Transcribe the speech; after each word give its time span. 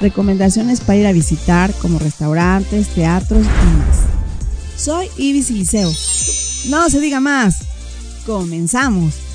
recomendaciones 0.00 0.80
para 0.80 0.98
ir 0.98 1.06
a 1.06 1.12
visitar 1.12 1.72
como 1.74 1.98
restaurantes, 1.98 2.88
teatros 2.88 3.44
y 3.44 3.78
más. 3.78 4.00
Soy 4.76 5.08
Ibis 5.16 5.50
Liceo. 5.50 5.90
No 6.68 6.88
se 6.88 7.00
diga 7.00 7.20
más. 7.20 7.56
Comenzamos. 8.26 9.29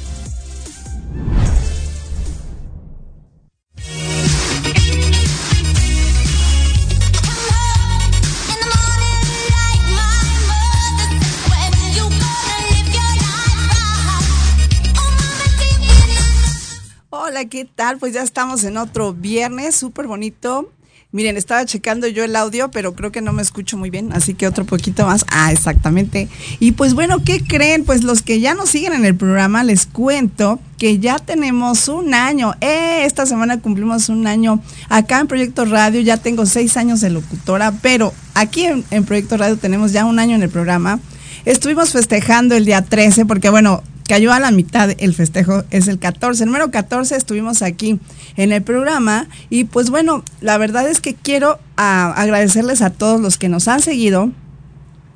Hola, 17.35 17.49
¿qué 17.49 17.65
tal? 17.65 17.97
Pues 17.97 18.13
ya 18.13 18.23
estamos 18.23 18.63
en 18.63 18.77
otro 18.77 19.11
viernes 19.11 19.75
súper 19.75 20.07
bonito. 20.07 20.71
Miren, 21.11 21.35
estaba 21.35 21.65
checando 21.65 22.07
yo 22.07 22.23
el 22.23 22.33
audio, 22.33 22.71
pero 22.71 22.95
creo 22.95 23.11
que 23.11 23.19
no 23.19 23.33
me 23.33 23.41
escucho 23.41 23.75
muy 23.75 23.89
bien, 23.89 24.13
así 24.13 24.35
que 24.35 24.47
otro 24.47 24.63
poquito 24.63 25.05
más. 25.05 25.25
Ah, 25.27 25.51
exactamente. 25.51 26.29
Y 26.61 26.71
pues 26.71 26.93
bueno, 26.93 27.25
¿qué 27.25 27.43
creen? 27.43 27.83
Pues 27.83 28.05
los 28.05 28.21
que 28.21 28.39
ya 28.39 28.53
nos 28.53 28.69
siguen 28.69 28.93
en 28.93 29.03
el 29.03 29.17
programa, 29.17 29.65
les 29.65 29.85
cuento 29.85 30.61
que 30.77 30.99
ya 30.99 31.19
tenemos 31.19 31.89
un 31.89 32.13
año. 32.13 32.53
Eh, 32.61 33.03
esta 33.03 33.25
semana 33.25 33.59
cumplimos 33.59 34.07
un 34.07 34.27
año 34.27 34.61
acá 34.87 35.19
en 35.19 35.27
Proyecto 35.27 35.65
Radio. 35.65 35.99
Ya 35.99 36.15
tengo 36.15 36.45
seis 36.45 36.77
años 36.77 37.01
de 37.01 37.09
locutora, 37.09 37.73
pero 37.81 38.13
aquí 38.33 38.63
en, 38.63 38.85
en 38.91 39.03
Proyecto 39.03 39.35
Radio 39.35 39.57
tenemos 39.57 39.91
ya 39.91 40.05
un 40.05 40.19
año 40.19 40.37
en 40.37 40.43
el 40.43 40.49
programa. 40.49 41.01
Estuvimos 41.43 41.91
festejando 41.91 42.55
el 42.55 42.63
día 42.63 42.81
13 42.81 43.25
porque, 43.25 43.49
bueno, 43.49 43.83
cayó 44.07 44.31
a 44.33 44.39
la 44.39 44.51
mitad 44.51 44.91
el 44.97 45.13
festejo, 45.13 45.63
es 45.71 45.87
el 45.87 45.99
14. 45.99 46.43
El 46.43 46.47
número 46.47 46.71
14 46.71 47.15
estuvimos 47.15 47.61
aquí 47.61 47.99
en 48.37 48.51
el 48.51 48.61
programa 48.61 49.27
y 49.49 49.65
pues 49.65 49.89
bueno, 49.89 50.23
la 50.41 50.57
verdad 50.57 50.87
es 50.87 51.01
que 51.01 51.15
quiero 51.15 51.59
ah, 51.77 52.13
agradecerles 52.15 52.81
a 52.81 52.89
todos 52.89 53.19
los 53.19 53.37
que 53.37 53.49
nos 53.49 53.67
han 53.67 53.81
seguido. 53.81 54.31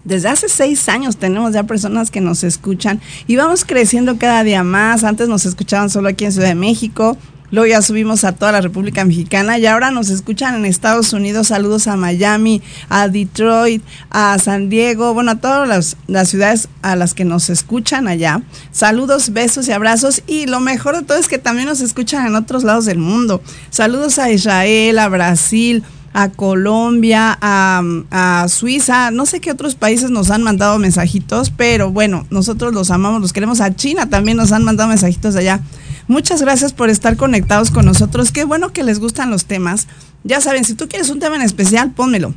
Desde 0.05 0.29
hace 0.29 0.49
seis 0.49 0.87
años 0.89 1.17
tenemos 1.17 1.53
ya 1.53 1.63
personas 1.63 2.09
que 2.09 2.21
nos 2.21 2.43
escuchan 2.43 3.01
y 3.27 3.35
vamos 3.35 3.65
creciendo 3.65 4.17
cada 4.17 4.43
día 4.43 4.63
más. 4.63 5.03
Antes 5.03 5.27
nos 5.27 5.45
escuchaban 5.45 5.89
solo 5.89 6.09
aquí 6.09 6.25
en 6.25 6.31
Ciudad 6.31 6.47
de 6.47 6.55
México, 6.55 7.17
Luego 7.51 7.67
ya 7.67 7.81
subimos 7.81 8.23
a 8.23 8.33
toda 8.33 8.51
la 8.51 8.61
República 8.61 9.03
Mexicana 9.05 9.57
y 9.57 9.65
ahora 9.65 9.91
nos 9.91 10.09
escuchan 10.09 10.55
en 10.55 10.65
Estados 10.65 11.13
Unidos. 11.13 11.47
Saludos 11.47 11.87
a 11.87 11.95
Miami, 11.95 12.61
a 12.89 13.07
Detroit, 13.07 13.83
a 14.09 14.37
San 14.39 14.69
Diego, 14.69 15.13
bueno, 15.13 15.31
a 15.31 15.35
todas 15.35 15.95
las, 16.07 16.29
ciudades 16.29 16.69
a 16.81 16.95
las 16.95 17.13
que 17.13 17.25
nos 17.25 17.49
escuchan 17.49 18.07
allá. 18.07 18.41
Saludos, 18.71 19.31
besos 19.33 19.67
y 19.67 19.71
abrazos. 19.71 20.21
Y 20.27 20.45
lo 20.45 20.59
mejor 20.59 20.97
de 20.97 21.03
todo 21.03 21.17
es 21.17 21.27
que 21.27 21.39
también 21.39 21.67
nos 21.67 21.81
escuchan 21.81 22.27
en 22.27 22.35
otros 22.35 22.63
lados 22.63 22.85
del 22.85 22.99
mundo. 22.99 23.41
Saludos 23.69 24.19
a 24.19 24.31
Israel, 24.31 24.99
a 24.99 25.09
Brasil 25.09 25.83
a 26.11 26.29
Colombia, 26.29 27.37
a, 27.39 27.83
a, 28.09 28.47
Suiza, 28.47 29.11
no 29.11 29.27
sé 29.27 29.39
qué 29.39 29.51
otros 29.51 29.75
países 29.75 30.09
nos 30.09 30.31
han 30.31 30.41
mandado 30.41 30.79
mensajitos, 30.79 31.51
pero 31.51 31.91
bueno, 31.91 32.25
nosotros 32.31 32.73
los 32.73 32.89
amamos, 32.89 33.21
los 33.21 33.31
queremos. 33.31 33.61
A 33.61 33.75
China 33.75 34.09
también 34.09 34.37
nos 34.37 34.51
han 34.51 34.63
mandado 34.63 34.89
mensajitos 34.89 35.35
de 35.35 35.41
allá. 35.41 35.61
Muchas 36.09 36.41
gracias 36.41 36.73
por 36.73 36.89
estar 36.89 37.17
conectados 37.17 37.69
con 37.69 37.85
nosotros. 37.85 38.31
Qué 38.31 38.43
bueno 38.43 38.73
que 38.73 38.83
les 38.83 38.97
gustan 38.97 39.29
los 39.29 39.45
temas. 39.45 39.87
Ya 40.23 40.41
saben, 40.41 40.65
si 40.65 40.73
tú 40.73 40.89
quieres 40.89 41.11
un 41.11 41.19
tema 41.19 41.35
en 41.35 41.43
especial, 41.43 41.91
pónmelo. 41.91 42.33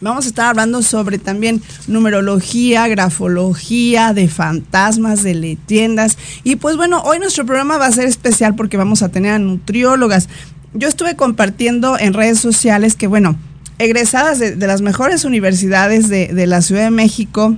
Vamos 0.00 0.24
a 0.24 0.28
estar 0.28 0.46
hablando 0.46 0.82
sobre 0.82 1.18
también 1.18 1.62
numerología, 1.86 2.88
grafología, 2.88 4.12
de 4.14 4.26
fantasmas, 4.26 5.22
de 5.22 5.34
leyendas. 5.34 6.18
Y 6.42 6.56
pues 6.56 6.76
bueno, 6.76 7.00
hoy 7.02 7.20
nuestro 7.20 7.46
programa 7.46 7.78
va 7.78 7.86
a 7.86 7.92
ser 7.92 8.08
especial 8.08 8.56
porque 8.56 8.76
vamos 8.76 9.02
a 9.02 9.10
tener 9.10 9.30
a 9.34 9.38
nutriólogas. 9.38 10.28
Yo 10.74 10.88
estuve 10.88 11.14
compartiendo 11.14 11.96
en 12.00 12.14
redes 12.14 12.40
sociales 12.40 12.96
que, 12.96 13.06
bueno, 13.06 13.36
egresadas 13.78 14.40
de, 14.40 14.56
las 14.56 14.82
mejores 14.82 15.24
universidades 15.24 16.08
de, 16.08 16.34
de 16.34 16.46
la 16.48 16.62
Ciudad 16.62 16.82
de 16.82 16.90
México, 16.90 17.54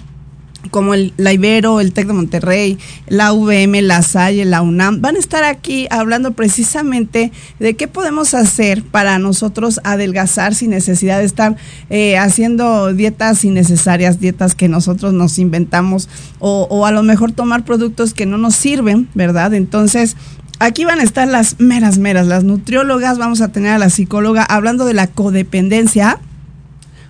como 0.71 0.95
el, 0.95 1.13
la 1.17 1.33
Ibero, 1.33 1.81
el 1.81 1.93
TEC 1.93 2.09
de 2.09 2.13
Monterrey, 2.13 2.79
la 3.09 3.33
VM, 3.33 3.83
la 3.83 4.03
Salle, 4.03 4.45
la 4.45 4.63
UNAM, 4.63 5.01
van 5.01 5.17
a 5.17 5.19
estar 5.19 5.45
aquí 5.45 5.87
hablando 5.91 6.33
precisamente 6.33 7.33
de 7.59 7.75
qué 7.75 7.89
podemos 7.89 8.35
hacer 8.35 8.83
para 8.83 9.19
nosotros 9.19 9.81
adelgazar 9.85 10.55
sin 10.55 10.71
necesidad 10.71 11.19
de 11.19 11.25
estar 11.25 11.57
eh, 11.89 12.19
haciendo 12.19 12.93
dietas 12.93 13.45
innecesarias, 13.45 14.21
dietas 14.21 14.55
que 14.55 14.69
nosotros 14.69 15.13
nos 15.13 15.39
inventamos 15.39 16.09
o 16.39 16.87
a 16.87 16.91
lo 16.91 17.03
mejor 17.03 17.33
tomar 17.33 17.65
productos 17.65 18.15
que 18.15 18.27
no 18.27 18.39
nos 18.39 18.55
sirven, 18.55 19.09
¿verdad? 19.15 19.55
Entonces, 19.55 20.17
Aquí 20.63 20.85
van 20.85 21.01
a 21.01 21.05
estar 21.05 21.27
las 21.27 21.59
meras, 21.59 21.97
meras, 21.97 22.27
las 22.27 22.45
nutriólogas, 22.45 23.17
vamos 23.17 23.41
a 23.41 23.49
tener 23.49 23.73
a 23.73 23.79
la 23.79 23.89
psicóloga 23.89 24.43
hablando 24.45 24.85
de 24.85 24.93
la 24.93 25.07
codependencia, 25.07 26.19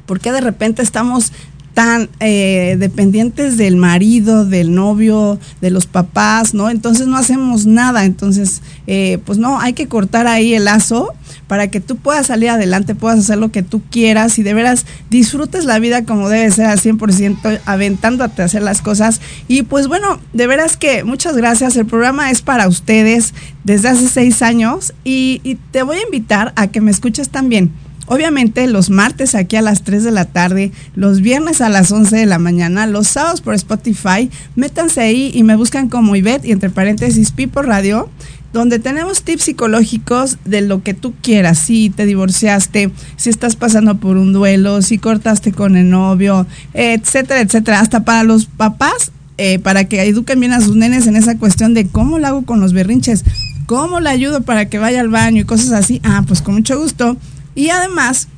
porque 0.06 0.30
de 0.30 0.40
repente 0.40 0.82
estamos 0.82 1.32
tan 1.74 2.08
eh, 2.18 2.76
dependientes 2.78 3.56
del 3.56 3.76
marido, 3.76 4.44
del 4.44 4.74
novio, 4.74 5.38
de 5.60 5.70
los 5.70 5.86
papás, 5.86 6.52
¿no? 6.54 6.68
Entonces 6.70 7.06
no 7.06 7.16
hacemos 7.16 7.66
nada. 7.66 8.04
Entonces, 8.04 8.62
eh, 8.86 9.18
pues 9.24 9.38
no, 9.38 9.60
hay 9.60 9.72
que 9.72 9.88
cortar 9.88 10.26
ahí 10.26 10.54
el 10.54 10.64
lazo 10.64 11.14
para 11.46 11.68
que 11.68 11.80
tú 11.80 11.96
puedas 11.96 12.26
salir 12.26 12.50
adelante, 12.50 12.94
puedas 12.94 13.20
hacer 13.20 13.38
lo 13.38 13.50
que 13.50 13.62
tú 13.62 13.82
quieras 13.90 14.38
y 14.38 14.42
de 14.42 14.54
veras 14.54 14.86
disfrutes 15.10 15.64
la 15.64 15.78
vida 15.78 16.04
como 16.04 16.28
debe 16.28 16.50
ser 16.50 16.66
al 16.66 16.80
100%, 16.80 17.60
aventándote 17.64 18.42
a 18.42 18.44
hacer 18.46 18.62
las 18.62 18.82
cosas. 18.82 19.20
Y 19.48 19.62
pues 19.62 19.86
bueno, 19.86 20.20
de 20.32 20.46
veras 20.46 20.76
que 20.76 21.04
muchas 21.04 21.36
gracias. 21.36 21.76
El 21.76 21.86
programa 21.86 22.30
es 22.30 22.42
para 22.42 22.68
ustedes 22.68 23.34
desde 23.64 23.88
hace 23.88 24.08
seis 24.08 24.42
años 24.42 24.92
y, 25.04 25.40
y 25.44 25.54
te 25.54 25.82
voy 25.82 25.98
a 25.98 26.02
invitar 26.02 26.52
a 26.56 26.66
que 26.66 26.80
me 26.80 26.90
escuches 26.90 27.28
también 27.28 27.70
Obviamente 28.12 28.66
los 28.66 28.90
martes 28.90 29.36
aquí 29.36 29.54
a 29.54 29.62
las 29.62 29.84
3 29.84 30.02
de 30.02 30.10
la 30.10 30.24
tarde, 30.24 30.72
los 30.96 31.20
viernes 31.20 31.60
a 31.60 31.68
las 31.68 31.92
11 31.92 32.16
de 32.16 32.26
la 32.26 32.40
mañana, 32.40 32.88
los 32.88 33.06
sábados 33.06 33.40
por 33.40 33.54
Spotify, 33.54 34.28
métanse 34.56 35.00
ahí 35.00 35.30
y 35.32 35.44
me 35.44 35.54
buscan 35.54 35.88
como 35.88 36.16
Ivette 36.16 36.44
y 36.44 36.50
entre 36.50 36.70
paréntesis 36.70 37.30
Pipo 37.30 37.62
Radio 37.62 38.10
donde 38.52 38.80
tenemos 38.80 39.22
tips 39.22 39.44
psicológicos 39.44 40.38
de 40.44 40.60
lo 40.60 40.82
que 40.82 40.92
tú 40.92 41.14
quieras, 41.22 41.60
si 41.60 41.88
te 41.88 42.04
divorciaste, 42.04 42.90
si 43.14 43.30
estás 43.30 43.54
pasando 43.54 43.98
por 43.98 44.16
un 44.16 44.32
duelo, 44.32 44.82
si 44.82 44.98
cortaste 44.98 45.52
con 45.52 45.76
el 45.76 45.88
novio, 45.88 46.48
etcétera, 46.74 47.42
etcétera, 47.42 47.78
hasta 47.78 48.04
para 48.04 48.24
los 48.24 48.46
papás, 48.46 49.12
eh, 49.38 49.60
para 49.60 49.84
que 49.84 50.02
eduquen 50.02 50.40
bien 50.40 50.52
a 50.52 50.60
sus 50.60 50.74
nenes 50.74 51.06
en 51.06 51.14
esa 51.14 51.38
cuestión 51.38 51.74
de 51.74 51.86
cómo 51.86 52.18
lo 52.18 52.26
hago 52.26 52.42
con 52.42 52.60
los 52.60 52.72
berrinches, 52.72 53.24
cómo 53.66 54.00
le 54.00 54.10
ayudo 54.10 54.42
para 54.42 54.68
que 54.68 54.80
vaya 54.80 55.00
al 55.00 55.10
baño 55.10 55.42
y 55.42 55.44
cosas 55.44 55.70
así, 55.70 56.00
ah, 56.02 56.24
pues 56.26 56.42
con 56.42 56.56
mucho 56.56 56.76
gusto 56.76 57.16
y 57.54 57.70
además, 57.70 58.28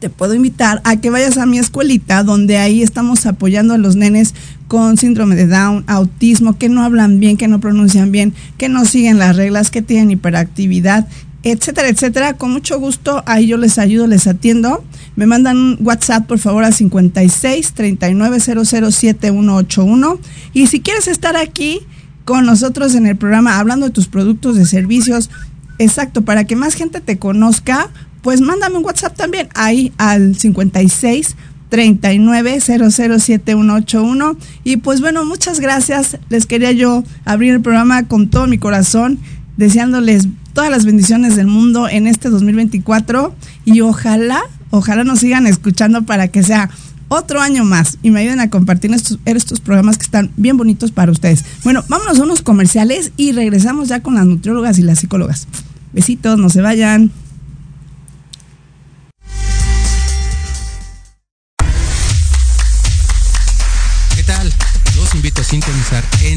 te 0.00 0.10
puedo 0.10 0.34
invitar 0.34 0.82
a 0.84 0.96
que 0.96 1.10
vayas 1.10 1.38
a 1.38 1.46
mi 1.46 1.58
escuelita, 1.58 2.22
donde 2.24 2.58
ahí 2.58 2.82
estamos 2.82 3.24
apoyando 3.26 3.74
a 3.74 3.78
los 3.78 3.96
nenes 3.96 4.34
con 4.68 4.96
síndrome 4.96 5.34
de 5.34 5.46
Down, 5.46 5.84
autismo, 5.86 6.58
que 6.58 6.68
no 6.68 6.82
hablan 6.82 7.20
bien, 7.20 7.36
que 7.36 7.48
no 7.48 7.60
pronuncian 7.60 8.12
bien, 8.12 8.34
que 8.58 8.68
no 8.68 8.84
siguen 8.84 9.18
las 9.18 9.36
reglas, 9.36 9.70
que 9.70 9.82
tienen 9.82 10.10
hiperactividad, 10.10 11.06
etcétera, 11.42 11.88
etcétera. 11.88 12.34
Con 12.34 12.50
mucho 12.50 12.78
gusto, 12.80 13.22
ahí 13.26 13.46
yo 13.46 13.56
les 13.56 13.78
ayudo, 13.78 14.06
les 14.06 14.26
atiendo. 14.26 14.84
Me 15.16 15.26
mandan 15.26 15.56
un 15.56 15.78
WhatsApp, 15.80 16.26
por 16.26 16.38
favor, 16.38 16.64
a 16.64 16.72
56 16.72 17.72
39 17.72 18.40
7181. 18.40 20.18
Y 20.52 20.66
si 20.66 20.80
quieres 20.80 21.06
estar 21.06 21.36
aquí 21.36 21.80
con 22.24 22.46
nosotros 22.46 22.94
en 22.94 23.06
el 23.06 23.16
programa 23.16 23.58
hablando 23.58 23.86
de 23.86 23.92
tus 23.92 24.08
productos, 24.08 24.56
de 24.56 24.64
servicios, 24.64 25.30
exacto, 25.78 26.22
para 26.22 26.44
que 26.44 26.56
más 26.56 26.74
gente 26.74 27.00
te 27.00 27.18
conozca, 27.18 27.90
pues 28.24 28.40
mándame 28.40 28.78
un 28.78 28.84
WhatsApp 28.84 29.14
también 29.14 29.48
ahí 29.54 29.92
al 29.98 30.34
56 30.34 31.36
39 31.68 32.60
007181 32.60 34.36
y 34.64 34.78
pues 34.78 35.00
bueno, 35.02 35.24
muchas 35.26 35.60
gracias. 35.60 36.18
Les 36.30 36.46
quería 36.46 36.72
yo 36.72 37.04
abrir 37.26 37.52
el 37.52 37.60
programa 37.60 38.04
con 38.04 38.30
todo 38.30 38.46
mi 38.46 38.56
corazón, 38.56 39.18
deseándoles 39.58 40.26
todas 40.54 40.70
las 40.70 40.86
bendiciones 40.86 41.36
del 41.36 41.48
mundo 41.48 41.86
en 41.86 42.06
este 42.06 42.30
2024 42.30 43.34
y 43.66 43.82
ojalá, 43.82 44.40
ojalá 44.70 45.04
nos 45.04 45.18
sigan 45.18 45.46
escuchando 45.46 46.04
para 46.04 46.28
que 46.28 46.42
sea 46.42 46.70
otro 47.08 47.42
año 47.42 47.64
más 47.64 47.98
y 48.02 48.10
me 48.10 48.20
ayuden 48.20 48.40
a 48.40 48.48
compartir 48.48 48.90
estos, 48.94 49.18
estos 49.26 49.60
programas 49.60 49.98
que 49.98 50.04
están 50.04 50.30
bien 50.38 50.56
bonitos 50.56 50.92
para 50.92 51.12
ustedes. 51.12 51.44
Bueno, 51.62 51.84
vámonos 51.88 52.18
a 52.18 52.22
unos 52.22 52.40
comerciales 52.40 53.12
y 53.18 53.32
regresamos 53.32 53.88
ya 53.88 54.00
con 54.00 54.14
las 54.14 54.24
nutriólogas 54.24 54.78
y 54.78 54.82
las 54.82 55.00
psicólogas. 55.00 55.46
Besitos, 55.92 56.38
no 56.38 56.48
se 56.48 56.62
vayan. 56.62 57.10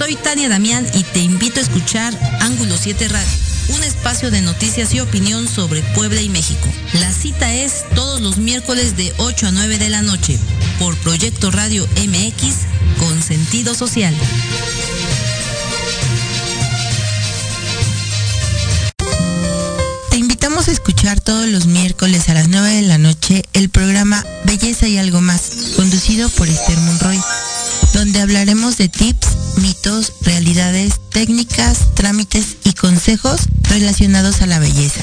Soy 0.00 0.16
Tania 0.16 0.48
Damián 0.48 0.86
y 0.94 1.02
te 1.02 1.18
invito 1.18 1.60
a 1.60 1.62
escuchar 1.62 2.18
Ángulo 2.40 2.74
7 2.78 3.06
Radio, 3.08 3.28
un 3.76 3.82
espacio 3.82 4.30
de 4.30 4.40
noticias 4.40 4.94
y 4.94 5.00
opinión 5.00 5.46
sobre 5.46 5.82
Puebla 5.94 6.22
y 6.22 6.30
México. 6.30 6.66
La 6.94 7.12
cita 7.12 7.52
es 7.52 7.84
todos 7.94 8.22
los 8.22 8.38
miércoles 8.38 8.96
de 8.96 9.12
8 9.18 9.48
a 9.48 9.50
9 9.52 9.76
de 9.76 9.90
la 9.90 10.00
noche 10.00 10.38
por 10.78 10.96
Proyecto 10.96 11.50
Radio 11.50 11.86
MX 11.96 12.54
con 12.98 13.22
sentido 13.22 13.74
social. 13.74 14.16
Te 20.08 20.16
invitamos 20.16 20.68
a 20.68 20.72
escuchar 20.72 21.20
todos 21.20 21.46
los 21.46 21.66
miércoles 21.66 22.30
a 22.30 22.34
las 22.34 22.48
9 22.48 22.76
de 22.76 22.82
la 22.82 22.96
noche 22.96 23.44
el 23.52 23.68
programa 23.68 24.24
Belleza 24.44 24.88
y 24.88 24.96
algo 24.96 25.20
más, 25.20 25.74
conducido 25.76 26.30
por 26.30 26.48
Esther 26.48 26.78
Monroy, 26.78 27.20
donde 28.00 28.22
hablaremos 28.22 28.78
de 28.78 28.88
tips, 28.88 29.28
mitos, 29.56 30.14
realidades, 30.22 30.94
técnicas, 31.10 31.94
trámites 31.94 32.56
y 32.64 32.72
consejos 32.72 33.42
relacionados 33.64 34.40
a 34.40 34.46
la 34.46 34.58
belleza. 34.58 35.02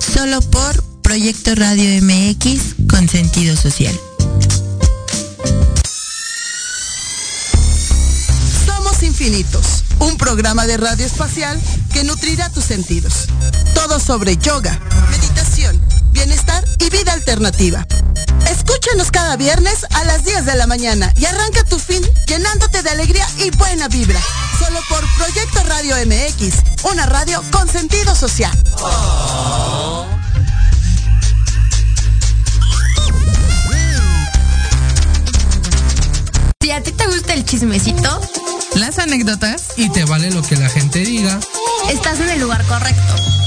Solo 0.00 0.40
por 0.40 0.82
Proyecto 1.02 1.54
Radio 1.54 2.02
MX 2.02 2.88
con 2.90 3.08
sentido 3.08 3.54
social. 3.54 3.96
Somos 8.66 9.04
Infinitos, 9.04 9.84
un 10.00 10.16
programa 10.16 10.66
de 10.66 10.78
radio 10.78 11.06
espacial 11.06 11.56
que 11.92 12.02
nutrirá 12.02 12.50
tus 12.50 12.64
sentidos. 12.64 13.28
Todo 13.74 14.00
sobre 14.00 14.36
yoga, 14.38 14.80
meditación, 15.12 15.80
bienestar 16.10 16.64
y 16.80 16.90
vida 16.90 17.12
alternativa. 17.12 17.86
Escúchanos 18.50 19.10
cada 19.10 19.36
viernes 19.36 19.86
a 19.94 20.04
las 20.04 20.24
10 20.24 20.44
de 20.44 20.54
la 20.54 20.66
mañana 20.66 21.12
y 21.16 21.24
arranca 21.24 21.64
tu 21.64 21.78
fin 21.78 22.02
llenándote 22.26 22.82
de 22.82 22.90
alegría 22.90 23.26
y 23.38 23.50
buena 23.50 23.88
vibra. 23.88 24.20
Solo 24.58 24.80
por 24.88 25.04
Proyecto 25.16 25.62
Radio 25.64 25.96
MX, 26.06 26.84
una 26.90 27.06
radio 27.06 27.42
con 27.50 27.68
sentido 27.68 28.14
social. 28.14 28.56
Si 36.60 36.70
a 36.70 36.82
ti 36.82 36.92
te 36.92 37.06
gusta 37.06 37.34
el 37.34 37.44
chismecito, 37.44 38.20
las 38.74 38.98
anécdotas 38.98 39.74
y 39.76 39.88
te 39.90 40.04
vale 40.04 40.30
lo 40.30 40.42
que 40.42 40.56
la 40.56 40.68
gente 40.68 41.00
diga, 41.00 41.38
estás 41.88 42.20
en 42.20 42.30
el 42.30 42.40
lugar 42.40 42.64
correcto. 42.66 43.45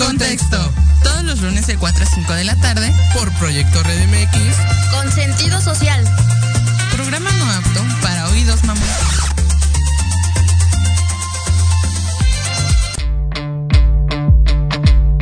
Contexto. 0.00 0.56
Todos 1.02 1.24
los 1.24 1.40
lunes 1.40 1.66
de 1.66 1.76
4 1.76 2.04
a 2.04 2.06
5 2.06 2.32
de 2.32 2.44
la 2.44 2.56
tarde 2.56 2.92
por 3.12 3.30
Proyecto 3.34 3.82
Red 3.82 4.08
MX 4.08 4.56
con 4.90 5.12
sentido 5.12 5.60
social. 5.60 6.02
Programa 6.92 7.30
no 7.32 7.50
apto 7.50 7.84
para 8.00 8.28
oídos 8.28 8.64
mamá. 8.64 8.80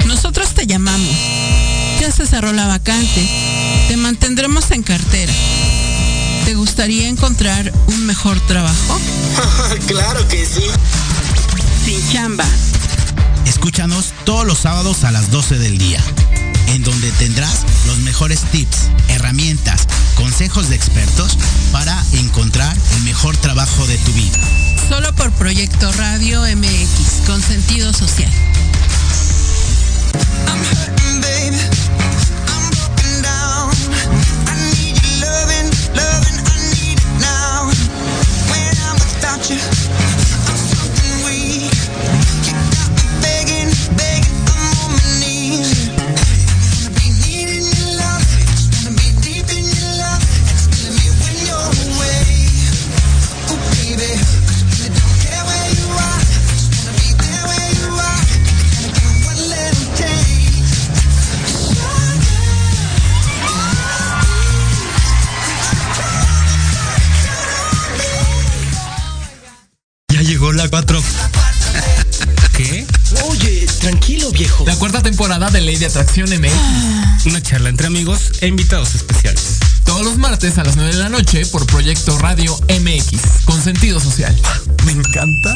Nosotros 0.06 0.54
te 0.54 0.66
llamamos. 0.66 1.16
Ya 2.00 2.12
se 2.12 2.26
cerró 2.26 2.52
la 2.52 2.68
vacante. 2.68 3.28
Te 3.88 3.97
mantendremos 3.97 4.70
en 4.70 4.82
cartera. 4.82 5.32
¿Te 6.44 6.54
gustaría 6.54 7.08
encontrar 7.08 7.73
un 7.88 8.06
mejor 8.06 8.38
trabajo? 8.47 9.00
claro 9.87 10.26
que 10.28 10.47
sí. 10.47 10.64
Sin 11.85 12.12
chamba. 12.12 12.47
Escúchanos 13.49 14.12
todos 14.25 14.47
los 14.47 14.59
sábados 14.59 15.05
a 15.05 15.11
las 15.11 15.31
12 15.31 15.59
del 15.59 15.78
día, 15.78 16.00
en 16.69 16.83
donde 16.83 17.11
tendrás 17.12 17.64
los 17.87 17.97
mejores 18.00 18.43
tips, 18.52 18.90
herramientas, 19.09 19.88
consejos 20.17 20.69
de 20.69 20.76
expertos 20.76 21.38
para 21.73 21.99
encontrar 22.12 22.76
el 22.97 23.02
mejor 23.05 23.37
trabajo 23.38 23.87
de 23.87 23.97
tu 23.99 24.12
vida. 24.12 24.38
Solo 24.88 25.14
por 25.14 25.33
Proyecto 25.33 25.90
Radio 25.93 26.43
MX, 26.43 27.26
con 27.26 27.40
sentido 27.40 27.93
social. 27.95 28.31
De 75.78 75.87
Atracción 75.87 76.28
MX. 76.28 77.26
Una 77.26 77.40
charla 77.40 77.68
entre 77.68 77.87
amigos 77.87 78.32
e 78.40 78.49
invitados 78.49 78.97
especiales. 78.97 79.58
Todos 79.85 80.04
los 80.04 80.18
martes 80.18 80.58
a 80.58 80.64
las 80.64 80.76
9 80.76 80.92
de 80.92 80.99
la 80.99 81.08
noche 81.08 81.47
por 81.47 81.64
Proyecto 81.66 82.18
Radio 82.18 82.56
MX, 82.68 83.44
con 83.44 83.62
sentido 83.62 84.00
social. 84.00 84.35
Me 84.85 84.92
encanta. 84.92 85.54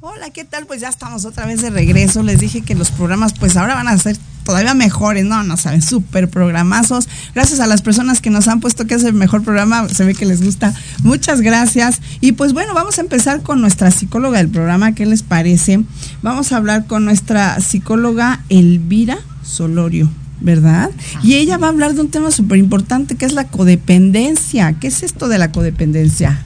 Hola, 0.00 0.30
¿qué 0.30 0.44
tal? 0.44 0.66
Pues 0.66 0.80
ya 0.80 0.88
estamos 0.88 1.24
otra 1.24 1.46
vez 1.46 1.62
de 1.62 1.70
regreso. 1.70 2.24
Les 2.24 2.40
dije 2.40 2.62
que 2.62 2.74
los 2.74 2.90
programas 2.90 3.32
pues 3.34 3.56
ahora 3.56 3.76
van 3.76 3.88
a 3.88 3.96
ser 3.96 4.16
todavía 4.44 4.74
mejores, 4.74 5.24
no, 5.24 5.42
no 5.42 5.56
saben, 5.56 5.82
súper 5.82 6.28
programazos. 6.28 7.08
Gracias 7.34 7.60
a 7.60 7.66
las 7.66 7.82
personas 7.82 8.20
que 8.20 8.30
nos 8.30 8.46
han 8.46 8.60
puesto 8.60 8.86
que 8.86 8.94
es 8.94 9.04
el 9.04 9.14
mejor 9.14 9.42
programa, 9.42 9.88
se 9.88 10.04
ve 10.04 10.14
que 10.14 10.26
les 10.26 10.42
gusta. 10.42 10.72
Muchas 11.02 11.40
gracias. 11.40 12.00
Y 12.20 12.32
pues 12.32 12.52
bueno, 12.52 12.74
vamos 12.74 12.98
a 12.98 13.00
empezar 13.00 13.42
con 13.42 13.60
nuestra 13.60 13.90
psicóloga 13.90 14.38
del 14.38 14.48
programa, 14.48 14.94
¿qué 14.94 15.06
les 15.06 15.22
parece? 15.22 15.82
Vamos 16.22 16.52
a 16.52 16.58
hablar 16.58 16.86
con 16.86 17.04
nuestra 17.04 17.60
psicóloga 17.60 18.44
Elvira 18.48 19.18
Solorio. 19.42 20.08
¿Verdad? 20.40 20.90
Y 21.22 21.34
ella 21.34 21.56
va 21.56 21.68
a 21.68 21.70
hablar 21.70 21.94
de 21.94 22.02
un 22.02 22.10
tema 22.10 22.30
súper 22.30 22.58
importante 22.58 23.14
que 23.14 23.24
es 23.24 23.32
la 23.32 23.46
codependencia. 23.46 24.74
¿Qué 24.78 24.88
es 24.88 25.02
esto 25.02 25.28
de 25.28 25.38
la 25.38 25.52
codependencia? 25.52 26.38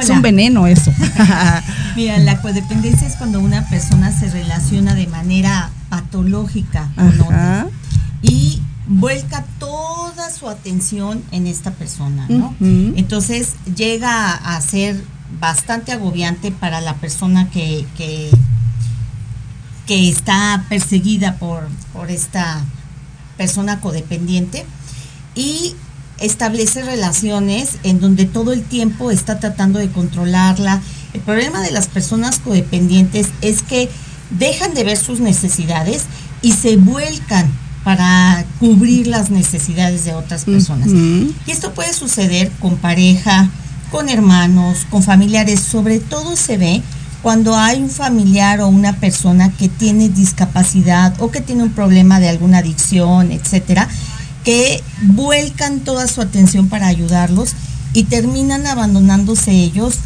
Es 0.00 0.10
un 0.10 0.22
veneno 0.22 0.66
eso. 0.66 0.92
Mira, 1.96 2.18
la 2.18 2.40
codependencia 2.40 3.06
es 3.06 3.16
cuando 3.16 3.40
una 3.40 3.68
persona 3.68 4.12
se 4.12 4.28
relaciona 4.30 4.94
de 4.94 5.06
manera 5.06 5.70
patológica 5.88 6.90
con 6.96 7.20
otra 7.20 7.66
y 8.22 8.60
vuelca 8.86 9.44
toda 9.58 10.30
su 10.30 10.48
atención 10.48 11.22
en 11.30 11.46
esta 11.46 11.70
persona, 11.72 12.26
¿no? 12.28 12.54
Entonces 12.60 13.54
llega 13.76 14.30
a, 14.30 14.56
a 14.56 14.60
ser 14.60 15.02
bastante 15.40 15.92
agobiante 15.92 16.50
para 16.50 16.80
la 16.80 16.94
persona 16.94 17.50
que, 17.50 17.86
que, 17.96 18.30
que 19.86 20.08
está 20.08 20.64
perseguida 20.68 21.36
por, 21.36 21.68
por 21.92 22.10
esta 22.10 22.62
persona 23.36 23.80
codependiente 23.80 24.64
y 25.34 25.74
establece 26.18 26.82
relaciones 26.82 27.78
en 27.82 28.00
donde 28.00 28.24
todo 28.24 28.52
el 28.52 28.62
tiempo 28.62 29.10
está 29.10 29.40
tratando 29.40 29.78
de 29.78 29.90
controlarla. 29.90 30.80
El 31.12 31.20
problema 31.20 31.60
de 31.60 31.70
las 31.70 31.88
personas 31.88 32.38
codependientes 32.38 33.28
es 33.40 33.62
que 33.62 33.88
dejan 34.30 34.74
de 34.74 34.84
ver 34.84 34.96
sus 34.96 35.20
necesidades 35.20 36.04
y 36.42 36.52
se 36.52 36.76
vuelcan 36.76 37.50
para 37.84 38.44
cubrir 38.58 39.06
las 39.06 39.30
necesidades 39.30 40.04
de 40.04 40.14
otras 40.14 40.44
personas. 40.44 40.88
Y 40.88 41.50
esto 41.50 41.74
puede 41.74 41.92
suceder 41.92 42.50
con 42.58 42.76
pareja, 42.76 43.50
con 43.90 44.08
hermanos, 44.08 44.86
con 44.90 45.02
familiares. 45.02 45.60
Sobre 45.60 46.00
todo 46.00 46.34
se 46.36 46.56
ve 46.56 46.82
cuando 47.22 47.54
hay 47.54 47.82
un 47.82 47.90
familiar 47.90 48.60
o 48.60 48.68
una 48.68 48.96
persona 48.96 49.50
que 49.52 49.68
tiene 49.68 50.08
discapacidad 50.08 51.14
o 51.18 51.30
que 51.30 51.40
tiene 51.40 51.62
un 51.62 51.70
problema 51.70 52.20
de 52.20 52.28
alguna 52.28 52.58
adicción, 52.58 53.30
etcétera, 53.32 53.88
que 54.44 54.82
vuelcan 55.02 55.80
toda 55.80 56.06
su 56.06 56.20
atención 56.20 56.68
para 56.68 56.86
ayudarlos 56.86 57.54
y 57.92 58.04
terminan 58.04 58.66
abandonándose 58.66 59.52
ellos, 59.52 59.96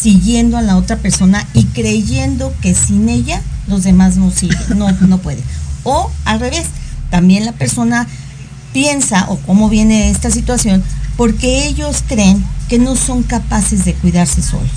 siguiendo 0.00 0.56
a 0.56 0.62
la 0.62 0.76
otra 0.76 0.96
persona 0.96 1.46
y 1.54 1.64
creyendo 1.64 2.52
que 2.60 2.74
sin 2.74 3.08
ella 3.08 3.42
los 3.66 3.84
demás 3.84 4.16
no 4.16 4.32
no, 4.74 4.90
no 4.92 5.18
pueden. 5.18 5.44
O 5.84 6.10
al 6.24 6.40
revés, 6.40 6.66
también 7.10 7.44
la 7.44 7.52
persona 7.52 8.06
piensa, 8.72 9.26
o 9.28 9.38
cómo 9.38 9.68
viene 9.68 10.10
esta 10.10 10.30
situación, 10.30 10.82
porque 11.16 11.66
ellos 11.66 12.02
creen 12.06 12.44
que 12.68 12.78
no 12.78 12.96
son 12.96 13.22
capaces 13.22 13.84
de 13.84 13.94
cuidarse 13.94 14.42
solos. 14.42 14.70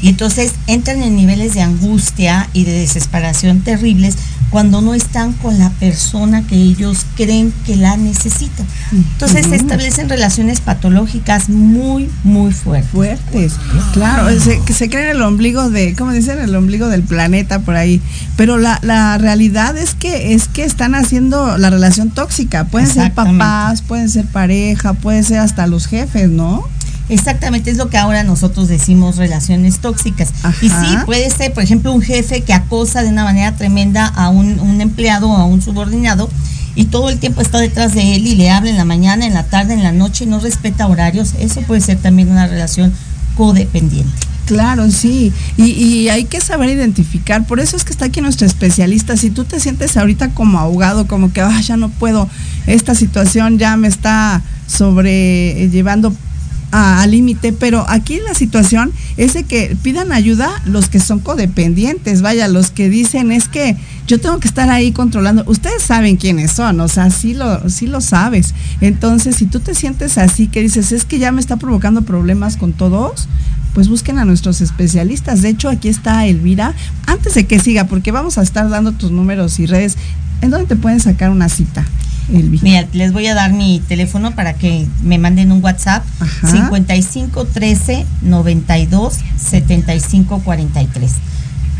Y 0.00 0.08
entonces 0.08 0.52
entran 0.66 1.02
en 1.02 1.16
niveles 1.16 1.54
de 1.54 1.62
angustia 1.62 2.48
y 2.52 2.64
de 2.64 2.72
desesperación 2.72 3.60
terribles 3.60 4.16
cuando 4.50 4.80
no 4.80 4.94
están 4.94 5.32
con 5.34 5.58
la 5.58 5.70
persona 5.70 6.46
que 6.46 6.54
ellos 6.54 7.04
creen 7.16 7.52
que 7.66 7.76
la 7.76 7.96
necesitan. 7.96 8.66
Entonces 8.92 9.46
se 9.46 9.56
establecen 9.56 10.08
relaciones 10.08 10.60
patológicas 10.60 11.48
muy, 11.48 12.08
muy 12.24 12.52
fuertes. 12.52 12.88
Fuertes, 12.90 13.54
claro, 13.92 14.28
se, 14.40 14.60
se 14.72 14.88
creen 14.88 15.08
el 15.10 15.22
ombligo 15.22 15.68
de, 15.70 15.94
¿cómo 15.94 16.12
dicen? 16.12 16.38
El 16.38 16.54
ombligo 16.54 16.88
del 16.88 17.02
planeta 17.02 17.60
por 17.60 17.76
ahí. 17.76 18.00
Pero 18.36 18.56
la, 18.56 18.78
la 18.82 19.18
realidad 19.18 19.76
es 19.76 19.94
que 19.94 20.32
es 20.34 20.48
que 20.48 20.64
están 20.64 20.94
haciendo 20.94 21.58
la 21.58 21.70
relación 21.70 22.10
tóxica. 22.10 22.64
Pueden 22.64 22.88
ser 22.88 23.12
papás, 23.12 23.82
pueden 23.82 24.08
ser 24.08 24.26
pareja, 24.26 24.94
pueden 24.94 25.24
ser 25.24 25.40
hasta 25.40 25.66
los 25.66 25.86
jefes, 25.86 26.28
¿no? 26.30 26.64
Exactamente, 27.08 27.70
es 27.70 27.76
lo 27.76 27.88
que 27.88 27.96
ahora 27.96 28.22
nosotros 28.22 28.68
decimos 28.68 29.16
relaciones 29.16 29.78
tóxicas. 29.78 30.30
Y 30.60 30.68
sí, 30.68 30.96
puede 31.06 31.30
ser, 31.30 31.52
por 31.52 31.62
ejemplo, 31.62 31.92
un 31.92 32.02
jefe 32.02 32.42
que 32.42 32.52
acosa 32.52 33.02
de 33.02 33.08
una 33.08 33.24
manera 33.24 33.56
tremenda 33.56 34.06
a 34.06 34.28
un, 34.28 34.60
un 34.60 34.80
empleado 34.80 35.30
o 35.30 35.36
a 35.36 35.44
un 35.44 35.62
subordinado 35.62 36.28
y 36.74 36.84
todo 36.84 37.10
el 37.10 37.18
tiempo 37.18 37.40
está 37.40 37.58
detrás 37.58 37.94
de 37.94 38.14
él 38.14 38.26
y 38.26 38.36
le 38.36 38.50
habla 38.50 38.70
en 38.70 38.76
la 38.76 38.84
mañana, 38.84 39.26
en 39.26 39.34
la 39.34 39.42
tarde, 39.44 39.74
en 39.74 39.82
la 39.82 39.90
noche 39.90 40.24
y 40.24 40.26
no 40.28 40.38
respeta 40.38 40.86
horarios. 40.86 41.34
Eso 41.40 41.60
puede 41.62 41.80
ser 41.80 41.98
también 41.98 42.30
una 42.30 42.46
relación 42.46 42.92
codependiente. 43.36 44.12
Claro, 44.46 44.90
sí. 44.90 45.32
Y, 45.56 45.64
y, 45.64 46.08
hay 46.08 46.24
que 46.24 46.40
saber 46.40 46.70
identificar. 46.70 47.46
Por 47.46 47.60
eso 47.60 47.76
es 47.76 47.84
que 47.84 47.92
está 47.92 48.06
aquí 48.06 48.20
nuestro 48.20 48.46
especialista. 48.46 49.16
Si 49.16 49.30
tú 49.30 49.44
te 49.44 49.60
sientes 49.60 49.96
ahorita 49.96 50.30
como 50.30 50.58
ahogado, 50.58 51.06
como 51.06 51.32
que 51.32 51.40
ah, 51.40 51.60
ya 51.60 51.76
no 51.76 51.88
puedo, 51.88 52.30
esta 52.66 52.94
situación 52.94 53.58
ya 53.58 53.76
me 53.76 53.88
está 53.88 54.42
sobrellevando 54.66 56.14
al 56.70 57.10
límite, 57.10 57.52
pero 57.52 57.84
aquí 57.88 58.18
la 58.26 58.34
situación 58.34 58.92
es 59.16 59.34
de 59.34 59.44
que 59.44 59.76
pidan 59.82 60.12
ayuda 60.12 60.50
los 60.64 60.88
que 60.88 61.00
son 61.00 61.20
codependientes, 61.20 62.22
vaya, 62.22 62.48
los 62.48 62.70
que 62.70 62.88
dicen 62.88 63.32
es 63.32 63.48
que 63.48 63.76
yo 64.06 64.20
tengo 64.20 64.38
que 64.40 64.48
estar 64.48 64.70
ahí 64.70 64.92
controlando. 64.92 65.44
Ustedes 65.46 65.82
saben 65.82 66.16
quiénes 66.16 66.52
son, 66.52 66.80
o 66.80 66.88
sea, 66.88 67.10
sí 67.10 67.34
lo, 67.34 67.68
sí 67.68 67.86
lo 67.86 68.00
sabes. 68.00 68.54
Entonces, 68.80 69.36
si 69.36 69.46
tú 69.46 69.60
te 69.60 69.74
sientes 69.74 70.18
así, 70.18 70.48
que 70.48 70.62
dices, 70.62 70.92
es 70.92 71.04
que 71.04 71.18
ya 71.18 71.32
me 71.32 71.40
está 71.40 71.56
provocando 71.56 72.02
problemas 72.02 72.56
con 72.56 72.72
todos, 72.72 73.28
pues 73.74 73.88
busquen 73.88 74.18
a 74.18 74.24
nuestros 74.24 74.60
especialistas. 74.60 75.42
De 75.42 75.50
hecho, 75.50 75.68
aquí 75.68 75.88
está 75.88 76.26
Elvira. 76.26 76.74
Antes 77.06 77.34
de 77.34 77.46
que 77.46 77.60
siga, 77.60 77.84
porque 77.84 78.10
vamos 78.10 78.38
a 78.38 78.42
estar 78.42 78.68
dando 78.68 78.92
tus 78.92 79.10
números 79.10 79.58
y 79.58 79.66
redes, 79.66 79.96
¿en 80.40 80.50
dónde 80.50 80.66
te 80.66 80.76
pueden 80.76 81.00
sacar 81.00 81.30
una 81.30 81.48
cita? 81.48 81.84
Mira, 82.28 82.86
les 82.92 83.12
voy 83.12 83.26
a 83.26 83.34
dar 83.34 83.52
mi 83.52 83.80
teléfono 83.88 84.34
para 84.34 84.54
que 84.54 84.86
me 85.02 85.18
manden 85.18 85.52
un 85.52 85.62
WhatsApp. 85.62 86.04
55 86.50 87.46
13 87.46 88.06
92 88.22 89.14
75 89.36 90.40
43. 90.44 91.12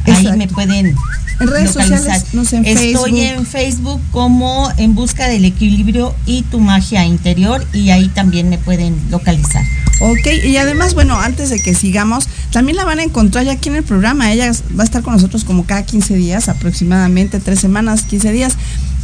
Ahí 0.06 0.32
me 0.38 0.48
pueden 0.48 0.96
en 1.40 1.48
redes 1.48 1.70
sociales, 1.70 2.26
no 2.32 2.44
sé, 2.44 2.56
en 2.56 2.66
Estoy 2.66 3.20
en 3.20 3.46
Facebook 3.46 4.00
como 4.10 4.70
En 4.76 4.94
Busca 4.94 5.28
del 5.28 5.44
Equilibrio 5.44 6.14
y 6.26 6.42
Tu 6.42 6.58
Magia 6.58 7.04
Interior 7.04 7.64
y 7.72 7.90
ahí 7.90 8.08
también 8.08 8.48
me 8.48 8.58
pueden 8.58 8.96
localizar. 9.10 9.62
Ok, 10.00 10.26
y 10.44 10.56
además, 10.56 10.94
bueno, 10.94 11.18
antes 11.18 11.50
de 11.50 11.60
que 11.60 11.74
sigamos, 11.74 12.28
también 12.52 12.76
la 12.76 12.84
van 12.84 13.00
a 13.00 13.02
encontrar 13.02 13.44
ya 13.44 13.52
aquí 13.52 13.68
en 13.68 13.76
el 13.76 13.82
programa. 13.82 14.32
Ella 14.32 14.52
va 14.78 14.82
a 14.82 14.84
estar 14.84 15.02
con 15.02 15.12
nosotros 15.12 15.44
como 15.44 15.66
cada 15.66 15.84
15 15.84 16.14
días, 16.14 16.48
aproximadamente 16.48 17.40
tres 17.40 17.58
semanas, 17.58 18.02
15 18.02 18.30
días. 18.32 18.56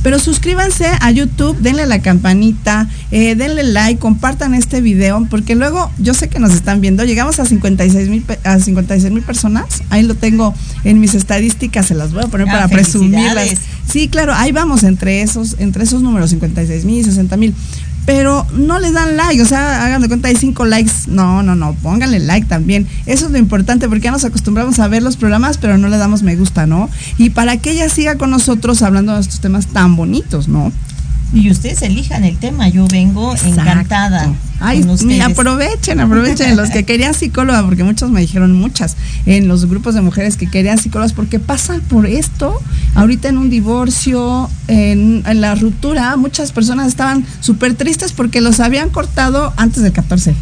Pero 0.04 0.18
suscríbanse 0.18 0.86
a 1.00 1.10
YouTube, 1.10 1.56
denle 1.60 1.86
la 1.86 2.00
campanita, 2.00 2.88
eh, 3.10 3.34
denle 3.36 3.62
like, 3.62 3.98
compartan 3.98 4.52
este 4.52 4.82
video, 4.82 5.26
porque 5.30 5.54
luego 5.54 5.90
yo 5.98 6.12
sé 6.12 6.28
que 6.28 6.38
nos 6.38 6.52
están 6.52 6.82
viendo. 6.82 7.04
Llegamos 7.04 7.40
a 7.40 7.46
56 7.46 8.10
mil 8.10 8.22
a 8.44 8.58
56 8.58 9.12
mil 9.12 9.22
personas. 9.22 9.82
Ahí 9.88 10.02
lo 10.02 10.14
tengo 10.14 10.54
en 10.84 11.00
mis 11.00 11.14
estadísticas, 11.14 11.86
se 11.86 11.94
las 11.94 12.12
voy 12.12 12.22
a 12.22 12.26
poner 12.26 12.48
ah, 12.50 12.52
para 12.52 12.68
presumirlas. 12.68 13.48
Sí, 13.90 14.08
claro, 14.08 14.34
ahí 14.34 14.52
vamos 14.52 14.82
entre 14.82 15.22
esos, 15.22 15.56
entre 15.58 15.84
esos 15.84 16.02
números, 16.02 16.30
56 16.30 16.84
mil, 16.84 17.02
60 17.02 17.36
mil 17.38 17.54
pero 18.06 18.46
no 18.52 18.78
le 18.78 18.92
dan 18.92 19.16
like, 19.16 19.40
o 19.40 19.46
sea, 19.46 19.84
hagan 19.84 20.02
de 20.02 20.08
cuenta, 20.08 20.28
hay 20.28 20.36
cinco 20.36 20.64
likes, 20.64 20.92
no, 21.08 21.42
no, 21.42 21.54
no, 21.54 21.74
pónganle 21.74 22.20
like 22.20 22.46
también, 22.46 22.86
eso 23.06 23.26
es 23.26 23.32
lo 23.32 23.38
importante 23.38 23.88
porque 23.88 24.04
ya 24.04 24.10
nos 24.10 24.24
acostumbramos 24.24 24.78
a 24.78 24.88
ver 24.88 25.02
los 25.02 25.16
programas, 25.16 25.58
pero 25.58 25.78
no 25.78 25.88
le 25.88 25.96
damos 25.96 26.22
me 26.22 26.36
gusta, 26.36 26.66
¿no? 26.66 26.90
Y 27.18 27.30
para 27.30 27.56
que 27.56 27.70
ella 27.70 27.88
siga 27.88 28.16
con 28.16 28.30
nosotros 28.30 28.82
hablando 28.82 29.14
de 29.14 29.20
estos 29.20 29.40
temas 29.40 29.66
tan 29.68 29.96
bonitos, 29.96 30.48
¿no? 30.48 30.72
Y 31.34 31.50
ustedes 31.50 31.82
elijan 31.82 32.22
el 32.22 32.38
tema, 32.38 32.68
yo 32.68 32.86
vengo 32.86 33.34
encantada. 33.44 34.32
Ay, 34.60 34.86
aprovechen, 35.20 35.98
aprovechen 35.98 36.56
los 36.56 36.70
que 36.70 36.84
querían 36.86 37.12
psicóloga, 37.12 37.64
porque 37.64 37.82
muchos 37.82 38.08
me 38.10 38.20
dijeron 38.20 38.52
muchas 38.52 38.96
en 39.26 39.48
los 39.48 39.66
grupos 39.66 39.96
de 39.96 40.00
mujeres 40.00 40.36
que 40.36 40.48
querían 40.48 40.78
psicólogas, 40.78 41.12
porque 41.12 41.40
pasan 41.40 41.80
por 41.80 42.06
esto, 42.06 42.56
ahorita 42.94 43.28
en 43.28 43.38
un 43.38 43.50
divorcio, 43.50 44.48
en, 44.68 45.24
la 45.40 45.56
ruptura, 45.56 46.16
muchas 46.16 46.52
personas 46.52 46.86
estaban 46.86 47.26
súper 47.40 47.74
tristes 47.74 48.12
porque 48.12 48.40
los 48.40 48.60
habían 48.60 48.90
cortado 48.90 49.52
antes 49.56 49.82
del 49.82 49.92
14. 49.92 50.36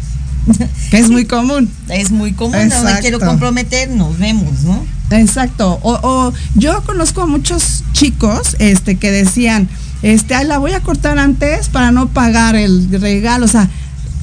que 0.91 0.97
es 0.99 1.09
muy 1.09 1.25
común. 1.25 1.69
Es 1.89 2.11
muy 2.11 2.33
común, 2.33 2.69
no 2.69 2.83
me 2.83 2.99
quiero 2.99 3.19
comprometer, 3.19 3.89
nos 3.89 4.19
vemos, 4.19 4.61
¿no? 4.63 4.85
Exacto. 5.09 5.79
O, 5.81 5.93
o, 6.01 6.33
yo 6.55 6.83
conozco 6.83 7.21
a 7.21 7.25
muchos 7.25 7.83
chicos 7.93 8.55
este, 8.59 8.95
que 8.95 9.11
decían, 9.11 9.67
este, 10.03 10.35
ay, 10.35 10.45
la 10.45 10.57
voy 10.59 10.73
a 10.73 10.81
cortar 10.81 11.17
antes 11.17 11.69
para 11.69 11.91
no 11.91 12.09
pagar 12.09 12.55
el 12.55 12.89
regalo, 13.01 13.45
o 13.45 13.49
sea, 13.49 13.69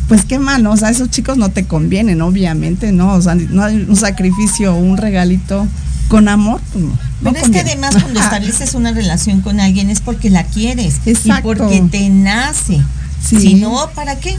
pues 0.08 0.24
qué 0.24 0.38
mal, 0.38 0.62
¿no? 0.62 0.72
O 0.72 0.76
sea, 0.76 0.90
esos 0.90 1.10
chicos 1.10 1.36
no 1.36 1.50
te 1.50 1.64
convienen, 1.64 2.20
obviamente, 2.20 2.92
¿no? 2.92 3.14
O 3.14 3.22
sea, 3.22 3.34
no 3.34 3.64
hay 3.64 3.86
un 3.88 3.96
sacrificio, 3.96 4.74
un 4.74 4.96
regalito 4.96 5.66
con 6.08 6.28
amor, 6.28 6.60
pues 6.72 6.84
no. 6.84 6.98
Pero 7.22 7.36
es 7.36 7.50
que 7.50 7.60
además 7.60 7.96
cuando 8.00 8.20
estableces 8.20 8.74
una 8.74 8.92
relación 8.92 9.40
con 9.40 9.60
alguien 9.60 9.88
es 9.88 10.00
porque 10.00 10.28
la 10.28 10.44
quieres 10.44 11.00
Exacto. 11.06 11.52
y 11.52 11.56
porque 11.56 11.82
te 11.90 12.08
nace. 12.10 12.80
Si 13.24 13.54
no, 13.54 13.88
¿para 13.94 14.18
qué? 14.18 14.36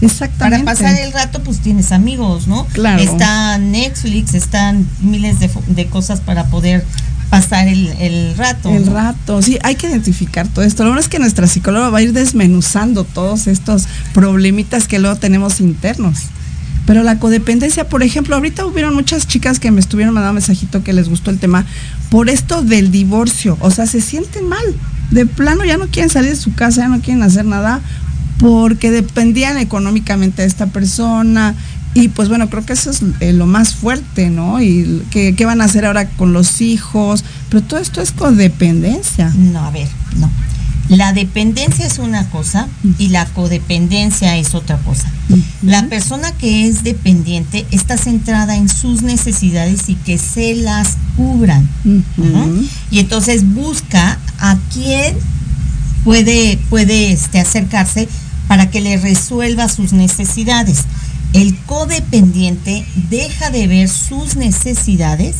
Exactamente. 0.00 0.64
Para 0.64 0.78
pasar 0.78 1.00
el 1.00 1.12
rato, 1.12 1.42
pues 1.42 1.60
tienes 1.60 1.92
amigos, 1.92 2.48
¿no? 2.48 2.66
Claro. 2.72 3.00
Está 3.00 3.56
Netflix, 3.58 4.34
están 4.34 4.86
miles 5.00 5.38
de, 5.38 5.48
de 5.68 5.86
cosas 5.86 6.20
para 6.20 6.46
poder 6.46 6.84
pasar 7.40 7.66
el, 7.66 8.36
rato. 8.36 8.70
El 8.70 8.86
rato, 8.86 9.42
sí, 9.42 9.58
hay 9.62 9.74
que 9.74 9.88
identificar 9.88 10.46
todo 10.46 10.64
esto. 10.64 10.84
Lo 10.84 10.90
bueno 10.90 11.00
es 11.00 11.08
que 11.08 11.18
nuestra 11.18 11.48
psicóloga 11.48 11.90
va 11.90 11.98
a 11.98 12.02
ir 12.02 12.12
desmenuzando 12.12 13.02
todos 13.02 13.48
estos 13.48 13.86
problemitas 14.12 14.86
que 14.86 15.00
luego 15.00 15.16
tenemos 15.16 15.60
internos. 15.60 16.18
Pero 16.86 17.02
la 17.02 17.18
codependencia, 17.18 17.88
por 17.88 18.04
ejemplo, 18.04 18.36
ahorita 18.36 18.64
hubieron 18.66 18.94
muchas 18.94 19.26
chicas 19.26 19.58
que 19.58 19.72
me 19.72 19.80
estuvieron 19.80 20.14
mandando 20.14 20.34
mensajito 20.34 20.84
que 20.84 20.92
les 20.92 21.08
gustó 21.08 21.30
el 21.30 21.38
tema 21.38 21.66
por 22.08 22.28
esto 22.28 22.62
del 22.62 22.92
divorcio. 22.92 23.56
O 23.60 23.70
sea, 23.70 23.86
se 23.86 24.00
sienten 24.00 24.48
mal. 24.48 24.64
De 25.10 25.26
plano 25.26 25.64
ya 25.64 25.76
no 25.76 25.88
quieren 25.88 26.10
salir 26.10 26.30
de 26.30 26.36
su 26.36 26.54
casa, 26.54 26.82
ya 26.82 26.88
no 26.88 27.00
quieren 27.00 27.22
hacer 27.22 27.46
nada 27.46 27.80
porque 28.38 28.90
dependían 28.90 29.58
económicamente 29.58 30.42
de 30.42 30.48
esta 30.48 30.66
persona, 30.66 31.54
y 31.94 32.08
pues 32.08 32.28
bueno, 32.28 32.50
creo 32.50 32.66
que 32.66 32.72
eso 32.72 32.90
es 32.90 33.00
eh, 33.20 33.32
lo 33.32 33.46
más 33.46 33.74
fuerte, 33.74 34.28
¿no? 34.28 34.60
Y 34.60 35.02
qué, 35.10 35.34
qué 35.36 35.46
van 35.46 35.60
a 35.60 35.64
hacer 35.64 35.86
ahora 35.86 36.08
con 36.08 36.32
los 36.32 36.60
hijos, 36.60 37.24
pero 37.48 37.62
todo 37.62 37.78
esto 37.78 38.00
es 38.00 38.10
codependencia. 38.10 39.32
No, 39.36 39.60
a 39.60 39.70
ver, 39.70 39.88
no. 40.16 40.28
La 40.88 41.12
dependencia 41.12 41.86
es 41.86 41.98
una 41.98 42.28
cosa 42.28 42.68
y 42.98 43.08
la 43.08 43.24
codependencia 43.26 44.36
es 44.36 44.54
otra 44.54 44.76
cosa. 44.78 45.08
La 45.62 45.86
persona 45.86 46.30
que 46.32 46.68
es 46.68 46.84
dependiente 46.84 47.64
está 47.70 47.96
centrada 47.96 48.56
en 48.56 48.68
sus 48.68 49.00
necesidades 49.02 49.88
y 49.88 49.94
que 49.94 50.18
se 50.18 50.54
las 50.54 50.98
cubran. 51.16 51.66
Y 52.90 52.98
entonces 52.98 53.54
busca 53.54 54.18
a 54.38 54.58
quién 54.74 55.16
puede, 56.04 56.58
puede 56.68 57.12
este, 57.12 57.40
acercarse 57.40 58.06
para 58.46 58.68
que 58.70 58.82
le 58.82 58.98
resuelva 58.98 59.70
sus 59.70 59.94
necesidades 59.94 60.84
el 61.34 61.56
codependiente 61.66 62.86
deja 63.10 63.50
de 63.50 63.66
ver 63.66 63.88
sus 63.90 64.36
necesidades 64.36 65.36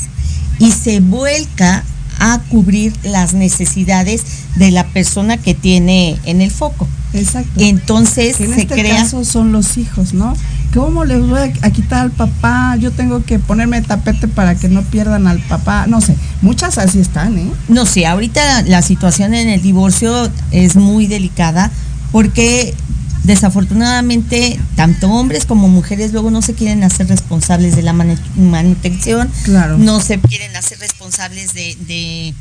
y 0.59 0.73
se 0.73 1.01
vuelca 1.01 1.85
a 2.19 2.41
cubrir 2.49 2.93
las 3.03 3.33
necesidades 3.33 4.23
de 4.57 4.71
la 4.71 4.85
persona 4.85 5.37
que 5.37 5.55
tiene 5.55 6.19
en 6.25 6.43
el 6.43 6.51
foco. 6.51 6.87
Exacto. 7.13 7.61
Entonces 7.61 8.39
en 8.41 8.55
se 8.55 8.63
este 8.63 8.75
crea. 8.75 8.97
caso 8.99 9.25
son 9.25 9.53
los 9.53 9.79
hijos, 9.79 10.13
¿no? 10.15 10.35
¿cómo 10.75 11.05
les 11.05 11.25
voy 11.27 11.53
a, 11.63 11.71
quitar 11.71 12.01
al 12.01 12.11
papá? 12.11 12.77
Yo 12.77 12.91
tengo 12.91 13.25
que 13.25 13.39
ponerme 13.39 13.81
tapete 13.81 14.29
para 14.29 14.57
que 14.57 14.69
no 14.69 14.83
pierdan 14.83 15.27
al 15.27 15.39
papá. 15.39 15.87
No 15.87 16.01
sé, 16.01 16.17
muchas 16.43 16.79
así 16.79 16.99
están, 16.99 17.39
¿eh? 17.39 17.51
No 17.69 17.87
sé, 17.87 18.07
ahorita 18.07 18.63
la, 18.63 18.83
situación 18.83 19.35
en 19.35 19.49
el 19.49 19.63
divorcio 19.63 20.29
es 20.51 20.77
muy 20.77 21.07
delicada 21.07 21.71
porque 22.13 22.75
desafortunadamente 23.25 24.61
tanto 24.77 25.09
hombres 25.09 25.47
como 25.47 25.69
mujeres 25.69 26.13
luego 26.13 26.31
no 26.31 26.43
se 26.43 26.55
quieren 26.55 26.85
hacer 26.85 27.09
responsables 27.09 27.75
de 27.75 27.83
la 27.83 27.93
manutención, 27.93 29.31
claro. 29.45 29.79
no 29.79 30.01
se 30.01 30.21
quieren 30.21 30.55
hacer 30.55 30.79
responsables 30.79 31.55
de, 31.55 31.77
de, 31.87 32.35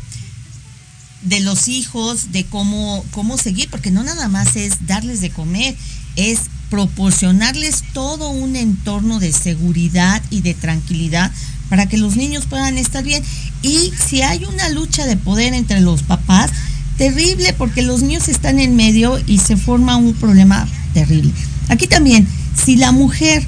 de, 1.23 1.39
los 1.39 1.69
hijos, 1.69 2.31
de 2.33 2.45
cómo, 2.45 3.03
cómo 3.11 3.37
seguir, 3.37 3.69
porque 3.69 3.91
no 3.91 4.03
nada 4.03 4.27
más 4.27 4.55
es 4.57 4.85
darles 4.85 5.21
de 5.21 5.29
comer, 5.29 5.75
es 6.17 6.41
proporcionarles 6.69 7.83
todo 7.93 8.29
un 8.29 8.55
entorno 8.55 9.19
de 9.19 9.31
seguridad 9.31 10.21
y 10.29 10.41
de 10.41 10.53
tranquilidad 10.53 11.31
para 11.69 11.87
que 11.87 11.97
los 11.97 12.17
niños 12.17 12.45
puedan 12.45 12.77
estar 12.77 13.03
bien. 13.03 13.23
Y 13.61 13.93
si 14.05 14.21
hay 14.21 14.43
una 14.45 14.69
lucha 14.69 15.05
de 15.05 15.15
poder 15.15 15.53
entre 15.53 15.79
los 15.79 16.03
papás, 16.03 16.51
terrible 16.97 17.53
porque 17.53 17.81
los 17.81 18.01
niños 18.01 18.29
están 18.29 18.59
en 18.59 18.75
medio 18.75 19.19
y 19.25 19.39
se 19.39 19.57
forma 19.57 19.97
un 19.97 20.13
problema 20.13 20.67
terrible. 20.93 21.33
Aquí 21.69 21.87
también, 21.87 22.27
si 22.55 22.75
la 22.75 22.91
mujer 22.91 23.43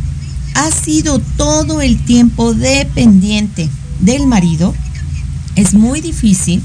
ha 0.55 0.71
sido 0.71 1.19
todo 1.38 1.81
el 1.81 1.97
tiempo 2.03 2.53
dependiente 2.53 3.69
del 3.99 4.25
marido, 4.25 4.73
es 5.55 5.73
muy 5.73 6.01
difícil 6.01 6.63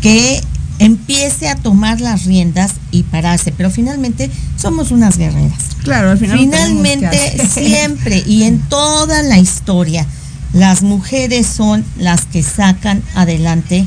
que 0.00 0.40
empiece 0.78 1.48
a 1.48 1.56
tomar 1.56 2.00
las 2.00 2.24
riendas 2.24 2.72
y 2.90 3.04
pararse, 3.04 3.52
pero 3.52 3.70
finalmente 3.70 4.30
somos 4.56 4.90
unas 4.90 5.18
guerreras. 5.18 5.76
Claro, 5.82 6.10
al 6.10 6.18
final. 6.18 6.38
Finalmente, 6.38 7.46
siempre 7.52 8.22
y 8.26 8.44
en 8.44 8.58
toda 8.60 9.22
la 9.22 9.38
historia, 9.38 10.06
las 10.52 10.82
mujeres 10.82 11.46
son 11.46 11.84
las 11.98 12.26
que 12.26 12.42
sacan 12.42 13.02
adelante 13.14 13.86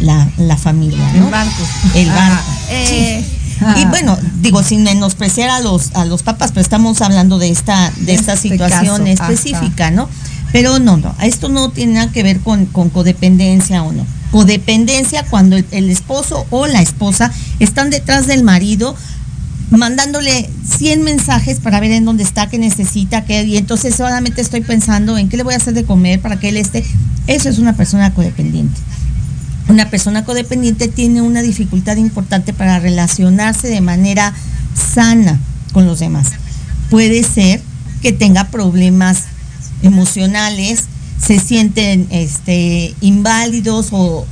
la, 0.00 0.56
familia. 0.56 1.10
El 1.14 1.24
barco. 1.24 1.62
El 1.94 2.08
barco. 2.08 2.50
Eh, 2.70 3.24
y 3.76 3.84
bueno, 3.86 4.16
digo, 4.40 4.62
sin 4.62 4.84
menospreciar 4.84 5.50
a 5.50 5.60
los, 5.60 5.94
a 5.94 6.04
los 6.04 6.22
papás, 6.22 6.50
pero 6.50 6.60
estamos 6.60 7.00
hablando 7.02 7.38
de 7.38 7.50
esta, 7.50 7.92
de 7.96 8.14
esta 8.14 8.34
este 8.34 8.50
situación 8.50 9.06
específica, 9.06 9.90
¿no? 9.90 10.08
Pero 10.52 10.78
no, 10.78 10.96
no, 10.96 11.14
esto 11.22 11.48
no 11.48 11.70
tiene 11.70 11.94
nada 11.94 12.12
que 12.12 12.22
ver 12.22 12.40
con, 12.40 12.66
con 12.66 12.88
codependencia 12.88 13.82
o 13.82 13.92
no. 13.92 14.06
Codependencia 14.30 15.24
cuando 15.24 15.56
el, 15.56 15.90
esposo 15.90 16.46
o 16.50 16.66
la 16.66 16.80
esposa 16.80 17.32
están 17.58 17.90
detrás 17.90 18.26
del 18.26 18.44
marido 18.44 18.94
mandándole 19.70 20.48
100 20.78 21.02
mensajes 21.02 21.60
para 21.60 21.80
ver 21.80 21.92
en 21.92 22.04
dónde 22.06 22.22
está, 22.22 22.48
qué 22.48 22.58
necesita, 22.58 23.24
qué, 23.24 23.42
y 23.44 23.58
entonces 23.58 23.94
solamente 23.94 24.40
estoy 24.40 24.62
pensando 24.62 25.18
en 25.18 25.28
qué 25.28 25.36
le 25.36 25.42
voy 25.42 25.52
a 25.52 25.58
hacer 25.58 25.74
de 25.74 25.84
comer 25.84 26.20
para 26.20 26.38
que 26.38 26.48
él 26.48 26.56
esté. 26.56 26.84
Eso 27.26 27.50
es 27.50 27.58
una 27.58 27.74
persona 27.74 28.14
codependiente. 28.14 28.80
Una 29.68 29.90
persona 29.90 30.24
codependiente 30.24 30.88
tiene 30.88 31.20
una 31.20 31.42
dificultad 31.42 31.96
importante 31.96 32.54
para 32.54 32.78
relacionarse 32.78 33.68
de 33.68 33.82
manera 33.82 34.34
sana 34.74 35.38
con 35.72 35.86
los 35.86 35.98
demás. 35.98 36.28
Puede 36.90 37.22
ser 37.22 37.60
que 38.00 38.12
tenga 38.12 38.44
problemas 38.44 39.24
emocionales, 39.82 40.84
se 41.20 41.38
sienten 41.38 42.06
este, 42.10 42.94
inválidos 43.00 43.88
o 43.92 44.26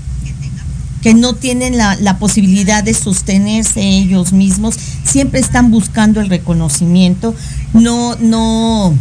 que 1.03 1.15
no 1.15 1.35
tienen 1.35 1.77
la, 1.77 2.19
posibilidad 2.19 2.83
de 2.83 2.95
sostenerse 2.95 3.81
ellos 3.81 4.33
mismos, 4.33 4.77
siempre 5.05 5.39
están 5.39 5.71
buscando 5.71 6.21
el 6.21 6.29
reconocimiento, 6.29 7.35
no, 7.75 8.17
no 8.17 8.95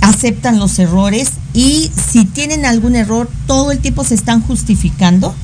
aceptan 0.00 0.58
los 0.58 0.78
errores 0.78 1.32
y 1.52 1.90
si 2.10 2.24
tienen 2.24 2.64
algún 2.64 2.94
error, 2.94 3.28
todo 3.46 3.72
el 3.72 3.80
tiempo 3.80 4.04
se 4.04 4.14
están 4.14 4.40
justificando 4.40 5.34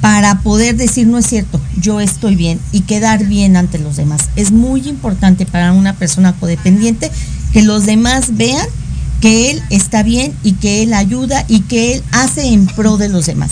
para 0.00 0.40
poder 0.40 0.76
decir 0.76 1.06
no 1.06 1.18
es 1.18 1.26
cierto, 1.26 1.60
yo 1.78 2.00
estoy 2.00 2.34
bien 2.34 2.58
y 2.72 2.82
quedar 2.82 3.26
bien 3.26 3.56
ante 3.56 3.78
los 3.78 3.96
demás. 3.96 4.30
Es 4.36 4.50
muy 4.50 4.88
importante 4.88 5.46
para 5.46 5.72
una 5.72 5.94
persona 5.94 6.32
codependiente 6.32 7.10
que 7.52 7.62
los 7.62 7.84
demás 7.84 8.36
vean 8.36 8.66
que 9.20 9.50
él 9.50 9.62
está 9.68 10.02
bien 10.02 10.32
y 10.42 10.52
que 10.52 10.82
él 10.82 10.94
ayuda 10.94 11.44
y 11.48 11.60
que 11.60 11.94
él 11.94 12.02
hace 12.12 12.46
en 12.52 12.66
pro 12.66 12.96
de 12.96 13.08
los 13.08 13.26
demás. 13.26 13.50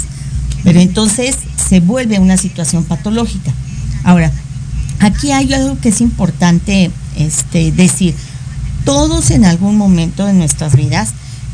Pero 0.65 0.81
entonces 0.81 1.37
se 1.69 1.81
vuelve 1.81 2.19
una 2.19 2.37
situación 2.37 2.85
patológica. 2.85 3.53
Ahora, 4.05 4.33
aquí 5.01 5.33
hay 5.33 5.53
algo 5.53 5.79
que 5.81 5.91
es 5.91 6.01
importante 6.01 6.91
este, 7.17 7.73
decir. 7.73 8.15
Todos 8.85 9.31
en 9.31 9.45
algún 9.45 9.77
momento 9.77 10.25
de 10.25 10.33
nuestras 10.33 10.75
vidas 10.75 11.11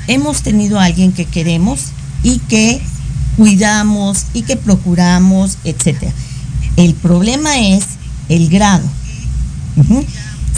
hemos 0.06 0.42
tenido 0.42 0.78
a 0.78 0.84
alguien 0.84 1.12
que 1.12 1.24
queremos 1.24 1.80
y 2.22 2.38
que 2.38 2.80
cuidamos 3.36 4.26
y 4.34 4.42
que 4.42 4.56
procuramos, 4.56 5.58
etc. 5.64 6.10
El 6.76 6.94
problema 6.94 7.58
es 7.58 7.84
el 8.28 8.48
grado. 8.48 8.84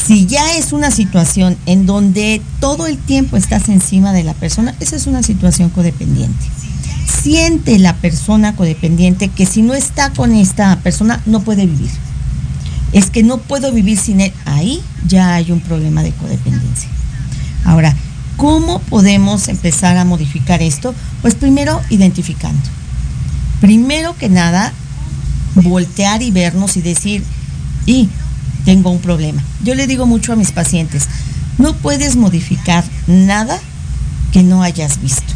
Si 0.07 0.27
ya 0.27 0.57
es 0.57 0.73
una 0.73 0.91
situación 0.91 1.57
en 1.67 1.87
donde 1.87 2.41
todo 2.61 2.87
el 2.87 2.99
tiempo 2.99 3.37
estás 3.37 3.69
encima 3.69 4.13
de 4.13 4.25
la 4.25 4.35
persona, 4.35 4.75
esa 4.81 4.97
es 4.97 5.07
una 5.07 5.23
situación 5.23 5.71
codependiente 5.71 6.47
siente 7.27 7.79
la 7.81 7.97
persona 7.97 8.55
codependiente 8.55 9.29
que 9.29 9.47
si 9.47 9.63
no 9.63 9.75
está 9.75 10.11
con 10.11 10.33
esta 10.33 10.77
persona 10.77 11.21
no 11.27 11.41
puede 11.41 11.67
vivir. 11.67 11.91
Es 12.93 13.11
que 13.11 13.25
no 13.25 13.39
puedo 13.39 13.73
vivir 13.73 13.99
sin 13.99 14.21
él. 14.21 14.33
Ahí 14.45 14.81
ya 15.09 15.35
hay 15.35 15.51
un 15.51 15.61
problema 15.61 16.05
de 16.05 16.13
codependencia. 16.13 16.89
Ahora, 17.65 17.97
¿cómo 18.37 18.81
podemos 18.81 19.49
empezar 19.49 19.97
a 19.97 20.05
modificar 20.05 20.63
esto? 20.63 20.95
Pues 21.23 21.35
primero 21.35 21.81
identificando. 21.91 22.63
Primero 23.61 24.17
que 24.17 24.29
nada, 24.29 24.73
voltear 25.55 26.23
y 26.23 26.31
vernos 26.31 26.77
y 26.77 26.83
decir, 26.83 27.25
y 27.87 28.09
tengo 28.65 28.91
un 28.91 28.99
problema. 28.99 29.43
Yo 29.65 29.75
le 29.75 29.87
digo 29.87 30.07
mucho 30.07 30.33
a 30.33 30.37
mis 30.37 30.53
pacientes, 30.53 31.09
no 31.59 31.75
puedes 31.75 32.17
modificar 32.17 32.85
nada 33.07 33.59
que 34.33 34.43
no 34.43 34.63
hayas 34.63 35.01
visto. 35.01 35.33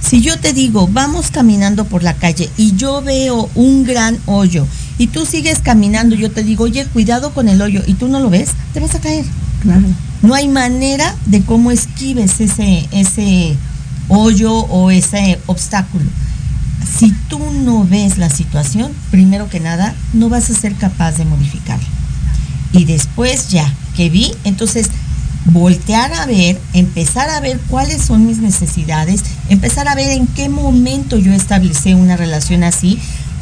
Si 0.00 0.20
yo 0.20 0.38
te 0.38 0.52
digo, 0.52 0.88
vamos 0.90 1.30
caminando 1.30 1.84
por 1.84 2.02
la 2.02 2.14
calle 2.14 2.48
y 2.56 2.76
yo 2.76 3.02
veo 3.02 3.50
un 3.54 3.84
gran 3.84 4.18
hoyo 4.26 4.66
y 4.96 5.08
tú 5.08 5.26
sigues 5.26 5.58
caminando, 5.58 6.14
yo 6.14 6.30
te 6.30 6.44
digo, 6.44 6.64
oye, 6.64 6.86
cuidado 6.86 7.32
con 7.34 7.48
el 7.48 7.60
hoyo 7.60 7.82
y 7.86 7.94
tú 7.94 8.08
no 8.08 8.20
lo 8.20 8.30
ves, 8.30 8.50
te 8.72 8.80
vas 8.80 8.94
a 8.94 9.00
caer. 9.00 9.24
No 10.22 10.34
hay 10.34 10.48
manera 10.48 11.14
de 11.26 11.42
cómo 11.42 11.70
esquives 11.70 12.40
ese, 12.40 12.88
ese 12.92 13.56
hoyo 14.08 14.52
o 14.52 14.90
ese 14.90 15.38
obstáculo. 15.46 16.04
Si 16.98 17.12
tú 17.28 17.38
no 17.38 17.84
ves 17.84 18.18
la 18.18 18.30
situación, 18.30 18.92
primero 19.10 19.48
que 19.48 19.60
nada, 19.60 19.94
no 20.12 20.28
vas 20.28 20.50
a 20.50 20.54
ser 20.54 20.74
capaz 20.74 21.12
de 21.12 21.24
modificarla. 21.24 21.86
Y 22.72 22.84
después 22.84 23.48
ya 23.48 23.72
que 23.96 24.10
vi, 24.10 24.32
entonces 24.44 24.90
voltear 25.46 26.12
a 26.12 26.26
ver, 26.26 26.60
empezar 26.72 27.30
a 27.30 27.40
ver 27.40 27.58
cuáles 27.68 28.02
son 28.02 28.26
mis 28.26 28.38
necesidades, 28.38 29.22
empezar 29.48 29.88
a 29.88 29.94
ver 29.94 30.10
en 30.10 30.26
qué 30.26 30.48
momento 30.48 31.16
yo 31.18 31.32
establecí 31.32 31.94
una 31.94 32.16
relación 32.16 32.64
así, 32.64 32.98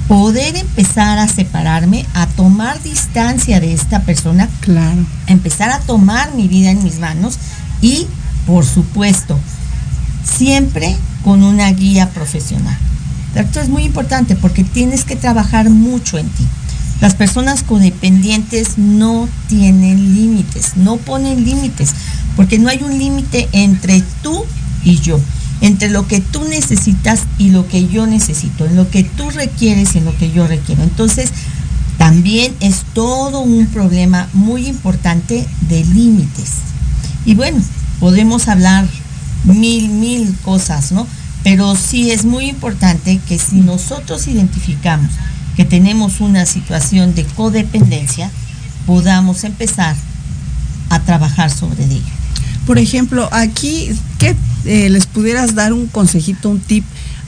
poder 0.08 0.56
empezar 0.56 1.18
a 1.18 1.28
separarme, 1.28 2.06
a 2.14 2.26
tomar 2.26 2.82
distancia 2.82 3.60
de 3.60 3.72
esta 3.72 4.02
persona, 4.02 4.48
claro. 4.60 5.04
empezar 5.26 5.70
a 5.70 5.80
tomar 5.80 6.34
mi 6.34 6.48
vida 6.48 6.70
en 6.70 6.82
mis 6.84 6.98
manos 6.98 7.38
y, 7.80 8.06
por 8.46 8.64
supuesto, 8.64 9.38
siempre 10.24 10.96
con 11.24 11.42
una 11.42 11.70
guía 11.72 12.10
profesional. 12.10 12.78
Esto 13.34 13.60
es 13.60 13.68
muy 13.68 13.84
importante 13.84 14.36
porque 14.36 14.64
tienes 14.64 15.04
que 15.04 15.16
trabajar 15.16 15.68
mucho 15.70 16.18
en 16.18 16.28
ti. 16.28 16.46
Las 17.00 17.14
personas 17.14 17.62
codependientes 17.62 18.78
no 18.78 19.28
tienen 19.48 20.14
límites, 20.14 20.76
no 20.76 20.96
ponen 20.96 21.44
límites, 21.44 21.94
porque 22.36 22.58
no 22.58 22.68
hay 22.68 22.82
un 22.82 22.98
límite 22.98 23.48
entre 23.52 24.02
tú 24.22 24.44
y 24.82 24.98
yo, 25.00 25.20
entre 25.60 25.88
lo 25.88 26.06
que 26.06 26.20
tú 26.20 26.44
necesitas 26.44 27.22
y 27.38 27.50
lo 27.50 27.66
que 27.66 27.88
yo 27.88 28.06
necesito, 28.06 28.66
en 28.66 28.76
lo 28.76 28.90
que 28.90 29.04
tú 29.04 29.30
requieres 29.30 29.94
y 29.94 29.98
en 29.98 30.04
lo 30.04 30.16
que 30.16 30.30
yo 30.30 30.46
requiero. 30.46 30.82
Entonces, 30.82 31.30
también 31.98 32.54
es 32.60 32.82
todo 32.92 33.40
un 33.40 33.66
problema 33.66 34.28
muy 34.32 34.66
importante 34.66 35.46
de 35.68 35.84
límites. 35.84 36.50
Y 37.24 37.34
bueno, 37.34 37.60
podemos 38.00 38.48
hablar 38.48 38.86
mil, 39.44 39.88
mil 39.88 40.34
cosas, 40.44 40.92
¿no? 40.92 41.06
Pero 41.42 41.74
sí 41.76 42.10
es 42.10 42.24
muy 42.24 42.48
importante 42.48 43.20
que 43.26 43.38
si 43.38 43.56
nosotros 43.56 44.26
identificamos 44.26 45.10
que 45.56 45.64
tenemos 45.64 46.20
una 46.20 46.44
situación 46.44 47.14
de 47.14 47.24
codependencia, 47.24 48.30
podamos 48.84 49.42
empezar 49.44 49.96
a 50.90 51.00
trabajar 51.00 51.50
sobre 51.50 51.84
ella. 51.84 52.12
Por 52.66 52.78
ejemplo, 52.78 53.28
aquí, 53.32 53.88
¿qué 54.18 54.34
eh, 54.64 54.88
les 54.90 55.06
pudieras 55.06 55.54
dar 55.54 55.72
un 55.72 55.86
consejito, 55.86 56.50
un 56.50 56.60
tip 56.60 56.84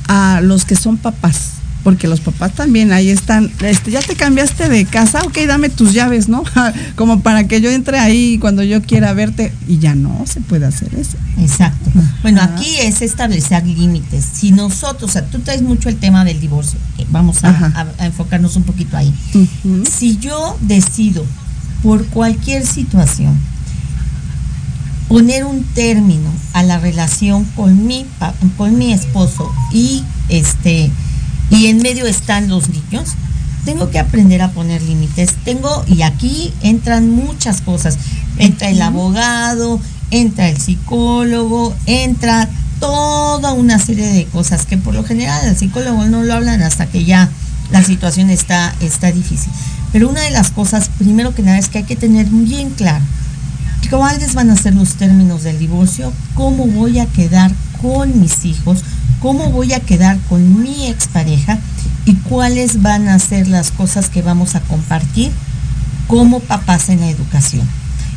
a 0.09 0.41
los 0.43 0.65
que 0.65 0.75
son 0.77 0.97
papás? 0.97 1.53
porque 1.85 2.09
los 2.09 2.21
papás 2.21 2.53
también 2.53 2.93
ahí 2.93 3.09
están, 3.09 3.51
este, 3.61 3.93
ya 3.93 4.01
te 4.03 4.15
cambiaste 4.15 4.69
de 4.69 4.85
casa, 4.85 5.23
ok, 5.23 5.39
dame 5.47 5.71
tus 5.71 5.95
llaves, 5.95 6.29
¿no? 6.29 6.43
Como 6.97 7.21
para 7.23 7.47
que 7.47 7.63
yo 7.63 7.71
entre 7.71 7.99
ahí 7.99 8.37
cuando 8.39 8.63
yo 8.65 8.83
quiera 8.83 9.13
verte 9.15 9.55
y 9.67 9.79
ya 9.79 9.95
no 9.95 10.25
se 10.27 10.41
puede 10.43 10.67
hacer 10.67 10.93
eso. 10.97 11.17
Exacto. 11.39 11.91
Bueno, 12.21 12.43
aquí 12.43 12.69
es 12.83 13.01
establecer 13.01 13.65
límites. 13.65 14.23
Si 14.35 14.51
nosotros, 14.51 15.09
o 15.09 15.13
sea, 15.13 15.25
tú 15.27 15.39
traes 15.39 15.63
mucho 15.63 15.89
el 15.89 15.97
tema 15.97 16.25
del 16.27 16.41
divorcio, 16.41 16.79
vamos 17.11 17.43
a, 17.45 17.49
a- 17.75 17.87
a 18.03 18.07
enfocarnos 18.07 18.57
un 18.57 18.65
poquito 18.65 18.97
ahí. 18.97 19.15
Si 19.91 20.19
yo 20.19 20.59
decido 20.61 21.25
por 21.83 22.05
cualquier 22.07 22.67
situación 22.67 23.39
poner 25.09 25.45
un 25.45 25.65
término 25.65 26.31
a 26.53 26.63
la 26.63 26.79
relación 26.79 27.45
con 27.57 27.87
mi 27.87 28.07
con 28.57 28.77
mi 28.77 28.93
esposo 28.93 29.51
y 29.73 30.05
este 30.29 30.91
y 31.51 31.67
en 31.67 31.79
medio 31.79 32.07
están 32.07 32.49
los 32.49 32.69
niños 32.69 33.15
tengo 33.65 33.91
que 33.91 33.99
aprender 33.99 34.41
a 34.41 34.53
poner 34.53 34.81
límites. 34.81 35.35
Tengo 35.45 35.85
y 35.87 36.01
aquí 36.01 36.55
entran 36.63 37.11
muchas 37.11 37.61
cosas. 37.61 37.99
Entra 38.39 38.71
el 38.71 38.81
abogado 38.81 39.79
entra 40.11 40.49
el 40.49 40.59
psicólogo 40.59 41.75
entra 41.87 42.49
toda 42.81 43.53
una 43.53 43.79
serie 43.79 44.07
de 44.07 44.25
cosas 44.27 44.65
que 44.65 44.79
por 44.79 44.95
lo 44.95 45.05
general 45.05 45.47
el 45.47 45.57
psicólogo 45.57 46.07
no 46.07 46.23
lo 46.23 46.33
hablan 46.33 46.63
hasta 46.63 46.87
que 46.87 47.05
ya 47.05 47.29
la 47.71 47.83
situación 47.83 48.31
está 48.31 48.75
está 48.81 49.13
difícil. 49.13 49.53
Pero 49.93 50.09
una 50.09 50.23
de 50.23 50.31
las 50.31 50.51
cosas 50.51 50.91
primero 50.99 51.35
que 51.35 51.43
nada 51.43 51.59
es 51.59 51.69
que 51.69 51.79
hay 51.79 51.85
que 51.85 51.97
tener 51.97 52.27
bien 52.27 52.71
claro 52.71 53.05
cuáles 53.91 54.35
van 54.35 54.51
a 54.51 54.57
ser 54.57 54.75
los 54.75 54.95
términos 54.95 55.43
del 55.43 55.59
divorcio, 55.59 56.13
cómo 56.35 56.67
voy 56.67 56.99
a 56.99 57.07
quedar 57.07 57.53
con 57.81 58.21
mis 58.21 58.45
hijos, 58.45 58.85
cómo 59.21 59.51
voy 59.51 59.73
a 59.73 59.81
quedar 59.81 60.19
con 60.29 60.63
mi 60.63 60.87
expareja 60.87 61.59
y 62.05 62.15
cuáles 62.15 62.83
van 62.83 63.09
a 63.09 63.19
ser 63.19 63.49
las 63.49 63.71
cosas 63.71 64.09
que 64.09 64.23
vamos 64.23 64.55
a 64.55 64.61
compartir 64.61 65.31
como 66.07 66.41
papás 66.41 66.89
en 66.89 67.01
la 67.01 67.11
educación. 67.11 67.67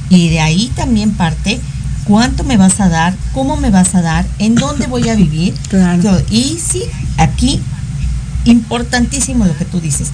Y 0.10 0.30
de 0.30 0.42
ahí 0.42 0.72
también 0.76 1.12
parte 1.12 1.60
cuánto 2.06 2.44
me 2.44 2.58
vas 2.58 2.80
a 2.80 2.90
dar, 2.90 3.16
cómo 3.34 3.58
me 3.58 3.70
vas 3.70 3.96
a 3.96 4.02
dar, 4.02 4.26
en 4.40 4.56
dónde 4.56 4.88
voy 4.88 5.08
a 5.10 5.16
vivir. 5.16 5.54
Todo. 5.70 6.22
Y 6.30 6.60
sí, 6.60 6.84
aquí, 7.18 7.62
importantísimo 8.46 9.46
lo 9.46 9.58
que 9.58 9.66
tú 9.66 9.80
dices, 9.80 10.10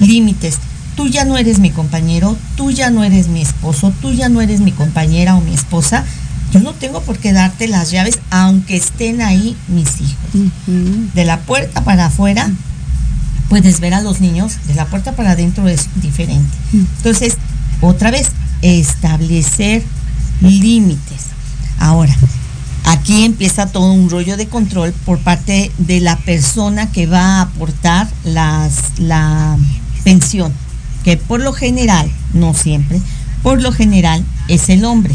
límites. 0.00 0.58
Tú 0.96 1.08
ya 1.08 1.24
no 1.24 1.36
eres 1.36 1.58
mi 1.58 1.70
compañero, 1.70 2.36
tú 2.56 2.70
ya 2.70 2.90
no 2.90 3.04
eres 3.04 3.28
mi 3.28 3.42
esposo, 3.42 3.92
tú 4.00 4.12
ya 4.12 4.28
no 4.28 4.40
eres 4.40 4.60
mi 4.60 4.72
compañera 4.72 5.36
o 5.36 5.40
mi 5.40 5.52
esposa. 5.52 6.04
Yo 6.52 6.60
no 6.60 6.72
tengo 6.72 7.02
por 7.02 7.18
qué 7.18 7.32
darte 7.32 7.68
las 7.68 7.90
llaves 7.90 8.18
aunque 8.30 8.76
estén 8.76 9.20
ahí 9.20 9.56
mis 9.68 10.00
hijos. 10.00 10.50
De 11.14 11.24
la 11.24 11.40
puerta 11.40 11.84
para 11.84 12.06
afuera 12.06 12.50
puedes 13.48 13.80
ver 13.80 13.94
a 13.94 14.00
los 14.00 14.20
niños, 14.20 14.54
de 14.66 14.74
la 14.74 14.86
puerta 14.86 15.12
para 15.12 15.32
adentro 15.32 15.68
es 15.68 15.88
diferente. 15.96 16.56
Entonces, 16.72 17.36
otra 17.80 18.10
vez, 18.10 18.28
establecer 18.62 19.82
límites. 20.40 21.26
Ahora, 21.78 22.14
aquí 22.84 23.24
empieza 23.24 23.66
todo 23.66 23.92
un 23.92 24.10
rollo 24.10 24.36
de 24.36 24.48
control 24.48 24.92
por 25.04 25.18
parte 25.18 25.70
de 25.78 26.00
la 26.00 26.16
persona 26.16 26.90
que 26.90 27.06
va 27.06 27.38
a 27.38 27.42
aportar 27.42 28.08
las, 28.24 28.98
la 28.98 29.56
pensión, 30.04 30.52
que 31.06 31.16
por 31.16 31.40
lo 31.40 31.52
general, 31.52 32.10
no 32.34 32.52
siempre, 32.52 33.00
por 33.44 33.62
lo 33.62 33.70
general 33.70 34.24
es 34.48 34.68
el 34.70 34.84
hombre. 34.84 35.14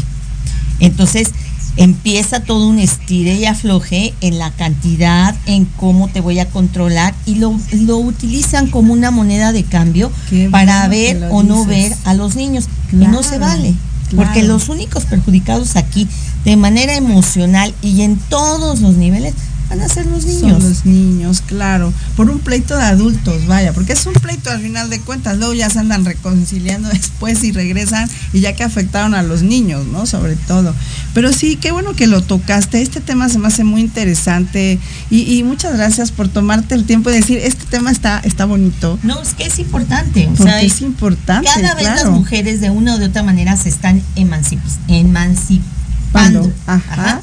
Entonces, 0.80 1.32
empieza 1.76 2.40
todo 2.40 2.66
un 2.66 2.78
estire 2.78 3.34
y 3.34 3.44
afloje 3.44 4.14
en 4.22 4.38
la 4.38 4.50
cantidad, 4.52 5.36
en 5.44 5.66
cómo 5.66 6.08
te 6.08 6.22
voy 6.22 6.38
a 6.38 6.48
controlar 6.48 7.12
y 7.26 7.34
lo, 7.34 7.60
lo 7.72 7.98
utilizan 7.98 8.68
como 8.68 8.94
una 8.94 9.10
moneda 9.10 9.52
de 9.52 9.64
cambio 9.64 10.10
para 10.50 10.88
ver 10.88 11.28
o 11.30 11.42
no 11.42 11.66
ver 11.66 11.94
a 12.04 12.14
los 12.14 12.36
niños. 12.36 12.68
y 12.90 12.96
no 12.96 13.22
se 13.22 13.36
Claro, 13.36 13.56
vale, 13.58 13.74
porque 14.16 14.44
los 14.44 14.70
únicos 14.70 15.04
perjudicados 15.04 15.76
aquí 15.76 16.08
de 16.46 16.56
manera 16.56 16.94
emocional 16.94 17.74
y 17.82 18.00
en 18.00 18.16
todos 18.16 18.80
los 18.80 18.94
niveles 18.94 19.34
van 19.72 19.80
a 19.80 19.88
ser 19.88 20.04
los 20.06 20.24
niños. 20.26 20.60
Son 20.60 20.68
los 20.68 20.84
niños, 20.84 21.40
claro. 21.46 21.92
Por 22.16 22.28
un 22.30 22.40
pleito 22.40 22.76
de 22.76 22.82
adultos, 22.84 23.46
vaya, 23.46 23.72
porque 23.72 23.94
es 23.94 24.04
un 24.06 24.12
pleito 24.12 24.50
al 24.50 24.60
final 24.60 24.90
de 24.90 25.00
cuentas. 25.00 25.38
Luego 25.38 25.54
ya 25.54 25.70
se 25.70 25.78
andan 25.78 26.04
reconciliando 26.04 26.88
después 26.92 27.42
y 27.42 27.52
regresan 27.52 28.08
y 28.34 28.40
ya 28.40 28.54
que 28.54 28.64
afectaron 28.64 29.14
a 29.14 29.22
los 29.22 29.42
niños, 29.42 29.86
¿no? 29.86 30.04
Sobre 30.06 30.36
todo. 30.36 30.74
Pero 31.14 31.32
sí, 31.32 31.56
qué 31.56 31.72
bueno 31.72 31.94
que 31.94 32.06
lo 32.06 32.20
tocaste. 32.22 32.82
Este 32.82 33.00
tema 33.00 33.28
se 33.30 33.38
me 33.38 33.48
hace 33.48 33.64
muy 33.64 33.80
interesante 33.80 34.78
y, 35.10 35.22
y 35.38 35.42
muchas 35.42 35.74
gracias 35.76 36.10
por 36.12 36.28
tomarte 36.28 36.74
el 36.74 36.84
tiempo 36.84 37.08
de 37.10 37.16
decir, 37.16 37.38
este 37.38 37.64
tema 37.66 37.90
está, 37.90 38.20
está 38.24 38.44
bonito. 38.44 38.98
No, 39.02 39.22
es 39.22 39.34
que 39.34 39.44
es 39.46 39.58
importante. 39.58 40.28
O 40.38 40.42
sea, 40.42 40.60
es 40.60 40.82
importante. 40.82 41.48
cada 41.54 41.74
vez 41.74 41.84
las 41.84 42.06
mujeres 42.10 42.60
de 42.60 42.70
una 42.70 42.94
o 42.94 42.98
de 42.98 43.06
otra 43.06 43.22
manera 43.22 43.56
se 43.56 43.68
están 43.70 44.02
emancip- 44.16 44.58
emancipando. 44.88 46.52
Ajá. 46.66 47.20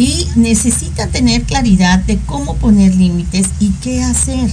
Y 0.00 0.26
necesitan 0.34 1.10
tener 1.10 1.42
claridad 1.42 1.98
de 1.98 2.16
cómo 2.24 2.56
poner 2.56 2.94
límites 2.94 3.48
y 3.60 3.68
qué 3.82 4.02
hacer. 4.02 4.50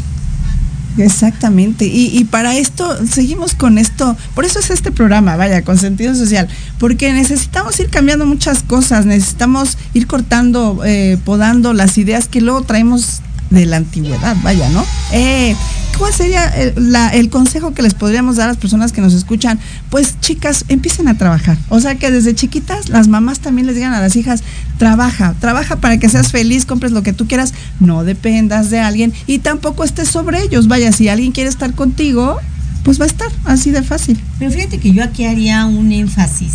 Exactamente. 0.97 1.85
Y, 1.85 2.17
y 2.17 2.25
para 2.25 2.57
esto, 2.57 2.97
seguimos 3.05 3.53
con 3.53 3.77
esto. 3.77 4.17
Por 4.35 4.45
eso 4.45 4.59
es 4.59 4.69
este 4.71 4.91
programa, 4.91 5.37
vaya, 5.37 5.61
con 5.63 5.77
sentido 5.77 6.15
social. 6.15 6.49
Porque 6.79 7.13
necesitamos 7.13 7.79
ir 7.79 7.89
cambiando 7.89 8.25
muchas 8.25 8.63
cosas. 8.63 9.05
Necesitamos 9.05 9.77
ir 9.93 10.07
cortando, 10.07 10.81
eh, 10.85 11.17
podando 11.23 11.73
las 11.73 11.97
ideas 11.97 12.27
que 12.27 12.41
luego 12.41 12.63
traemos 12.63 13.21
de 13.49 13.65
la 13.65 13.77
antigüedad, 13.77 14.35
vaya, 14.43 14.69
¿no? 14.69 14.85
Eh, 15.11 15.55
¿Cuál 15.97 16.13
sería 16.13 16.45
el, 16.49 16.91
la- 16.91 17.09
el 17.09 17.29
consejo 17.31 17.73
que 17.73 17.81
les 17.81 17.95
podríamos 17.95 18.35
dar 18.35 18.45
a 18.45 18.51
las 18.51 18.57
personas 18.57 18.91
que 18.91 19.01
nos 19.01 19.13
escuchan? 19.13 19.57
Pues 19.89 20.19
chicas, 20.21 20.65
empiecen 20.67 21.07
a 21.07 21.17
trabajar. 21.17 21.57
O 21.69 21.79
sea 21.79 21.95
que 21.95 22.11
desde 22.11 22.35
chiquitas 22.35 22.89
las 22.89 23.07
mamás 23.07 23.39
también 23.39 23.65
les 23.65 23.75
digan 23.75 23.93
a 23.93 23.99
las 23.99 24.15
hijas, 24.15 24.43
trabaja, 24.77 25.33
trabaja 25.39 25.77
para 25.77 25.97
que 25.97 26.07
seas 26.07 26.31
feliz, 26.31 26.65
compres 26.65 26.91
lo 26.91 27.01
que 27.01 27.13
tú 27.13 27.27
quieras, 27.27 27.53
no 27.79 28.03
dependas 28.03 28.69
de 28.69 28.79
alguien 28.79 29.11
y 29.25 29.39
tampoco 29.39 29.83
estés 29.83 30.07
sobre 30.09 30.43
ellos. 30.43 30.67
Vaya, 30.67 30.91
si 30.91 31.09
alguien 31.09 31.31
quiere 31.31 31.49
estar 31.49 31.73
contigo, 31.73 32.37
pues 32.83 32.99
va 33.01 33.05
a 33.05 33.07
estar 33.07 33.29
así 33.45 33.71
de 33.71 33.81
fácil. 33.81 34.21
Pero 34.37 34.51
fíjate 34.51 34.77
que 34.77 34.91
yo 34.91 35.03
aquí 35.03 35.25
haría 35.25 35.65
un 35.65 35.91
énfasis. 35.91 36.51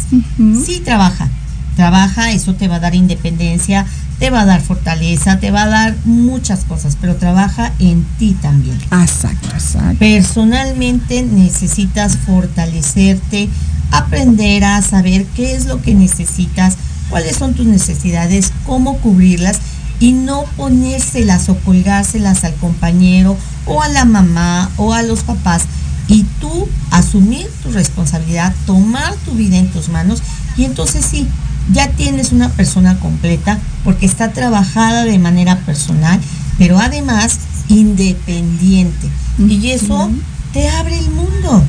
Sí, 0.65 0.81
trabaja. 0.85 1.29
Trabaja, 1.75 2.31
eso 2.33 2.55
te 2.55 2.69
va 2.69 2.77
a 2.77 2.81
dar 2.81 2.95
independencia, 2.95 3.87
te 4.23 4.31
va 4.31 4.43
a 4.43 4.45
dar 4.45 4.61
fortaleza, 4.61 5.41
te 5.41 5.51
va 5.51 5.65
a 5.65 5.69
dar 5.69 5.97
muchas 6.05 6.61
cosas, 6.61 6.97
pero 7.01 7.17
trabaja 7.17 7.73
en 7.81 8.05
ti 8.21 8.37
también. 8.41 8.79
Exacto, 8.93 9.49
exacto. 9.53 9.99
Personalmente 9.99 11.25
necesitas 11.25 12.19
fortalecerte, 12.19 13.49
aprender 13.91 14.63
a 14.63 14.81
saber 14.81 15.25
qué 15.35 15.57
es 15.57 15.67
lo 15.67 15.83
que 15.83 15.97
necesitas, 15.97 16.77
cuáles 17.11 17.35
son 17.35 17.55
tus 17.55 17.67
necesidades, 17.67 18.53
cómo 18.65 18.99
cubrirlas 18.99 19.59
y 19.99 20.13
no 20.13 20.45
ponérselas 20.57 21.49
o 21.49 21.57
colgárselas 21.57 22.45
al 22.45 22.55
compañero 22.55 23.37
o 23.67 23.83
a 23.83 23.89
la 23.89 24.05
mamá 24.05 24.71
o 24.77 24.95
a 24.95 25.03
los 25.03 25.25
papás 25.25 25.65
y 26.07 26.23
tú 26.41 26.69
asumir 26.93 27.51
tu 27.65 27.73
responsabilidad, 27.73 28.55
tomar 28.67 29.17
tu 29.25 29.33
vida 29.33 29.57
en 29.57 29.67
tus 29.73 29.89
manos 29.89 30.23
y 30.57 30.63
entonces 30.63 31.05
sí, 31.05 31.27
ya 31.73 31.89
tienes 31.91 32.33
una 32.33 32.49
persona 32.49 32.99
completa 32.99 33.59
porque 33.85 34.07
está 34.07 34.33
trabajada 34.33 35.05
de 35.05 35.19
manera 35.19 35.59
personal, 35.59 36.21
pero 36.59 36.79
además 36.79 37.39
independiente. 37.69 39.09
Y 39.39 39.71
eso 39.71 40.11
te 40.53 40.69
abre 40.69 40.99
el 40.99 41.11
mundo, 41.11 41.65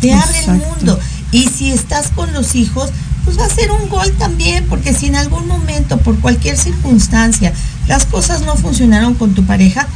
te 0.00 0.12
abre 0.12 0.44
el 0.44 0.52
mundo. 0.54 0.98
Y 1.32 1.48
si 1.48 1.70
estás 1.70 2.08
con 2.08 2.32
los 2.32 2.54
hijos, 2.54 2.90
pues 3.24 3.38
va 3.38 3.44
a 3.44 3.50
ser 3.50 3.70
un 3.70 3.88
gol 3.88 4.10
también, 4.18 4.66
porque 4.68 4.92
si 4.92 5.06
en 5.06 5.16
algún 5.16 5.46
momento, 5.46 5.98
por 5.98 6.18
cualquier 6.18 6.58
circunstancia, 6.58 7.52
las 7.86 8.06
cosas 8.06 8.42
no 8.42 8.56
funcionaron 8.56 9.14
con 9.14 9.34
tu 9.34 9.44
pareja, 9.44 9.86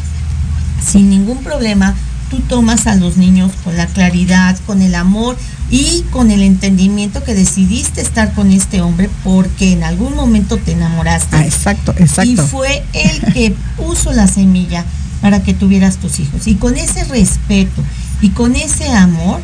sin 0.84 1.10
ningún 1.10 1.38
problema, 1.42 1.94
tú 2.34 2.42
tomas 2.48 2.86
a 2.86 2.96
los 2.96 3.16
niños 3.16 3.52
con 3.62 3.76
la 3.76 3.86
claridad, 3.86 4.58
con 4.66 4.82
el 4.82 4.94
amor 4.94 5.36
y 5.70 6.04
con 6.10 6.30
el 6.30 6.42
entendimiento 6.42 7.22
que 7.22 7.34
decidiste 7.34 8.00
estar 8.00 8.32
con 8.32 8.50
este 8.50 8.80
hombre 8.80 9.08
porque 9.22 9.72
en 9.72 9.84
algún 9.84 10.14
momento 10.14 10.56
te 10.56 10.72
enamoraste. 10.72 11.36
Ah, 11.36 11.44
exacto, 11.44 11.94
exacto. 11.96 12.30
Y 12.30 12.36
fue 12.36 12.84
el 12.92 13.32
que 13.32 13.54
puso 13.76 14.12
la 14.12 14.26
semilla 14.26 14.84
para 15.20 15.42
que 15.42 15.54
tuvieras 15.54 15.96
tus 15.96 16.20
hijos. 16.20 16.46
Y 16.46 16.56
con 16.56 16.76
ese 16.76 17.04
respeto 17.04 17.82
y 18.20 18.30
con 18.30 18.56
ese 18.56 18.88
amor, 18.90 19.40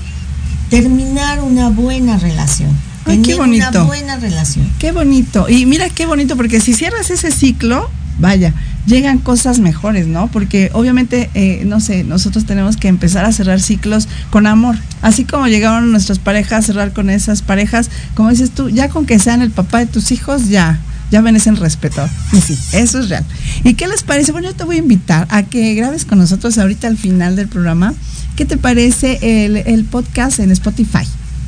terminar 0.69 1.41
una 1.41 1.69
buena 1.71 2.19
relación. 2.19 2.71
Ay, 3.07 3.19
qué 3.19 3.35
tener 3.35 3.41
Una 3.41 3.71
bonito. 3.71 3.87
buena 3.87 4.17
relación. 4.17 4.71
Qué 4.79 4.93
bonito. 4.93 5.49
Y 5.49 5.67
mira 5.67 5.89
qué 5.89 6.07
bonito, 6.07 6.37
porque 6.37 6.61
si 6.61 6.75
cierras 6.75 7.11
ese 7.11 7.31
ciclo, 7.31 7.91
vaya, 8.21 8.55
llegan 8.87 9.19
cosas 9.19 9.59
mejores, 9.59 10.07
¿no? 10.07 10.29
Porque 10.29 10.71
obviamente, 10.73 11.31
eh, 11.35 11.63
no 11.67 11.81
sé, 11.81 12.05
nosotros 12.05 12.45
tenemos 12.45 12.77
que 12.77 12.89
empezar 12.89 13.25
a 13.25 13.33
cerrar 13.33 13.61
ciclos 13.61 14.09
con 14.31 14.47
amor. 14.47 14.77
Así 15.03 15.25
como 15.25 15.49
llegaron 15.49 15.91
nuestras 15.91 16.19
parejas 16.19 16.65
a 16.65 16.67
cerrar 16.67 16.93
con 16.93 17.11
esas 17.11 17.43
parejas, 17.43 17.91
como 18.15 18.31
dices 18.31 18.51
tú, 18.51 18.69
ya 18.69 18.89
con 18.89 19.07
que 19.07 19.19
sean 19.19 19.43
el 19.43 19.51
papá 19.51 19.79
de 19.79 19.87
tus 19.87 20.13
hijos, 20.13 20.49
ya. 20.49 20.81
Ya 21.11 21.19
el 21.19 21.57
respeto. 21.57 22.09
Sí, 22.47 22.57
eso 22.73 23.01
es 23.01 23.09
real. 23.09 23.25
¿Y 23.65 23.75
qué 23.75 23.89
les 23.89 24.05
parece? 24.05 24.31
Bueno, 24.31 24.47
yo 24.49 24.55
te 24.55 24.63
voy 24.63 24.77
a 24.77 24.79
invitar 24.79 25.27
a 25.31 25.43
que 25.43 25.75
grabes 25.75 26.05
con 26.05 26.19
nosotros 26.19 26.57
ahorita 26.57 26.87
al 26.87 26.97
final 26.97 27.35
del 27.35 27.49
programa. 27.49 27.95
¿Qué 28.37 28.45
te 28.45 28.57
parece 28.57 29.19
el 29.45 29.85
podcast 29.87 30.39
en 30.39 30.53
Spotify? 30.53 31.05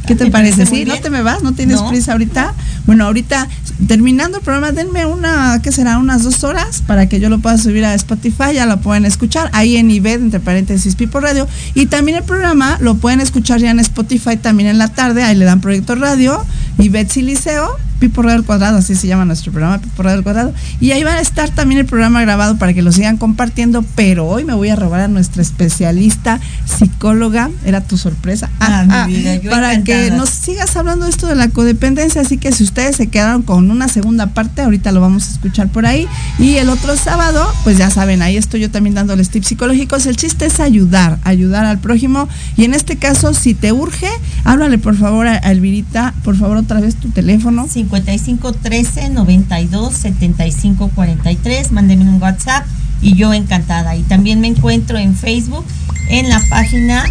¿Qué 0.07 0.15
te 0.15 0.31
parece? 0.31 0.67
¿Sí? 0.67 0.85
¿No 0.85 0.99
te 0.99 1.11
me 1.11 1.23
vas? 1.23 1.43
¿No 1.43 1.53
tienes 1.53 1.81
prisa 1.83 2.12
ahorita? 2.12 2.55
Bueno, 2.87 3.05
ahorita 3.07 3.49
terminando 3.87 4.38
el 4.38 4.45
programa, 4.45 4.73
denme 4.73 5.07
una, 5.07 5.61
¿qué 5.62 5.73
será? 5.73 5.99
Unas 5.99 6.25
dos 6.25 6.45
horas 6.45 6.83
para 6.87 7.09
que 7.09 7.21
yo 7.21 7.29
lo 7.29 7.38
pueda 7.38 7.57
subir 7.59 7.85
a 7.85 7.95
Spotify, 7.95 8.55
ya 8.55 8.67
lo 8.67 8.81
pueden 8.81 9.05
escuchar 9.05 9.51
ahí 9.53 9.77
en 9.77 9.91
IBED, 9.91 10.21
entre 10.21 10.41
paréntesis, 10.41 10.97
Pipo 10.97 11.21
Radio. 11.21 11.47
Y 11.75 11.87
también 11.87 12.19
el 12.19 12.25
programa 12.25 12.79
lo 12.81 12.97
pueden 12.97 13.21
escuchar 13.21 13.61
ya 13.61 13.71
en 13.71 13.81
Spotify 13.81 14.37
también 14.37 14.69
en 14.69 14.79
la 14.79 14.88
tarde, 14.88 15.23
ahí 15.23 15.37
le 15.37 15.45
dan 15.45 15.61
Proyecto 15.61 15.95
Radio, 15.95 16.45
IBED 16.79 17.09
Siliceo 17.09 17.79
Pipo 18.03 18.21
Radio 18.21 18.38
al 18.38 18.45
Cuadrado, 18.45 18.79
así 18.79 18.97
se 18.97 19.07
llama 19.07 19.25
nuestro 19.25 19.53
programa, 19.53 19.79
Pipo 19.79 20.03
Radio 20.03 20.19
al 20.19 20.25
Cuadrado. 20.25 20.53
Y 20.81 20.91
ahí 20.91 21.05
va 21.05 21.12
a 21.12 21.21
estar 21.21 21.51
también 21.51 21.79
el 21.79 21.87
programa 21.87 22.21
grabado 22.21 22.57
para 22.57 22.75
que 22.75 22.83
lo 22.83 22.91
sigan 22.91 23.17
compartiendo, 23.17 23.85
pero 23.95 24.27
hoy 24.27 24.45
me 24.45 24.55
voy 24.55 24.71
a 24.71 24.75
robar 24.75 25.03
a 25.03 25.07
nuestra 25.07 25.41
especialista 25.41 26.41
psicóloga, 26.65 27.49
era 27.65 27.81
tu 27.81 27.97
sorpresa, 27.97 28.51
ah, 28.59 28.87
ah, 28.91 29.09
para 29.49 29.85
que 29.85 30.11
nos 30.11 30.31
sigas 30.31 30.77
hablando 30.77 31.05
de 31.05 31.12
esto 31.12 31.29
de 31.29 31.37
la 31.37 31.47
codependencia, 31.47 32.23
así 32.23 32.38
que 32.38 32.51
si 32.51 32.65
ustedes 32.65 32.97
se 32.97 33.07
quedaron 33.07 33.43
con 33.43 33.71
una 33.71 33.87
segunda 33.87 34.35
parte, 34.35 34.62
ahorita 34.62 34.91
lo 34.91 35.01
vamos 35.01 35.29
a 35.29 35.33
escuchar 35.35 35.69
por 35.69 35.87
ahí. 35.87 36.09
Y 36.41 36.57
el 36.57 36.71
otro 36.71 36.97
sábado, 36.97 37.47
pues 37.62 37.79
ya 37.79 37.88
saben, 37.88 38.21
ahí 38.21 38.37
estoy 38.37 38.62
yo 38.62 38.71
también 38.73 38.97
dándoles 38.97 39.31
tips 39.31 39.47
psicológicos. 39.47 40.07
El 40.07 40.17
chiste 40.17 40.47
es 40.47 40.59
ayudar, 40.59 41.21
ayudar 41.23 41.67
al 41.67 41.79
prójimo. 41.79 42.29
Y 42.57 42.65
en 42.65 42.75
este 42.75 42.97
caso, 42.97 43.33
si 43.33 43.55
te 43.55 43.71
urge, 43.71 44.09
háblale 44.43 44.79
por 44.79 44.97
favor 44.97 45.29
a 45.29 45.37
Elvirita, 45.37 46.15
por 46.25 46.37
favor 46.37 46.57
otra 46.57 46.81
vez 46.81 46.97
tu 46.97 47.11
teléfono. 47.11 47.69
55 47.93 48.53
13 48.53 49.11
92 49.11 49.93
75 49.93 50.91
43. 50.95 51.73
Mándeme 51.73 52.09
un 52.09 52.23
WhatsApp 52.23 52.65
y 53.03 53.15
yo 53.15 53.35
encantada. 53.35 53.95
Y 53.97 54.03
también 54.03 54.41
me 54.41 54.49
encuentro 54.49 54.97
en 54.97 55.15
Facebook 55.15 55.67
en 56.09 56.31
la 56.31 56.41
página 56.49 57.05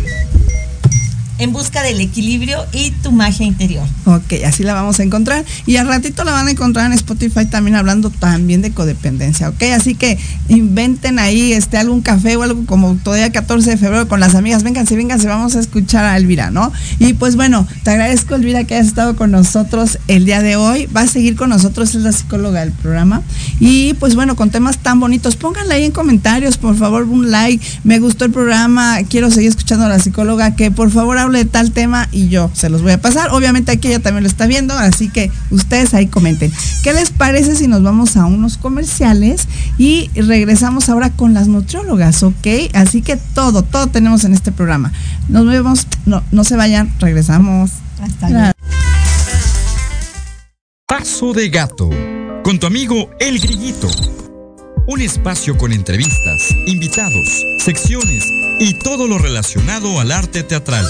en 1.41 1.53
busca 1.53 1.81
del 1.81 1.99
equilibrio 1.99 2.65
y 2.71 2.91
tu 2.91 3.11
magia 3.11 3.47
interior. 3.47 3.83
Ok, 4.05 4.33
así 4.45 4.63
la 4.63 4.75
vamos 4.75 4.99
a 4.99 5.03
encontrar. 5.03 5.43
Y 5.65 5.77
al 5.77 5.87
ratito 5.87 6.23
la 6.23 6.33
van 6.33 6.47
a 6.47 6.51
encontrar 6.51 6.85
en 6.85 6.93
Spotify 6.93 7.47
también 7.47 7.75
hablando 7.75 8.11
también 8.11 8.61
de 8.61 8.71
codependencia, 8.71 9.49
ok. 9.49 9.63
Así 9.75 9.95
que 9.95 10.19
inventen 10.49 11.17
ahí 11.17 11.53
este 11.53 11.77
algún 11.77 12.01
café 12.01 12.35
o 12.35 12.43
algo 12.43 12.63
como 12.67 12.95
todavía 12.95 13.31
14 13.31 13.71
de 13.71 13.77
febrero 13.77 14.07
con 14.07 14.19
las 14.19 14.35
amigas. 14.35 14.61
Vénganse, 14.61 14.95
vénganse, 14.95 15.27
vamos 15.27 15.55
a 15.55 15.59
escuchar 15.59 16.05
a 16.05 16.15
Elvira, 16.15 16.51
¿no? 16.51 16.71
Y 16.99 17.13
pues 17.13 17.35
bueno, 17.35 17.67
te 17.83 17.89
agradezco 17.89 18.35
Elvira 18.35 18.63
que 18.65 18.75
hayas 18.75 18.87
estado 18.87 19.15
con 19.15 19.31
nosotros 19.31 19.97
el 20.07 20.25
día 20.25 20.43
de 20.43 20.57
hoy. 20.57 20.85
Va 20.95 21.01
a 21.01 21.07
seguir 21.07 21.35
con 21.35 21.49
nosotros, 21.49 21.95
es 21.95 22.03
la 22.03 22.11
psicóloga 22.11 22.59
del 22.59 22.71
programa. 22.71 23.23
Y 23.59 23.95
pues 23.95 24.13
bueno, 24.13 24.35
con 24.35 24.51
temas 24.51 24.77
tan 24.77 24.99
bonitos, 24.99 25.37
pónganle 25.37 25.73
ahí 25.73 25.85
en 25.85 25.91
comentarios, 25.91 26.59
por 26.59 26.75
favor, 26.75 27.03
un 27.03 27.31
like. 27.31 27.65
Me 27.83 27.97
gustó 27.97 28.25
el 28.25 28.31
programa, 28.31 28.99
quiero 29.09 29.31
seguir 29.31 29.49
escuchando 29.49 29.85
a 29.85 29.89
la 29.89 29.97
psicóloga, 29.97 30.55
que 30.55 30.69
por 30.69 30.91
favor 30.91 31.17
de 31.37 31.45
tal 31.45 31.71
tema 31.71 32.07
y 32.11 32.29
yo 32.29 32.49
se 32.53 32.69
los 32.69 32.81
voy 32.81 32.91
a 32.93 33.01
pasar. 33.01 33.29
Obviamente 33.31 33.71
aquí 33.71 33.87
ella 33.87 33.99
también 33.99 34.23
lo 34.23 34.29
está 34.29 34.47
viendo, 34.47 34.73
así 34.73 35.09
que 35.09 35.31
ustedes 35.49 35.93
ahí 35.93 36.07
comenten. 36.07 36.51
¿Qué 36.83 36.93
les 36.93 37.11
parece 37.11 37.55
si 37.55 37.67
nos 37.67 37.83
vamos 37.83 38.17
a 38.17 38.25
unos 38.25 38.57
comerciales 38.57 39.47
y 39.77 40.09
regresamos 40.15 40.89
ahora 40.89 41.11
con 41.11 41.33
las 41.33 41.47
nutriólogas, 41.47 42.23
ok? 42.23 42.47
Así 42.73 43.01
que 43.01 43.17
todo, 43.17 43.63
todo 43.63 43.87
tenemos 43.87 44.23
en 44.23 44.33
este 44.33 44.51
programa. 44.51 44.91
Nos 45.29 45.45
vemos, 45.45 45.87
no, 46.05 46.23
no 46.31 46.43
se 46.43 46.55
vayan, 46.55 46.93
regresamos. 46.99 47.71
Hasta 48.01 48.29
luego. 48.29 48.51
Paso 50.87 51.33
de 51.33 51.49
gato, 51.49 51.89
con 52.43 52.59
tu 52.59 52.67
amigo 52.67 53.09
El 53.19 53.39
Grillito. 53.39 53.87
Un 54.87 54.99
espacio 54.99 55.57
con 55.57 55.71
entrevistas, 55.71 56.49
invitados, 56.65 57.45
secciones 57.59 58.25
y 58.59 58.73
todo 58.73 59.07
lo 59.07 59.17
relacionado 59.17 59.99
al 59.99 60.11
arte 60.11 60.43
teatral. 60.43 60.85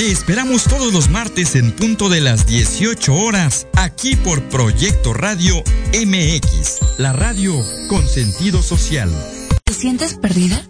Te 0.00 0.10
esperamos 0.10 0.64
todos 0.64 0.94
los 0.94 1.10
martes 1.10 1.54
en 1.56 1.72
punto 1.72 2.08
de 2.08 2.22
las 2.22 2.46
18 2.46 3.14
horas, 3.14 3.66
aquí 3.76 4.16
por 4.16 4.42
Proyecto 4.44 5.12
Radio 5.12 5.62
MX, 5.92 6.98
la 6.98 7.12
radio 7.12 7.54
con 7.86 8.08
sentido 8.08 8.62
social. 8.62 9.10
¿Te 9.62 9.74
sientes 9.74 10.14
perdida? 10.14 10.64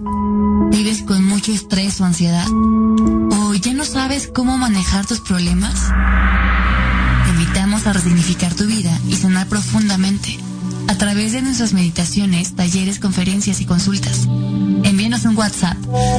¿Vives 0.72 1.04
con 1.04 1.24
mucho 1.24 1.52
estrés 1.52 2.00
o 2.00 2.06
ansiedad? 2.06 2.44
¿O 2.50 3.54
ya 3.54 3.72
no 3.72 3.84
sabes 3.84 4.26
cómo 4.26 4.58
manejar 4.58 5.06
tus 5.06 5.20
problemas? 5.20 5.92
Te 7.22 7.30
invitamos 7.30 7.86
a 7.86 7.92
resignificar 7.92 8.52
tu 8.56 8.66
vida 8.66 8.98
y 9.08 9.14
sanar 9.14 9.46
profundamente 9.46 10.40
a 10.90 10.98
través 10.98 11.30
de 11.30 11.40
nuestras 11.40 11.72
meditaciones, 11.72 12.56
talleres, 12.56 12.98
conferencias 12.98 13.60
y 13.60 13.64
consultas. 13.64 14.26
Envíenos 14.82 15.24
un 15.24 15.36
WhatsApp 15.36 15.76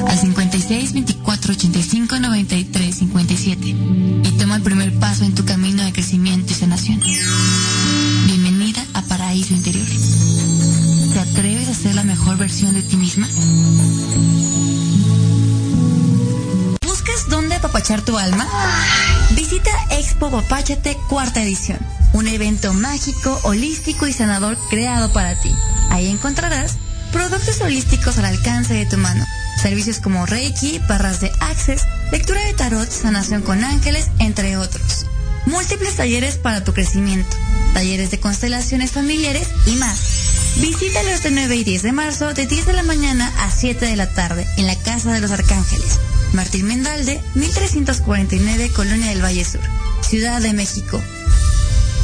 al 0.07 0.17
56 0.17 0.93
24 0.93 1.51
85 1.51 2.19
93 2.19 2.95
57 2.95 3.67
y 3.67 4.31
toma 4.39 4.55
el 4.55 4.62
primer 4.62 4.97
paso 4.97 5.25
en 5.25 5.36
tu 5.36 5.43
camino 5.43 5.84
de 5.84 5.91
crecimiento 5.91 6.53
y 6.53 6.55
sanación. 6.55 7.01
Bienvenida 8.27 8.81
a 8.93 9.01
Paraíso 9.01 9.53
Interior. 9.53 9.88
¿Te 11.12 11.19
atreves 11.19 11.67
a 11.67 11.73
ser 11.73 11.95
la 11.95 12.03
mejor 12.03 12.38
versión 12.38 12.73
de 12.73 12.81
ti 12.81 12.95
misma? 12.95 13.27
¿Buscas 17.01 17.29
dónde 17.29 17.55
apapachar 17.55 18.01
tu 18.03 18.15
alma? 18.15 18.47
Visita 19.31 19.71
Expo 19.89 20.29
Papachate 20.29 20.95
cuarta 21.09 21.41
edición 21.41 21.79
un 22.13 22.27
evento 22.27 22.73
mágico, 22.73 23.39
holístico 23.41 24.05
y 24.05 24.13
sanador 24.13 24.55
creado 24.69 25.11
para 25.11 25.33
ti. 25.41 25.51
Ahí 25.89 26.07
encontrarás 26.09 26.77
productos 27.11 27.59
holísticos 27.61 28.19
al 28.19 28.25
alcance 28.25 28.75
de 28.75 28.85
tu 28.85 28.97
mano. 28.97 29.25
Servicios 29.59 29.97
como 29.97 30.27
Reiki, 30.27 30.79
barras 30.87 31.21
de 31.21 31.31
Access, 31.39 31.85
lectura 32.11 32.45
de 32.45 32.53
tarot, 32.53 32.87
sanación 32.87 33.41
con 33.41 33.63
ángeles, 33.63 34.11
entre 34.19 34.57
otros. 34.57 35.07
Múltiples 35.47 35.95
talleres 35.95 36.37
para 36.37 36.63
tu 36.63 36.71
crecimiento, 36.71 37.35
talleres 37.73 38.11
de 38.11 38.19
constelaciones 38.19 38.91
familiares 38.91 39.47
y 39.65 39.71
más. 39.71 40.20
Visítalos 40.57 41.23
de 41.23 41.31
9 41.31 41.55
y 41.55 41.63
10 41.63 41.83
de 41.83 41.91
marzo 41.91 42.33
de 42.33 42.45
10 42.45 42.65
de 42.65 42.73
la 42.73 42.83
mañana 42.83 43.31
a 43.39 43.51
7 43.51 43.85
de 43.85 43.95
la 43.95 44.13
tarde 44.13 44.45
en 44.57 44.67
la 44.67 44.75
Casa 44.75 45.13
de 45.13 45.21
los 45.21 45.31
Arcángeles. 45.31 45.99
Martín 46.33 46.67
Mendalde, 46.67 47.21
1349, 47.35 48.69
Colonia 48.75 49.09
del 49.09 49.23
Valle 49.23 49.45
Sur, 49.45 49.61
Ciudad 50.01 50.41
de 50.41 50.53
México. 50.53 51.01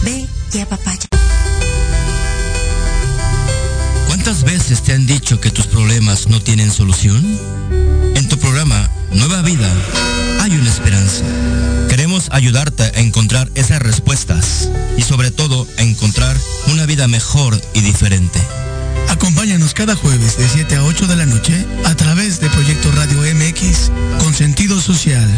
Ve 0.04 0.28
y 0.54 0.66
papaya. 0.66 1.08
¿Cuántas 4.08 4.44
veces 4.44 4.82
te 4.82 4.94
han 4.94 5.06
dicho 5.06 5.40
que 5.40 5.52
tus 5.52 5.68
problemas 5.68 6.28
no 6.28 6.42
tienen 6.42 6.72
solución? 6.72 7.24
En 8.16 8.28
tu 8.28 8.38
programa 8.38 8.90
Nueva 9.12 9.42
Vida 9.42 9.72
hay 10.42 10.52
una 10.52 10.70
esperanza. 10.70 11.24
Queremos 12.18 12.36
ayudarte 12.36 12.82
a 12.84 13.00
encontrar 13.00 13.48
esas 13.54 13.80
respuestas 13.80 14.72
y 14.98 15.04
sobre 15.04 15.30
todo 15.30 15.68
a 15.78 15.84
encontrar 15.84 16.36
una 16.72 16.88
vida 16.88 17.08
mejor 17.08 17.62
y 17.76 17.82
diferente. 17.82 18.42
Acompáñanos 19.10 19.76
cada 19.76 19.96
jueves 19.96 20.36
de 20.36 20.50
7 20.50 20.78
a 20.78 20.84
8 20.84 21.06
de 21.06 21.16
la 21.16 21.28
noche 21.28 21.64
a 21.86 21.94
través 21.94 22.40
de 22.40 22.50
Proyecto 22.50 22.92
Radio 22.94 23.20
MX 23.36 23.92
con 24.18 24.34
sentido 24.34 24.82
social. 24.82 25.30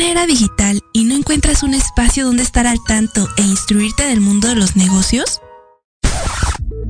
era 0.00 0.26
digital 0.26 0.82
y 0.92 1.04
no 1.04 1.14
encuentras 1.14 1.62
un 1.62 1.74
espacio 1.74 2.24
donde 2.24 2.42
estar 2.42 2.66
al 2.66 2.82
tanto 2.82 3.28
e 3.36 3.42
instruirte 3.42 4.06
del 4.06 4.20
mundo 4.20 4.48
de 4.48 4.56
los 4.56 4.74
negocios? 4.74 5.40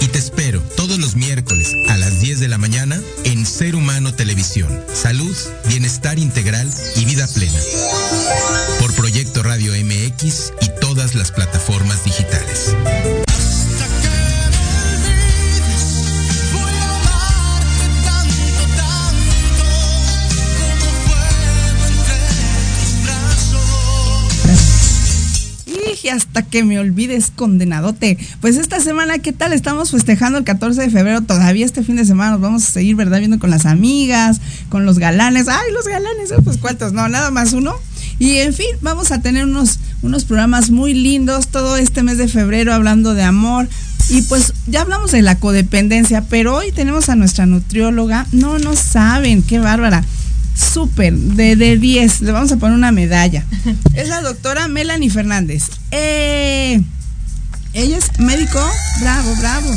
y 0.00 0.08
te 0.08 0.18
espero 0.18 0.62
todos 0.76 0.98
los 0.98 1.14
miércoles 1.14 1.74
a 1.90 1.98
las 1.98 2.20
10 2.20 2.40
de 2.40 2.48
la 2.48 2.56
mañana 2.56 2.98
en 3.24 3.44
Ser 3.44 3.76
Humano 3.76 4.14
Televisión. 4.14 4.82
Salud, 4.94 5.36
bienestar 5.68 6.18
integral 6.18 6.70
y 6.96 7.04
vida 7.04 7.28
plena. 7.28 7.58
Por 8.80 8.94
Proyecto 8.94 9.42
Radio 9.42 9.72
MX 9.72 10.52
y 10.62 10.80
todas 10.80 11.14
las 11.14 11.32
plataformas 11.32 12.02
digitales. 12.04 12.74
Hasta 26.08 26.42
que 26.42 26.64
me 26.64 26.78
olvides, 26.78 27.30
condenadote. 27.34 28.18
Pues 28.40 28.56
esta 28.56 28.80
semana, 28.80 29.18
¿qué 29.18 29.32
tal? 29.32 29.52
Estamos 29.52 29.90
festejando 29.90 30.38
el 30.38 30.44
14 30.44 30.82
de 30.82 30.90
febrero. 30.90 31.22
Todavía 31.22 31.64
este 31.64 31.82
fin 31.82 31.96
de 31.96 32.04
semana 32.04 32.32
nos 32.32 32.40
vamos 32.40 32.64
a 32.64 32.70
seguir, 32.70 32.96
¿verdad? 32.96 33.18
Viendo 33.18 33.38
con 33.38 33.50
las 33.50 33.66
amigas, 33.66 34.40
con 34.68 34.84
los 34.84 34.98
galanes. 34.98 35.48
¡Ay, 35.48 35.72
los 35.72 35.86
galanes! 35.86 36.32
Pues 36.44 36.58
cuántos, 36.58 36.92
no, 36.92 37.08
nada 37.08 37.30
más 37.30 37.52
uno. 37.52 37.74
Y 38.18 38.36
en 38.36 38.54
fin, 38.54 38.66
vamos 38.80 39.10
a 39.10 39.20
tener 39.20 39.44
unos, 39.44 39.78
unos 40.02 40.24
programas 40.24 40.70
muy 40.70 40.94
lindos 40.94 41.48
todo 41.48 41.76
este 41.76 42.02
mes 42.02 42.18
de 42.18 42.28
febrero 42.28 42.72
hablando 42.72 43.14
de 43.14 43.22
amor. 43.22 43.68
Y 44.10 44.22
pues 44.22 44.52
ya 44.66 44.82
hablamos 44.82 45.12
de 45.12 45.22
la 45.22 45.38
codependencia, 45.38 46.24
pero 46.28 46.56
hoy 46.56 46.72
tenemos 46.72 47.08
a 47.08 47.16
nuestra 47.16 47.46
nutrióloga. 47.46 48.26
No, 48.32 48.58
no 48.58 48.76
saben, 48.76 49.42
qué 49.42 49.58
bárbara. 49.58 50.04
Súper, 50.54 51.14
de, 51.14 51.56
de 51.56 51.78
10. 51.78 52.20
Le 52.22 52.32
vamos 52.32 52.52
a 52.52 52.56
poner 52.56 52.76
una 52.76 52.92
medalla. 52.92 53.44
Es 53.94 54.08
la 54.08 54.22
doctora 54.22 54.68
Melanie 54.68 55.10
Fernández. 55.10 55.64
Eh, 55.90 56.80
ella 57.72 57.98
es 57.98 58.18
médico. 58.18 58.60
Bravo, 59.00 59.34
bravo. 59.36 59.70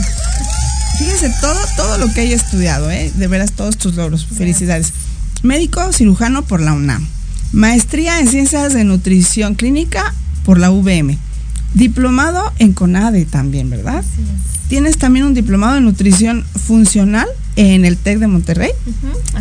Fíjense 0.97 1.31
todo, 1.41 1.59
todo 1.75 1.97
lo 1.97 2.11
que 2.13 2.21
haya 2.21 2.35
estudiado, 2.35 2.89
¿eh? 2.89 3.11
De 3.15 3.27
veras, 3.27 3.51
todos 3.51 3.77
tus 3.77 3.95
logros. 3.95 4.25
Felicidades. 4.25 4.93
Médico 5.43 5.93
cirujano 5.93 6.43
por 6.43 6.61
la 6.61 6.73
UNAM. 6.73 7.07
Maestría 7.51 8.19
en 8.19 8.27
Ciencias 8.27 8.73
de 8.73 8.83
Nutrición 8.83 9.55
Clínica 9.55 10.13
por 10.43 10.59
la 10.59 10.69
VM. 10.69 11.17
Diplomado 11.73 12.51
en 12.59 12.73
CONADE 12.73 13.25
también, 13.25 13.69
¿verdad? 13.69 14.03
Tienes 14.69 14.97
también 14.97 15.25
un 15.25 15.33
diplomado 15.33 15.77
en 15.77 15.85
nutrición 15.85 16.45
funcional 16.65 17.27
en 17.58 17.84
el 17.84 17.98
TEC 17.98 18.20
de 18.20 18.28
Monterrey, 18.28 18.72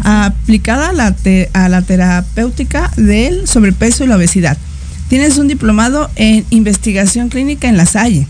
aplicada 0.03 0.89
a 0.89 0.93
la, 0.93 1.15
a 1.53 1.69
la 1.69 1.83
terapéutica 1.83 2.91
del 2.97 3.47
sobrepeso 3.47 4.03
y 4.03 4.09
la 4.09 4.17
obesidad. 4.17 4.59
Tienes 5.09 5.39
un 5.39 5.47
diplomado 5.47 6.11
en 6.17 6.45
investigación 6.51 7.29
clínica 7.29 7.69
en 7.69 7.77
La 7.77 7.87
Salle. 7.87 8.27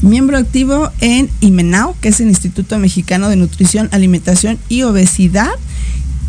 Miembro 0.00 0.36
activo 0.36 0.90
en 1.00 1.30
IMENAO, 1.40 1.96
que 2.00 2.10
es 2.10 2.20
el 2.20 2.28
Instituto 2.28 2.78
Mexicano 2.78 3.28
de 3.28 3.36
Nutrición, 3.36 3.88
Alimentación 3.92 4.58
y 4.68 4.82
Obesidad 4.82 5.50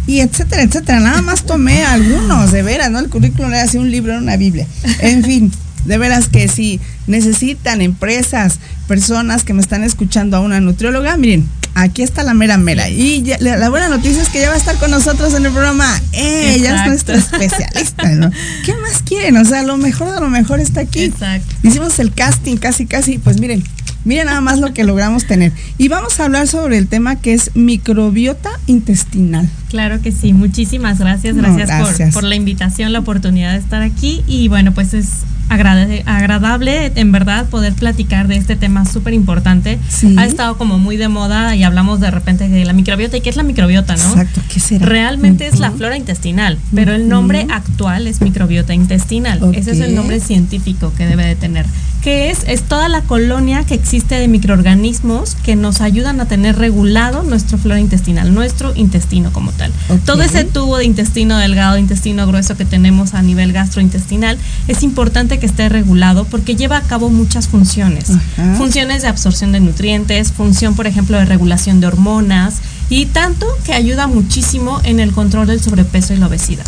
y 0.08 0.20
etcétera, 0.20 0.64
etcétera. 0.64 1.00
Nada 1.00 1.22
más 1.22 1.46
tomé 1.46 1.84
algunos, 1.84 2.52
de 2.52 2.64
veras, 2.64 2.92
¿no? 2.92 3.00
El 3.00 3.10
currículum 3.10 3.52
era 3.52 3.64
así 3.64 3.78
un 3.78 3.92
libro, 3.92 4.14
era 4.14 4.22
una 4.22 4.38
Biblia. 4.38 4.68
En 5.00 5.24
fin, 5.24 5.52
de 5.86 5.98
veras 5.98 6.30
que 6.30 6.48
si 6.48 6.80
necesitan 7.08 7.82
empresas, 7.82 8.60
personas 8.88 9.44
que 9.44 9.54
me 9.54 9.62
están 9.62 9.84
escuchando 9.84 10.38
a 10.38 10.40
una 10.40 10.62
nutrióloga, 10.62 11.18
miren, 11.18 11.46
aquí 11.76 12.02
está 12.02 12.24
la 12.24 12.34
mera 12.34 12.58
mera. 12.58 12.90
Y 12.90 13.24
la, 13.40 13.70
buena 13.70 13.90
noticia 13.90 14.22
es 14.22 14.30
que 14.30 14.42
ya 14.42 14.50
va 14.50 14.56
a 14.56 14.58
estar 14.58 14.78
con 14.78 14.90
nosotros 14.90 15.34
en 15.36 15.46
el 15.46 15.52
programa. 15.52 16.02
Eh, 16.14 16.56
ella 16.56 16.82
es 16.82 16.88
nuestra 16.88 17.18
especialista, 17.18 18.10
¿no? 18.12 18.32
¿Qué 18.66 18.74
más 18.76 19.04
quieren? 19.04 19.38
O 19.38 19.46
sea, 19.46 19.62
lo 19.64 19.78
mejor 19.78 20.14
de 20.14 20.20
lo 20.20 20.30
mejor 20.30 20.60
está 20.60 20.82
aquí. 20.82 21.04
Exacto. 21.04 21.54
Hicimos 21.62 22.00
el 22.00 22.12
casting 22.12 22.58
casi, 22.58 22.86
casi, 22.86 23.20
pues 23.20 23.40
miren, 23.40 23.64
Miren 24.06 24.28
nada 24.28 24.40
más 24.40 24.60
lo 24.60 24.72
que 24.72 24.84
logramos 24.84 25.26
tener. 25.26 25.52
Y 25.80 25.88
vamos 25.88 26.20
a 26.20 26.26
hablar 26.26 26.48
sobre 26.48 26.78
el 26.78 26.88
tema 26.88 27.16
que 27.16 27.34
es 27.34 27.56
microbiota 27.56 28.52
intestinal. 28.68 29.50
Claro 29.70 30.00
que 30.00 30.12
sí, 30.12 30.32
muchísimas 30.32 31.00
gracias, 31.00 31.36
gracias, 31.36 32.14
Por, 32.14 32.24
la 32.24 32.36
invitación, 32.36 32.94
la 32.94 33.00
oportunidad 33.00 33.54
de 33.54 33.58
estar 33.58 33.82
aquí. 33.82 34.24
Y 34.28 34.48
bueno, 34.48 34.74
pues 34.74 34.94
es 34.94 35.08
agradable, 35.50 36.92
en 36.96 37.12
verdad 37.12 37.48
poder 37.50 37.74
platicar 37.74 38.28
de 38.28 38.38
este 38.38 38.56
tema 38.56 38.86
súper 38.86 39.14
importante. 39.14 39.80
Ha 40.18 40.26
estado 40.26 40.58
como 40.58 40.78
muy 40.80 40.98
de 40.98 41.08
moda 41.08 41.56
y 41.56 41.64
hablamos 41.64 42.00
de 42.00 42.12
repente 42.12 42.48
de 42.48 42.66
la 42.66 42.74
microbiota. 42.74 43.18
¿Y 43.18 43.22
qué 43.22 43.30
es 43.30 43.36
la 43.36 43.44
microbiota, 43.44 43.96
no? 43.96 44.10
Exacto, 44.10 44.42
¿qué 44.52 44.60
será? 44.60 44.86
Realmente 44.86 45.48
es 45.48 45.60
la 45.60 45.72
flora 45.72 45.98
intestinal, 45.98 46.58
pero 46.74 46.94
el 46.94 47.08
nombre 47.10 47.48
actual 47.50 48.08
es 48.08 48.22
microbiota 48.22 48.74
intestinal. 48.74 49.40
Ese 49.54 49.72
es 49.72 49.80
el 49.80 49.96
nombre 49.96 50.20
científico 50.20 50.94
que 50.98 51.06
debe 51.06 51.26
de 51.26 51.36
tener 51.36 51.66
que 52.06 52.30
es, 52.30 52.44
es 52.46 52.62
toda 52.62 52.88
la 52.88 53.02
colonia 53.02 53.64
que 53.64 53.74
existe 53.74 54.14
de 54.14 54.28
microorganismos 54.28 55.34
que 55.34 55.56
nos 55.56 55.82
ayudan 55.82 56.22
a 56.22 56.28
tener 56.28 56.56
regulado 56.56 57.24
nuestro 57.24 57.58
flora 57.58 57.80
intestinal, 57.80 58.32
nuestro 58.32 58.76
intestino 58.76 59.34
como 59.34 59.52
tal. 59.52 59.72
Todo 60.06 60.22
ese 60.22 60.44
tubo 60.44 60.78
de 60.78 60.86
intestino 60.86 61.40
delgado, 61.40 61.80
intestino 61.80 62.28
grueso 62.28 62.56
que 62.56 62.64
tenemos 62.64 63.16
a 63.16 63.24
nivel 63.24 63.54
gastrointestinal, 63.54 64.38
es 64.68 64.84
importante 64.84 65.40
que 65.40 65.48
esté 65.48 65.68
regulado 65.68 66.26
porque 66.26 66.56
lleva 66.56 66.78
a 66.78 66.82
cabo 66.82 67.10
muchas 67.10 67.48
funciones. 67.48 68.12
Funciones 68.56 69.02
de 69.02 69.08
absorción 69.08 69.52
de 69.52 69.62
nutrientes, 69.62 70.32
función, 70.32 70.76
por 70.76 70.86
ejemplo, 70.86 71.18
de 71.18 71.26
regulación 71.26 71.82
de 71.82 71.88
hormonas, 71.88 72.62
y 72.90 73.08
tanto 73.08 73.48
que 73.66 73.74
ayuda 73.74 74.08
muchísimo 74.08 74.80
en 74.84 75.00
el 75.00 75.12
control 75.12 75.48
del 75.48 75.62
sobrepeso 75.62 76.14
y 76.14 76.18
la 76.18 76.28
obesidad. 76.28 76.66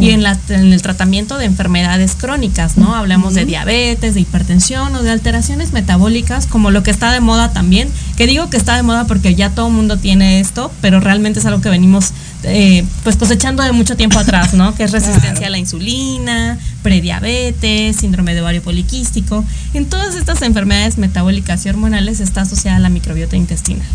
Y 0.00 0.10
en, 0.10 0.24
el 0.26 0.82
tratamiento 0.82 1.38
de 1.38 1.44
enfermedades 1.44 2.16
crónicas, 2.16 2.76
¿no? 2.76 2.96
Hablamos 2.96 3.34
de 3.34 3.44
diabetes, 3.44 4.14
de 4.14 4.20
hipertensión 4.20 4.94
o 4.96 5.02
de 5.02 5.10
alteraciones 5.10 5.72
metabólicas, 5.72 6.48
como 6.48 6.72
lo 6.72 6.82
que 6.82 6.90
está 6.90 7.12
de 7.12 7.20
moda 7.20 7.52
también, 7.52 7.88
que 8.16 8.26
digo 8.26 8.50
que 8.50 8.56
está 8.56 8.74
de 8.74 8.82
moda 8.82 9.06
porque 9.06 9.36
ya 9.36 9.50
todo 9.50 9.68
el 9.68 9.74
mundo 9.74 9.98
tiene 9.98 10.40
esto, 10.40 10.72
pero 10.80 10.98
realmente 10.98 11.38
es 11.38 11.46
algo 11.46 11.60
que 11.60 11.68
venimos 11.68 12.12
eh, 12.42 12.84
pues 13.04 13.16
cosechando 13.16 13.62
de 13.62 13.70
mucho 13.70 13.96
tiempo 13.96 14.18
atrás, 14.18 14.54
¿no? 14.54 14.74
Que 14.74 14.82
es 14.82 14.90
resistencia 14.90 15.46
a 15.46 15.50
la 15.50 15.58
insulina, 15.58 16.58
prediabetes, 16.82 17.96
síndrome 17.96 18.34
de 18.34 18.40
ovario 18.40 18.62
poliquístico. 18.62 19.44
En 19.74 19.86
todas 19.86 20.16
estas 20.16 20.42
enfermedades 20.42 20.98
metabólicas 20.98 21.64
y 21.64 21.68
hormonales 21.68 22.18
está 22.18 22.40
asociada 22.40 22.80
la 22.80 22.88
microbiota 22.88 23.36
intestinal. 23.36 23.86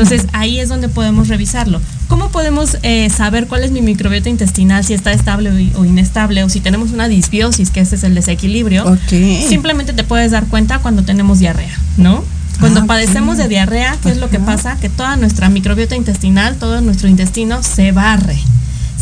Entonces 0.00 0.28
ahí 0.32 0.58
es 0.60 0.70
donde 0.70 0.88
podemos 0.88 1.28
revisarlo. 1.28 1.78
¿Cómo 2.08 2.30
podemos 2.30 2.78
eh, 2.82 3.10
saber 3.10 3.46
cuál 3.48 3.64
es 3.64 3.70
mi 3.70 3.82
microbiota 3.82 4.30
intestinal, 4.30 4.82
si 4.82 4.94
está 4.94 5.12
estable 5.12 5.70
o 5.76 5.84
inestable, 5.84 6.42
o 6.42 6.48
si 6.48 6.60
tenemos 6.60 6.92
una 6.92 7.06
disbiosis, 7.06 7.70
que 7.70 7.80
ese 7.80 7.96
es 7.96 8.04
el 8.04 8.14
desequilibrio? 8.14 8.98
Simplemente 9.46 9.92
te 9.92 10.02
puedes 10.02 10.30
dar 10.30 10.46
cuenta 10.46 10.78
cuando 10.78 11.02
tenemos 11.02 11.38
diarrea, 11.38 11.78
¿no? 11.98 12.24
Cuando 12.60 12.80
ah, 12.80 12.84
padecemos 12.86 13.36
de 13.36 13.48
diarrea, 13.48 13.94
¿qué 14.02 14.10
es 14.10 14.16
lo 14.16 14.30
que 14.30 14.40
pasa? 14.40 14.78
Que 14.80 14.88
toda 14.88 15.16
nuestra 15.16 15.50
microbiota 15.50 15.96
intestinal, 15.96 16.56
todo 16.56 16.80
nuestro 16.80 17.08
intestino 17.08 17.62
se 17.62 17.92
barre 17.92 18.38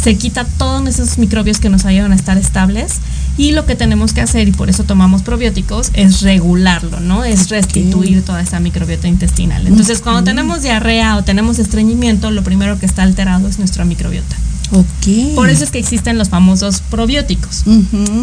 se 0.00 0.16
quita 0.16 0.44
todos 0.44 0.86
esos 0.88 1.18
microbios 1.18 1.58
que 1.58 1.68
nos 1.68 1.84
ayudan 1.84 2.12
a 2.12 2.14
estar 2.14 2.38
estables 2.38 3.00
y 3.38 3.52
lo 3.52 3.64
que 3.64 3.76
tenemos 3.76 4.12
que 4.12 4.20
hacer, 4.20 4.48
y 4.48 4.52
por 4.52 4.68
eso 4.68 4.84
tomamos 4.84 5.22
probióticos, 5.22 5.90
es 5.94 6.20
regularlo, 6.22 7.00
¿no? 7.00 7.24
Es 7.24 7.48
restituir 7.48 8.22
toda 8.24 8.42
esa 8.42 8.58
microbiota 8.58 9.06
intestinal. 9.06 9.66
Entonces, 9.66 10.00
cuando 10.02 10.24
tenemos 10.24 10.62
diarrea 10.62 11.16
o 11.16 11.22
tenemos 11.22 11.60
estreñimiento, 11.60 12.32
lo 12.32 12.42
primero 12.42 12.78
que 12.80 12.84
está 12.86 13.04
alterado 13.04 13.48
es 13.48 13.58
nuestra 13.58 13.84
microbiota. 13.84 14.36
Okay. 14.70 15.32
Por 15.34 15.48
eso 15.50 15.64
es 15.64 15.70
que 15.70 15.78
existen 15.78 16.18
los 16.18 16.28
famosos 16.28 16.82
probióticos. 16.90 17.64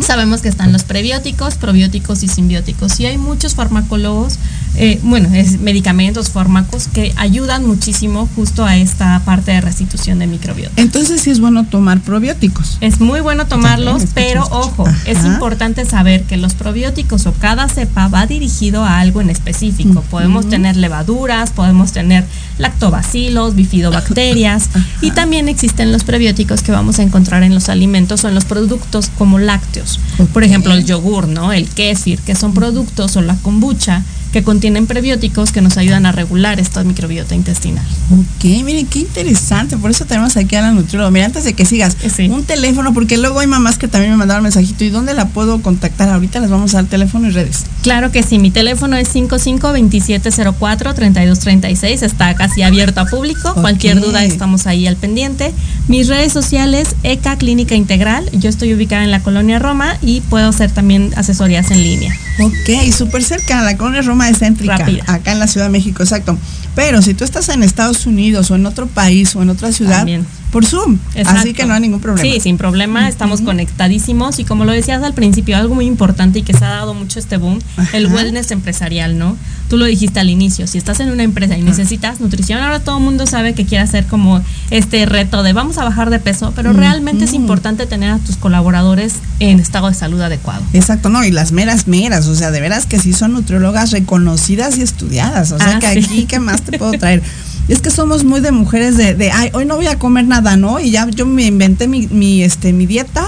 Sabemos 0.01 0.41
que 0.41 0.49
están 0.49 0.71
los 0.71 0.83
prebióticos, 0.83 1.55
probióticos 1.55 2.23
y 2.23 2.27
simbióticos. 2.27 2.99
Y 2.99 3.05
hay 3.05 3.17
muchos 3.17 3.55
farmacólogos, 3.55 4.37
eh, 4.75 4.99
bueno, 5.03 5.29
es 5.33 5.59
medicamentos, 5.59 6.29
fármacos 6.29 6.87
que 6.87 7.13
ayudan 7.15 7.65
muchísimo 7.65 8.29
justo 8.35 8.65
a 8.65 8.77
esta 8.77 9.21
parte 9.25 9.51
de 9.51 9.61
restitución 9.61 10.19
de 10.19 10.27
microbiota. 10.27 10.73
Entonces 10.75 11.21
sí 11.21 11.31
es 11.31 11.39
bueno 11.39 11.65
tomar 11.65 12.01
probióticos. 12.01 12.77
Es 12.81 12.99
muy 12.99 13.21
bueno 13.21 13.47
tomarlos, 13.47 14.03
pero 14.13 14.43
ojo, 14.51 14.85
es 15.05 15.23
importante 15.25 15.85
saber 15.85 16.23
que 16.23 16.37
los 16.37 16.53
probióticos 16.53 17.25
o 17.25 17.33
cada 17.33 17.67
cepa 17.69 18.07
va 18.07 18.27
dirigido 18.27 18.83
a 18.83 18.99
algo 18.99 19.21
en 19.21 19.29
específico. 19.29 20.03
Podemos 20.11 20.47
tener 20.47 20.75
levaduras, 20.77 21.51
podemos 21.51 21.91
tener 21.91 22.25
lactobacilos, 22.57 23.55
bifidobacterias 23.55 24.69
y 25.01 25.11
también 25.11 25.49
existen 25.49 25.91
los 25.91 26.03
prebióticos 26.03 26.34
que 26.35 26.71
vamos 26.71 26.99
a 26.99 27.03
encontrar 27.03 27.43
en 27.43 27.53
los 27.53 27.69
alimentos 27.69 28.23
o 28.23 28.27
en 28.27 28.35
los 28.35 28.45
productos 28.45 29.09
como 29.17 29.39
lácteos. 29.39 29.99
Por 30.33 30.43
ejemplo, 30.43 30.73
el 30.73 30.85
yogur, 30.85 31.27
¿no? 31.27 31.53
El 31.53 31.69
kéfir, 31.69 32.19
que 32.19 32.35
son 32.35 32.53
productos 32.53 33.15
o 33.15 33.21
la 33.21 33.35
kombucha 33.37 34.03
que 34.35 34.43
contienen 34.43 34.85
prebióticos 34.85 35.51
que 35.53 35.61
nos 35.61 35.77
ayudan 35.77 36.05
a 36.05 36.11
regular 36.11 36.59
esta 36.59 36.83
microbiota 36.83 37.35
intestinal. 37.35 37.85
Ok, 38.11 38.43
miren, 38.65 38.85
qué 38.85 38.99
interesante. 38.99 39.77
Por 39.77 39.91
eso 39.91 40.03
tenemos 40.03 40.35
aquí 40.35 40.57
a 40.57 40.61
la 40.61 40.73
nutrióloga. 40.73 41.09
Mira, 41.09 41.27
antes 41.27 41.45
de 41.45 41.53
que 41.53 41.63
sigas, 41.63 41.95
un 42.29 42.43
teléfono, 42.43 42.93
porque 42.93 43.17
luego 43.17 43.39
hay 43.39 43.47
mamás 43.47 43.77
que 43.77 43.87
también 43.87 44.11
me 44.11 44.17
mandaron 44.17 44.43
mensajito. 44.43 44.83
¿Y 44.83 44.89
dónde 44.89 45.13
la 45.13 45.29
puedo 45.29 45.61
contactar? 45.61 46.09
Ahorita 46.09 46.41
les 46.41 46.49
vamos 46.49 46.73
a 46.73 46.81
dar 46.81 46.87
teléfono 46.87 47.29
y 47.29 47.31
redes. 47.31 47.63
Claro 47.81 48.11
que 48.11 48.23
sí, 48.23 48.37
mi 48.37 48.51
teléfono 48.51 48.97
es 48.97 49.15
552704-3236. 49.15 52.03
Está 52.03 52.35
casi 52.35 52.61
abierto 52.61 52.99
a 52.99 53.05
público. 53.05 53.53
Cualquier 53.53 54.01
duda 54.01 54.25
estamos 54.25 54.67
ahí 54.67 54.85
al 54.85 54.97
pendiente. 54.97 55.53
Mis 55.87 56.07
redes 56.07 56.33
sociales, 56.33 56.95
ECA 57.03 57.37
Clínica 57.37 57.75
Integral. 57.75 58.27
Yo 58.31 58.49
estoy 58.49 58.73
ubicada 58.73 59.03
en 59.03 59.11
la 59.11 59.21
colonia 59.21 59.59
Roma 59.59 59.97
y 60.01 60.21
puedo 60.21 60.49
hacer 60.49 60.71
también 60.71 61.13
asesorías 61.15 61.69
en 61.69 61.83
línea. 61.83 62.11
Ok, 62.39 62.91
súper 62.91 63.23
cerca, 63.23 63.61
la 63.61 63.77
colonia 63.77 64.01
Roma 64.01 64.27
céntrica, 64.33 64.83
acá 65.05 65.31
en 65.31 65.39
la 65.39 65.47
Ciudad 65.47 65.67
de 65.67 65.71
México, 65.71 66.01
exacto. 66.01 66.37
Pero 66.73 67.03
si 67.03 67.13
tú 67.13 67.23
estás 67.23 67.49
en 67.49 67.61
Estados 67.61 68.07
Unidos 68.07 68.49
o 68.49 68.55
en 68.55 68.65
otro 68.65 68.87
país 68.87 69.35
o 69.35 69.43
en 69.43 69.49
otra 69.51 69.71
ciudad, 69.71 70.07
por 70.55 70.65
Zoom. 70.65 70.99
Así 71.25 71.51
que 71.51 71.65
no 71.65 71.73
hay 71.73 71.81
ningún 71.81 71.99
problema. 71.99 72.31
Sí, 72.31 72.39
sin 72.39 72.57
problema, 72.57 73.09
estamos 73.09 73.41
conectadísimos 73.41 74.39
y 74.39 74.45
como 74.45 74.63
lo 74.63 74.71
decías 74.71 75.03
al 75.03 75.13
principio, 75.13 75.57
algo 75.57 75.75
muy 75.75 75.85
importante 75.85 76.39
y 76.39 76.43
que 76.43 76.53
se 76.53 76.63
ha 76.63 76.69
dado 76.69 76.93
mucho 76.93 77.19
este 77.19 77.35
boom, 77.35 77.59
el 77.91 78.07
wellness 78.07 78.51
empresarial, 78.51 79.17
¿no? 79.17 79.35
Tú 79.69 79.75
lo 79.75 79.83
dijiste 79.83 80.21
al 80.21 80.29
inicio, 80.29 80.65
si 80.67 80.77
estás 80.77 81.01
en 81.01 81.09
una 81.09 81.23
empresa 81.23 81.57
y 81.57 81.61
necesitas 81.61 82.21
nutrición, 82.21 82.61
ahora 82.61 82.79
todo 82.79 82.99
el 82.99 83.03
mundo 83.03 83.25
sabe 83.27 83.53
que 83.53 83.65
quiere 83.65 83.83
hacer 83.83 84.05
como 84.05 84.41
este 84.71 85.05
reto 85.05 85.43
de 85.43 85.51
vamos 85.51 85.77
a 85.77 85.83
bajar 85.83 86.09
de 86.09 86.19
peso, 86.19 86.53
pero 86.55 86.71
realmente 86.71 87.25
es 87.25 87.33
importante 87.33 87.85
tener 87.85 88.11
a 88.11 88.19
tus 88.19 88.37
colaboradores 88.37 89.15
en 89.41 89.59
estado 89.59 89.89
de 89.89 89.93
salud 89.93 90.21
adecuado. 90.21 90.63
Exacto, 90.71 91.09
no, 91.09 91.25
y 91.25 91.31
las 91.31 91.51
meras 91.51 91.85
meras, 91.87 92.27
o 92.27 92.35
sea, 92.35 92.51
de 92.51 92.61
veras 92.61 92.85
que 92.85 92.97
sí 92.97 93.11
son 93.11 93.33
nutriólogas 93.33 93.91
reconocidas 93.91 94.77
y 94.77 94.83
estudiadas, 94.83 95.51
o 95.51 95.57
sea, 95.57 95.75
Ah, 95.75 95.79
que 95.79 96.01
sí. 96.01 96.05
aquí, 96.05 96.25
¿qué 96.27 96.39
más 96.39 96.61
te 96.61 96.77
puedo 96.77 96.93
traer? 96.93 97.21
Es 97.67 97.81
que 97.81 97.89
somos 97.89 98.23
muy 98.23 98.41
de 98.41 98.51
mujeres 98.51 98.95
de, 98.97 99.15
de, 99.15 99.31
ay, 99.31 99.49
hoy 99.53 99.65
no 99.65 99.75
voy 99.75 99.87
a 99.87 99.97
comer 99.97 100.25
nada, 100.27 100.55
¿no? 100.55 100.79
Y 100.79 100.91
ya 100.91 101.07
yo 101.09 101.25
me 101.25 101.45
inventé 101.45 101.87
mi, 101.87 102.07
mi, 102.07 102.43
este, 102.43 102.73
mi 102.73 102.85
dieta 102.85 103.25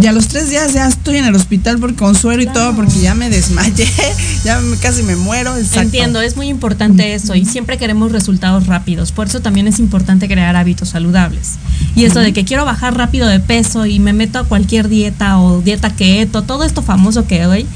y 0.00 0.06
a 0.06 0.12
los 0.12 0.28
tres 0.28 0.48
días 0.48 0.72
ya 0.72 0.86
estoy 0.86 1.16
en 1.16 1.24
el 1.26 1.34
hospital 1.34 1.78
por 1.78 1.94
con 1.94 2.14
suero 2.14 2.40
y 2.40 2.46
todo 2.46 2.74
porque 2.74 3.00
ya 3.00 3.14
me 3.14 3.28
desmayé, 3.28 3.86
ya 4.44 4.58
me- 4.60 4.76
casi 4.76 5.02
me 5.02 5.16
muero. 5.16 5.56
exacto. 5.56 5.80
Entiendo, 5.80 6.20
es 6.22 6.36
muy 6.36 6.46
importante 6.48 7.14
eso 7.14 7.34
y 7.34 7.44
siempre 7.44 7.76
queremos 7.78 8.12
resultados 8.12 8.66
rápidos. 8.66 9.10
Por 9.12 9.26
eso 9.26 9.40
también 9.40 9.66
es 9.66 9.78
importante 9.80 10.28
crear 10.28 10.54
hábitos 10.56 10.90
saludables. 10.90 11.56
Y 11.96 12.04
eso 12.04 12.20
de 12.20 12.32
que 12.32 12.44
quiero 12.44 12.64
bajar 12.64 12.96
rápido 12.96 13.26
de 13.26 13.40
peso 13.40 13.84
y 13.86 13.98
me 13.98 14.12
meto 14.12 14.38
a 14.38 14.44
cualquier 14.44 14.88
dieta 14.88 15.38
o 15.38 15.60
dieta 15.60 15.90
keto, 15.90 16.42
todo 16.42 16.62
esto 16.64 16.80
famoso 16.82 17.26
que 17.26 17.44
hoy, 17.46 17.66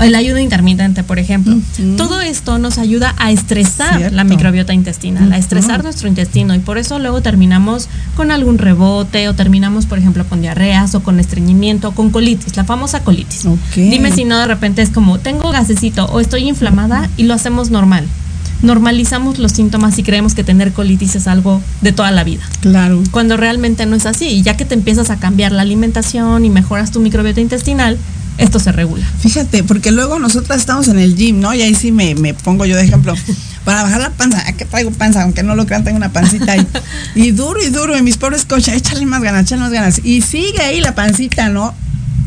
el 0.00 0.14
ayuno 0.14 0.38
intermitente, 0.38 1.04
por 1.04 1.18
ejemplo. 1.18 1.56
Todo 1.96 2.20
esto 2.20 2.58
nos 2.58 2.78
ayuda 2.78 3.14
a 3.18 3.30
estresar 3.30 3.98
Cierto. 3.98 4.16
la 4.16 4.24
microbiota 4.24 4.74
intestinal, 4.74 5.32
a 5.32 5.38
estresar 5.38 5.82
nuestro 5.84 6.08
intestino 6.08 6.54
y 6.54 6.58
por 6.58 6.78
eso 6.78 6.98
luego 6.98 7.20
terminamos 7.22 7.88
con 8.16 8.30
algún 8.30 8.58
rebote 8.58 9.28
o 9.28 9.34
terminamos, 9.34 9.86
por 9.86 9.98
ejemplo, 9.98 10.24
con 10.24 10.42
diarreas 10.42 10.94
o 10.94 11.02
con 11.02 11.20
estreñimiento 11.20 11.88
o 11.88 11.92
con 11.92 12.10
colitis, 12.10 12.56
la 12.56 12.64
famosa 12.64 13.04
colitis. 13.04 13.46
Dime 13.76 14.10
si 14.12 14.24
no 14.24 14.38
de 14.38 14.46
repente 14.46 14.82
es 14.82 14.90
como 14.90 15.18
tengo 15.18 15.50
gasecito 15.50 16.06
o 16.06 16.20
estoy 16.20 16.48
inflamada 16.48 17.08
y 17.16 17.24
lo 17.24 17.34
hacemos 17.34 17.70
normal. 17.70 18.06
Normalizamos 18.62 19.38
los 19.38 19.52
síntomas 19.52 19.98
y 19.98 20.02
creemos 20.02 20.34
que 20.34 20.42
tener 20.42 20.72
colitis 20.72 21.16
es 21.16 21.26
algo 21.26 21.60
de 21.82 21.92
toda 21.92 22.10
la 22.10 22.24
vida. 22.24 22.42
Claro. 22.60 23.02
Cuando 23.10 23.36
realmente 23.36 23.84
no 23.84 23.94
es 23.94 24.06
así. 24.06 24.26
Y 24.26 24.42
ya 24.42 24.56
que 24.56 24.64
te 24.64 24.74
empiezas 24.74 25.10
a 25.10 25.16
cambiar 25.16 25.52
la 25.52 25.62
alimentación 25.62 26.46
y 26.46 26.50
mejoras 26.50 26.90
tu 26.90 27.00
microbiota 27.00 27.42
intestinal, 27.42 27.98
esto 28.38 28.58
se 28.58 28.72
regula. 28.72 29.04
Fíjate, 29.20 29.64
porque 29.64 29.90
luego 29.90 30.18
nosotras 30.18 30.58
estamos 30.58 30.88
en 30.88 30.98
el 30.98 31.16
gym, 31.16 31.40
¿no? 31.40 31.54
Y 31.54 31.62
ahí 31.62 31.74
sí 31.74 31.92
me, 31.92 32.14
me 32.14 32.34
pongo 32.34 32.64
yo 32.66 32.76
de 32.76 32.84
ejemplo. 32.84 33.14
Para 33.64 33.82
bajar 33.82 34.00
la 34.00 34.10
panza, 34.10 34.46
¿a 34.46 34.52
qué 34.52 34.64
traigo 34.64 34.90
panza? 34.90 35.22
Aunque 35.22 35.42
no 35.42 35.54
lo 35.54 35.64
crean, 35.66 35.84
tengo 35.84 35.96
una 35.96 36.12
pancita 36.12 36.52
ahí. 36.52 36.66
Y 37.14 37.30
duro 37.30 37.62
y 37.62 37.70
duro, 37.70 37.96
y 37.96 38.02
mis 38.02 38.16
pobres 38.16 38.44
coches, 38.44 38.74
échale 38.74 39.06
más 39.06 39.22
ganas, 39.22 39.44
échale 39.44 39.62
más 39.62 39.72
ganas. 39.72 40.00
Y 40.04 40.20
sigue 40.22 40.60
ahí 40.60 40.80
la 40.80 40.94
pancita, 40.94 41.48
¿no? 41.48 41.74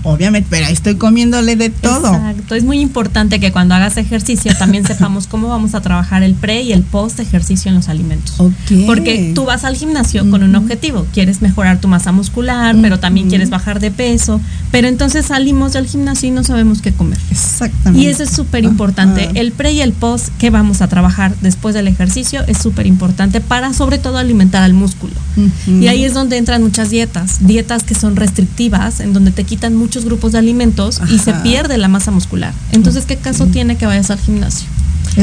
Obviamente, 0.07 0.47
pero 0.49 0.65
ahí 0.65 0.73
estoy 0.73 0.95
comiéndole 0.95 1.57
de 1.57 1.69
todo. 1.69 2.13
Exacto. 2.13 2.55
Es 2.55 2.63
muy 2.63 2.79
importante 2.79 3.41
que 3.41 3.51
cuando 3.51 3.75
hagas 3.75 3.97
ejercicio 3.97 4.53
también 4.57 4.85
sepamos 4.87 5.27
cómo 5.27 5.49
vamos 5.49 5.75
a 5.75 5.81
trabajar 5.81 6.23
el 6.23 6.33
pre 6.33 6.61
y 6.61 6.71
el 6.71 6.83
post 6.83 7.19
ejercicio 7.19 7.69
en 7.69 7.75
los 7.75 7.89
alimentos. 7.89 8.35
Porque 8.85 9.33
tú 9.35 9.43
vas 9.43 9.65
al 9.65 9.75
gimnasio 9.75 10.29
con 10.29 10.43
un 10.43 10.55
objetivo, 10.55 11.05
quieres 11.13 11.41
mejorar 11.41 11.81
tu 11.81 11.89
masa 11.89 12.13
muscular, 12.13 12.75
pero 12.81 12.99
también 12.99 13.27
quieres 13.27 13.49
bajar 13.49 13.81
de 13.81 13.91
peso, 13.91 14.39
pero 14.71 14.87
entonces 14.87 15.25
salimos 15.25 15.73
del 15.73 15.87
gimnasio 15.87 16.29
y 16.29 16.31
no 16.31 16.43
sabemos 16.43 16.81
qué 16.81 16.93
comer. 16.93 17.17
Exactamente. 17.29 18.01
Y 18.01 18.07
eso 18.07 18.23
es 18.23 18.29
súper 18.29 18.63
importante. 18.63 19.29
El 19.35 19.51
pre 19.51 19.73
y 19.73 19.81
el 19.81 19.91
post 19.91 20.29
que 20.37 20.49
vamos 20.49 20.81
a 20.81 20.87
trabajar 20.87 21.35
después 21.41 21.75
del 21.75 21.87
ejercicio 21.87 22.43
es 22.47 22.57
súper 22.59 22.87
importante 22.87 23.41
para 23.41 23.73
sobre 23.73 23.97
todo 23.97 24.17
alimentar 24.17 24.63
al 24.63 24.73
músculo. 24.73 25.13
Y 25.67 25.87
ahí 25.87 26.05
es 26.05 26.13
donde 26.13 26.37
entran 26.37 26.63
muchas 26.63 26.89
dietas, 26.89 27.45
dietas 27.45 27.83
que 27.83 27.93
son 27.93 28.15
restrictivas, 28.15 29.01
en 29.01 29.13
donde 29.13 29.31
te 29.31 29.43
quitan 29.43 29.75
muchos 29.97 30.05
grupos 30.05 30.33
de 30.33 30.37
alimentos 30.37 31.01
y 31.09 31.17
se 31.17 31.33
pierde 31.33 31.77
la 31.77 31.87
masa 31.87 32.11
muscular. 32.11 32.53
Entonces, 32.71 33.05
¿qué 33.05 33.17
caso 33.17 33.47
tiene 33.47 33.77
que 33.77 33.87
vayas 33.87 34.11
al 34.11 34.19
gimnasio? 34.19 34.67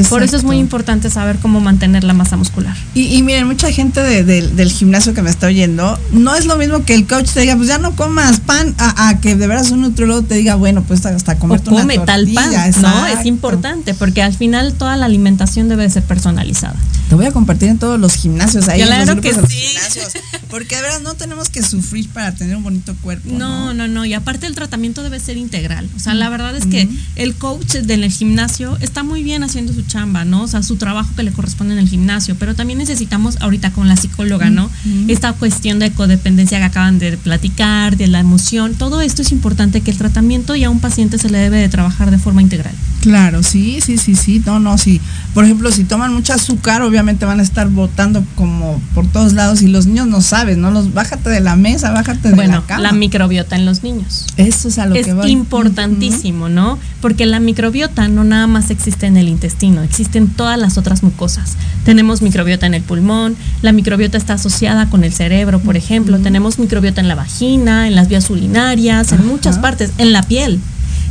Por 0.09 0.23
eso 0.23 0.37
es 0.37 0.45
muy 0.45 0.59
importante 0.59 1.09
saber 1.11 1.39
cómo 1.39 1.61
mantener 1.61 2.05
la 2.05 2.13
masa 2.15 2.37
muscular. 2.37 2.77
Y, 2.95 3.15
y 3.15 3.23
miren, 3.23 3.47
mucha 3.47 3.71
gente 3.71 4.03
de- 4.03 4.25
de- 4.25 4.49
del 4.49 4.71
gimnasio 4.73 5.15
que 5.15 5.23
me 5.23 5.31
está 5.31 5.47
oyendo, 5.47 5.99
no 6.13 6.35
es 6.35 6.47
lo 6.47 6.57
mismo 6.57 6.85
que 6.85 6.95
el 6.95 7.07
coach 7.07 7.31
te 7.31 7.41
diga, 7.41 7.57
pues 7.57 7.69
ya 7.69 7.79
no 7.79 7.95
comas 7.95 8.41
pan, 8.41 8.75
a, 8.79 9.09
a 9.09 9.21
que 9.21 9.37
de 9.37 9.47
veras 9.47 9.71
un 9.71 9.83
nutriólogo 9.83 10.23
te 10.23 10.35
diga, 10.35 10.57
bueno, 10.57 10.83
pues 10.83 11.05
hasta 11.07 11.33
O 11.35 11.39
comerte 11.39 11.71
una 11.71 11.81
come 11.83 11.99
tal 11.99 12.29
pan, 12.35 12.51
¿no? 12.83 13.07
Es 13.07 13.25
importante 13.27 13.95
porque 13.95 14.23
al 14.23 14.35
final 14.35 14.75
toda 14.75 14.97
la 14.97 15.07
alimentación 15.07 15.69
debe 15.69 15.85
de 15.85 15.91
ser 15.91 16.03
personalizada. 16.03 16.77
Te 17.09 17.15
voy 17.15 17.27
a 17.27 17.33
compartir 17.33 17.69
en 17.69 17.79
todos 17.79 18.01
los 18.01 18.15
gimnasios 18.15 18.67
ahí. 18.69 18.81
en 18.81 18.89
los 18.89 18.97
Claro 18.97 19.21
que 19.21 19.33
de 19.33 19.41
los 19.43 19.51
sí. 19.51 19.57
gimnasios, 19.59 20.09
porque 20.49 20.77
de 20.77 20.83
verdad 20.83 21.01
no 21.03 21.15
tenemos 21.15 21.51
que 21.51 21.63
sufrir 21.63 22.09
para 22.09 22.35
tener 22.35 22.57
un 22.57 22.63
bonito 22.65 22.95
cuerpo. 23.03 23.29
No, 23.31 23.75
no, 23.75 23.87
no. 23.89 24.05
Y 24.07 24.15
aparte 24.15 24.47
el 24.47 24.55
tratamiento 24.55 25.03
debe 25.03 25.21
ser 25.21 25.37
integral. 25.37 25.89
O 25.97 26.01
sea, 26.01 26.15
la 26.15 26.29
verdad 26.31 26.57
es 26.57 26.67
que 26.67 26.89
el 27.17 27.35
coach 27.35 27.75
del 27.75 28.11
gimnasio 28.11 28.77
está 28.81 29.03
muy 29.03 29.23
bien 29.23 29.45
haciendo 29.45 29.73
su 29.75 29.84
chamba, 29.87 30.25
¿no? 30.25 30.43
O 30.43 30.49
sea, 30.49 30.63
su 30.63 30.77
trabajo 30.77 31.15
que 31.17 31.23
le 31.23 31.33
corresponde 31.33 31.75
en 31.75 31.81
el 31.81 31.89
gimnasio. 31.89 32.37
Pero 32.37 32.55
también 32.55 32.79
necesitamos 32.79 33.37
ahorita 33.41 33.71
con 33.73 33.89
la 33.89 33.97
psicóloga, 33.97 34.51
¿no? 34.51 34.71
Esta 35.09 35.33
cuestión 35.33 35.79
de 35.79 35.91
codependencia 35.93 36.59
que 36.59 36.65
acaban 36.65 36.99
de 36.99 37.17
platicar, 37.17 37.97
de 37.97 38.07
la 38.07 38.21
emoción. 38.21 38.75
Todo 38.75 39.01
esto 39.01 39.23
es 39.23 39.33
importante 39.33 39.81
que 39.81 39.91
el 39.91 39.99
tratamiento 39.99 40.57
y 40.57 40.65
a 40.65 40.71
un 40.71 40.81
paciente 40.81 41.19
se 41.19 41.31
le 41.31 41.39
debe 41.39 41.59
de 41.59 41.69
trabajar 41.69 42.11
de 42.11 42.19
forma 42.19 42.43
integral. 42.43 42.75
Claro, 43.05 43.43
sí, 43.43 43.83
sí, 43.83 43.99
sí, 43.99 44.15
sí, 44.15 44.43
no, 44.47 44.59
no, 44.61 44.79
sí. 44.79 44.99
Por 45.35 45.45
ejemplo, 45.45 45.71
si 45.71 45.85
toman 45.85 46.15
mucho 46.15 46.33
azúcar, 46.33 46.81
obviamente 46.81 47.27
van 47.27 47.39
a 47.39 47.43
estar 47.43 47.69
botando 47.69 48.25
como 48.35 48.81
por 48.95 49.07
todos 49.07 49.35
lados 49.35 49.61
y 49.61 49.67
los 49.67 49.85
niños 49.85 50.07
no 50.07 50.23
saben, 50.23 50.63
¿no? 50.63 50.71
Los 50.71 50.95
bájate 50.95 51.29
de 51.29 51.41
la 51.41 51.55
mesa, 51.55 51.91
bájate 51.91 52.31
de 52.31 52.47
la 52.47 52.63
cama. 52.63 52.83
la 52.83 52.93
microbiota 52.93 53.57
en 53.57 53.67
los 53.67 53.83
niños. 53.83 54.25
Eso 54.39 54.69
es 54.69 54.79
a 54.79 54.87
lo 54.87 54.95
es 54.95 55.05
que 55.05 55.13
voy. 55.13 55.31
importantísimo, 55.31 56.49
¿no? 56.49 56.79
Porque 57.03 57.27
la 57.27 57.41
microbiota 57.41 58.09
no 58.09 58.25
nada 58.25 58.47
más 58.47 58.71
existe 58.71 59.05
en 59.05 59.19
el 59.19 59.29
intestino, 59.29 59.83
existe 59.83 60.17
en 60.17 60.29
todas 60.29 60.59
las 60.59 60.79
otras 60.79 61.03
mucosas. 61.03 61.59
Tenemos 61.85 62.23
microbiota 62.23 62.65
en 62.65 62.73
el 62.73 62.83
pulmón, 62.83 63.37
la 63.61 63.73
microbiota 63.73 64.17
está 64.17 64.33
asociada 64.33 64.89
con 64.89 65.05
el 65.05 65.13
cerebro, 65.13 65.61
por 65.61 65.77
ejemplo, 65.77 66.19
tenemos 66.21 66.59
microbiota 66.59 67.03
en 67.03 67.09
la 67.09 67.17
vagina, 67.17 67.87
en 67.87 67.97
las 67.97 68.09
vías 68.09 68.31
urinarias, 68.31 69.13
en 69.13 69.27
muchas 69.27 69.59
partes, 69.59 69.91
en 69.99 70.15
la 70.15 70.23
piel. 70.23 70.59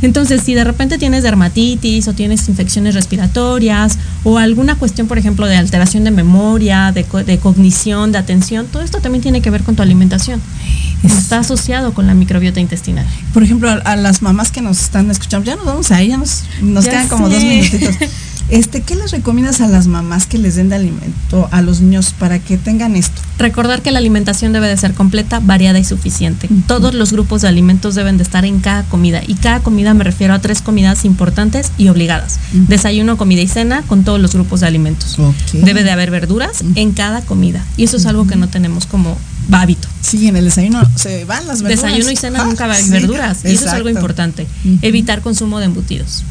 Entonces, 0.04 0.42
si 0.44 0.52
de 0.54 0.64
repente 0.64 0.98
tienes 0.98 1.22
dermatitis 1.22 2.06
o 2.08 2.12
tienes 2.12 2.46
infecciones 2.48 2.94
respiratorias 2.94 3.98
o 4.22 4.36
alguna 4.38 4.74
cuestión, 4.76 5.06
por 5.08 5.16
ejemplo, 5.18 5.46
de 5.46 5.56
alteración 5.56 6.04
de 6.04 6.10
memoria, 6.10 6.92
de, 6.92 7.04
co- 7.04 7.24
de 7.24 7.38
cognición, 7.38 8.12
de 8.12 8.18
atención, 8.18 8.66
todo 8.70 8.82
esto 8.82 8.98
también 9.00 9.22
tiene 9.22 9.40
que 9.40 9.48
ver 9.50 9.62
con 9.62 9.76
tu 9.76 9.82
alimentación. 9.82 10.42
Está 11.02 11.38
asociado 11.38 11.94
con 11.94 12.06
la 12.06 12.14
microbiota 12.14 12.60
intestinal. 12.60 13.06
Por 13.32 13.42
ejemplo, 13.42 13.70
a, 13.70 13.74
a 13.74 13.96
las 13.96 14.20
mamás 14.20 14.50
que 14.50 14.60
nos 14.60 14.80
están 14.80 15.10
escuchando, 15.10 15.46
ya 15.50 15.56
nos 15.56 15.64
vamos 15.64 15.90
ahí, 15.90 16.08
ya 16.08 16.18
nos, 16.18 16.42
nos 16.62 16.84
Ya 16.84 16.90
quedan 16.90 17.08
como 17.08 17.28
dos 17.30 17.42
minutitos. 17.42 17.94
Este, 18.50 18.82
¿qué 18.82 18.94
les 18.94 19.10
recomiendas 19.10 19.60
a 19.60 19.68
las 19.68 19.86
mamás 19.86 20.26
que 20.26 20.38
les 20.38 20.56
den 20.56 20.68
de 20.68 20.76
alimento 20.76 21.48
a 21.50 21.62
los 21.62 21.80
niños 21.80 22.14
para 22.18 22.38
que 22.38 22.58
tengan 22.58 22.94
esto? 22.94 23.20
Recordar 23.38 23.82
que 23.82 23.90
la 23.90 23.98
alimentación 23.98 24.52
debe 24.52 24.68
de 24.68 24.76
ser 24.76 24.92
completa, 24.94 25.40
variada 25.40 25.78
y 25.78 25.84
suficiente. 25.84 26.48
Todos 26.66 26.94
los 26.94 27.12
grupos 27.12 27.42
de 27.42 27.48
alimentos 27.48 27.94
deben 27.94 28.16
de 28.16 28.22
estar 28.22 28.44
en 28.44 28.60
cada 28.60 28.82
comida 28.84 29.22
y 29.26 29.34
cada 29.34 29.60
comida 29.60 29.94
me 29.94 30.04
refiero 30.04 30.34
a 30.34 30.40
tres 30.40 30.60
comidas 30.62 31.04
importantes 31.04 31.72
y 31.78 31.88
obligadas. 31.88 32.38
Desayuno, 32.52 33.16
comida 33.16 33.40
y 33.40 33.48
cena 33.48 33.82
con 33.82 34.04
todos 34.04 34.20
los 34.20 34.34
grupos 34.34 34.60
de 34.60 34.66
alimentos. 34.66 35.16
Debe 35.52 35.82
de 35.82 35.90
haber 35.90 36.10
verduras 36.10 36.62
en 36.74 36.92
cada 36.92 37.22
comida 37.22 37.64
y 37.76 37.84
eso 37.84 37.96
es 37.96 38.06
algo 38.06 38.26
que 38.26 38.36
no 38.36 38.48
tenemos 38.48 38.86
como 38.86 39.16
hábito. 39.50 39.88
Sí, 40.00 40.28
en 40.28 40.36
el 40.36 40.44
desayuno 40.44 40.82
se 40.96 41.24
van 41.24 41.46
las 41.46 41.62
verduras. 41.62 41.82
Desayuno 41.82 42.10
y 42.10 42.16
cena 42.16 42.42
Ah, 42.42 42.44
nunca 42.44 42.66
va 42.66 42.74
a 42.74 42.76
haber 42.76 42.86
sí, 42.86 42.92
verduras 42.92 43.44
y 43.44 43.48
eso 43.48 43.66
es 43.66 43.72
algo 43.72 43.88
importante. 43.88 44.46
Evitar 44.82 45.22
consumo 45.22 45.58
de 45.60 45.66
embutidos. 45.66 46.24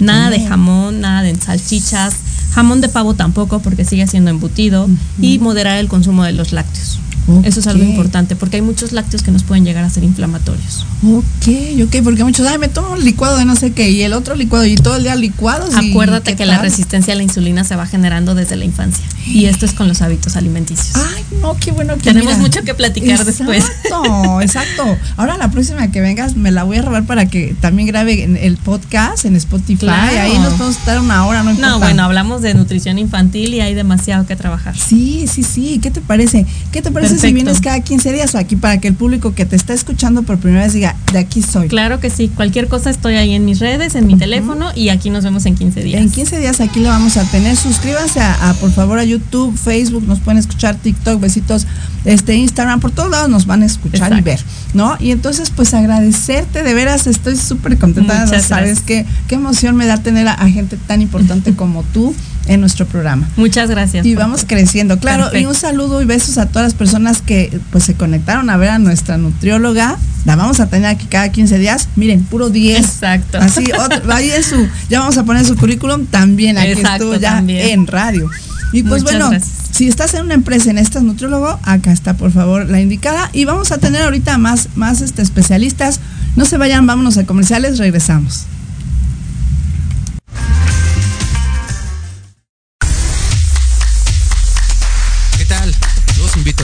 Nada 0.00 0.30
de 0.30 0.40
jamón, 0.46 1.00
nada 1.00 1.22
de 1.22 1.34
salchichas, 1.34 2.16
jamón 2.52 2.80
de 2.80 2.88
pavo 2.88 3.14
tampoco 3.14 3.60
porque 3.60 3.84
sigue 3.84 4.06
siendo 4.06 4.30
embutido 4.30 4.88
y 5.20 5.38
moderar 5.38 5.78
el 5.78 5.88
consumo 5.88 6.24
de 6.24 6.32
los 6.32 6.52
lácteos. 6.52 6.98
Eso 7.44 7.60
es 7.60 7.66
algo 7.66 7.82
importante 7.82 8.36
porque 8.36 8.56
hay 8.56 8.62
muchos 8.62 8.92
lácteos 8.92 9.22
que 9.22 9.30
nos 9.30 9.42
pueden 9.44 9.64
llegar 9.64 9.84
a 9.84 9.90
ser 9.90 10.04
inflamatorios. 10.04 10.86
Ok, 11.02 11.84
ok, 11.84 11.96
porque 12.02 12.24
muchos, 12.24 12.46
ay, 12.46 12.58
me 12.58 12.68
tomo 12.68 12.92
un 12.92 13.04
licuado 13.04 13.36
de 13.36 13.44
no 13.44 13.56
sé 13.56 13.72
qué 13.72 13.90
y 13.90 14.02
el 14.02 14.12
otro 14.12 14.34
licuado 14.34 14.66
y 14.66 14.74
todo 14.76 14.96
el 14.96 15.04
día 15.04 15.14
licuados. 15.14 15.74
Acuérdate 15.74 16.32
¿qué 16.32 16.36
que 16.36 16.46
la 16.46 16.58
resistencia 16.58 17.14
a 17.14 17.16
la 17.16 17.22
insulina 17.22 17.64
se 17.64 17.76
va 17.76 17.86
generando 17.86 18.34
desde 18.34 18.56
la 18.56 18.64
infancia 18.64 19.04
y 19.26 19.46
esto 19.46 19.64
es 19.64 19.72
con 19.72 19.88
los 19.88 20.02
hábitos 20.02 20.36
alimenticios. 20.36 20.94
Ay, 20.94 21.24
no, 21.40 21.56
qué 21.56 21.72
bueno 21.72 21.96
que 21.96 22.02
Tenemos 22.02 22.34
mira. 22.34 22.38
mucho 22.38 22.62
que 22.62 22.74
platicar 22.74 23.24
después. 23.24 23.64
Exacto, 23.64 24.40
exacto. 24.40 24.98
Ahora 25.16 25.38
la 25.38 25.50
próxima 25.50 25.90
que 25.90 26.00
vengas 26.00 26.36
me 26.36 26.50
la 26.50 26.64
voy 26.64 26.78
a 26.78 26.82
robar 26.82 27.04
para 27.04 27.26
que 27.26 27.56
también 27.60 27.88
grabe 27.88 28.22
en 28.22 28.36
el 28.36 28.56
podcast 28.56 29.24
en 29.24 29.36
Spotify. 29.36 29.86
Claro. 29.86 30.20
Ahí 30.20 30.38
nos 30.38 30.54
podemos 30.54 30.76
estar 30.76 31.00
una 31.00 31.26
hora, 31.26 31.42
no 31.42 31.50
importa. 31.50 31.70
No, 31.70 31.78
bueno, 31.78 32.02
hablamos 32.04 32.42
de 32.42 32.54
nutrición 32.54 32.98
infantil 32.98 33.54
y 33.54 33.60
hay 33.60 33.74
demasiado 33.74 34.26
que 34.26 34.36
trabajar. 34.36 34.76
Sí, 34.76 35.26
sí, 35.32 35.42
sí. 35.42 35.78
¿Qué 35.82 35.90
te 35.90 36.00
parece? 36.00 36.46
¿Qué 36.70 36.82
te 36.82 36.90
parece 36.90 37.13
si 37.18 37.32
vienes 37.32 37.60
cada 37.60 37.80
15 37.80 38.12
días 38.12 38.34
o 38.34 38.38
aquí 38.38 38.56
para 38.56 38.78
que 38.78 38.88
el 38.88 38.94
público 38.94 39.34
que 39.34 39.46
te 39.46 39.56
está 39.56 39.74
escuchando 39.74 40.22
por 40.22 40.38
primera 40.38 40.64
vez 40.64 40.72
diga, 40.72 40.96
de 41.12 41.18
aquí 41.18 41.42
soy? 41.42 41.68
Claro 41.68 42.00
que 42.00 42.10
sí, 42.10 42.28
cualquier 42.28 42.68
cosa 42.68 42.90
estoy 42.90 43.14
ahí 43.14 43.32
en 43.34 43.44
mis 43.44 43.60
redes, 43.60 43.94
en 43.94 44.06
mi 44.06 44.16
teléfono 44.16 44.70
y 44.74 44.88
aquí 44.88 45.10
nos 45.10 45.24
vemos 45.24 45.46
en 45.46 45.54
15 45.54 45.82
días. 45.82 46.00
En 46.00 46.10
15 46.10 46.38
días 46.38 46.60
aquí 46.60 46.80
lo 46.80 46.88
vamos 46.88 47.16
a 47.16 47.24
tener. 47.24 47.56
Suscríbanse 47.56 48.20
a, 48.20 48.50
a, 48.50 48.54
por 48.54 48.70
favor 48.70 48.98
a 48.98 49.04
YouTube, 49.04 49.56
Facebook, 49.56 50.06
nos 50.06 50.20
pueden 50.20 50.38
escuchar, 50.38 50.76
TikTok, 50.76 51.20
besitos, 51.20 51.66
este, 52.04 52.34
Instagram, 52.34 52.80
por 52.80 52.90
todos 52.90 53.10
lados 53.10 53.30
nos 53.30 53.46
van 53.46 53.62
a 53.62 53.66
escuchar 53.66 54.16
y 54.18 54.20
ver, 54.20 54.40
¿no? 54.74 54.96
Y 55.00 55.10
entonces, 55.10 55.50
pues 55.50 55.72
agradecerte, 55.74 56.62
de 56.62 56.74
veras, 56.74 57.06
estoy 57.06 57.36
súper 57.36 57.78
contenta, 57.78 58.26
sabes 58.40 58.80
qué, 58.80 59.06
qué 59.26 59.36
emoción 59.36 59.76
me 59.76 59.86
da 59.86 59.98
tener 59.98 60.28
a, 60.28 60.36
gente 60.48 60.76
tan 60.76 61.00
importante 61.00 61.54
como 61.56 61.82
tú 61.82 62.14
en 62.46 62.60
nuestro 62.60 62.86
programa. 62.86 63.28
Muchas 63.36 63.70
gracias. 63.70 64.04
Y 64.04 64.14
vamos 64.14 64.44
creciendo, 64.46 64.98
claro. 64.98 65.34
Y 65.36 65.46
un 65.46 65.54
saludo 65.54 66.02
y 66.02 66.04
besos 66.04 66.36
a 66.36 66.46
todas 66.46 66.66
las 66.66 66.74
personas 66.74 67.03
que 67.22 67.60
pues 67.70 67.84
se 67.84 67.94
conectaron 67.94 68.50
a 68.50 68.56
ver 68.56 68.70
a 68.70 68.78
nuestra 68.78 69.18
nutrióloga. 69.18 69.96
La 70.24 70.36
vamos 70.36 70.60
a 70.60 70.68
tener 70.68 70.86
aquí 70.86 71.06
cada 71.06 71.30
15 71.30 71.58
días. 71.58 71.88
Miren, 71.96 72.24
puro 72.24 72.50
10. 72.50 72.78
Exacto. 72.78 73.38
Así, 73.38 73.66
ahí 74.10 74.30
es 74.30 74.46
su, 74.46 74.68
ya 74.88 75.00
vamos 75.00 75.18
a 75.18 75.24
poner 75.24 75.44
su 75.44 75.56
currículum 75.56 76.06
también 76.06 76.56
aquí 76.58 76.80
estuvo 76.80 77.16
ya 77.16 77.38
en 77.46 77.86
radio. 77.86 78.30
Y 78.72 78.82
pues 78.82 79.04
bueno, 79.04 79.30
si 79.70 79.86
estás 79.86 80.14
en 80.14 80.24
una 80.24 80.34
empresa 80.34 80.70
en 80.70 80.78
este 80.78 81.00
nutriólogo, 81.00 81.58
acá 81.62 81.92
está 81.92 82.14
por 82.14 82.32
favor 82.32 82.68
la 82.68 82.80
indicada. 82.80 83.30
Y 83.32 83.44
vamos 83.44 83.70
a 83.70 83.78
tener 83.78 84.02
ahorita 84.02 84.38
más, 84.38 84.68
más 84.74 85.00
este, 85.00 85.22
especialistas. 85.22 86.00
No 86.36 86.44
se 86.44 86.56
vayan, 86.58 86.86
vámonos 86.86 87.16
a 87.18 87.24
comerciales, 87.24 87.78
regresamos. 87.78 88.46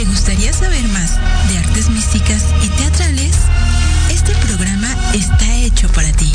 ¿Te 0.00 0.06
gustaría 0.06 0.50
saber 0.50 0.88
más 0.88 1.18
de 1.50 1.58
artes 1.58 1.90
místicas 1.90 2.46
y 2.62 2.68
teatrales? 2.70 3.36
Este 4.08 4.34
programa 4.36 4.88
está 5.12 5.54
hecho 5.56 5.92
para 5.92 6.10
ti. 6.12 6.32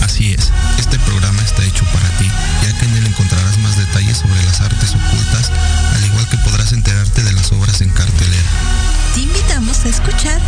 Así 0.00 0.32
es, 0.32 0.50
este 0.78 0.98
programa 1.00 1.42
está 1.42 1.62
hecho 1.64 1.84
para 1.92 2.08
ti, 2.16 2.24
ya 2.62 2.78
que 2.78 2.86
en 2.86 2.96
él 2.96 3.06
encontrarás 3.06 3.58
más 3.58 3.76
detalles 3.76 4.16
sobre 4.16 4.42
las 4.44 4.58
artes 4.62 4.94
ocultas, 4.94 5.52
al 5.94 6.04
igual 6.06 6.26
que 6.30 6.38
podrás 6.38 6.72
enterarte 6.72 7.22
de 7.22 7.32
las 7.32 7.52
obras 7.52 7.82
en 7.82 7.90
cartelera. 7.90 8.48
Te 9.12 9.20
invitamos 9.20 9.84
a 9.84 9.88
escuchar 9.90 10.40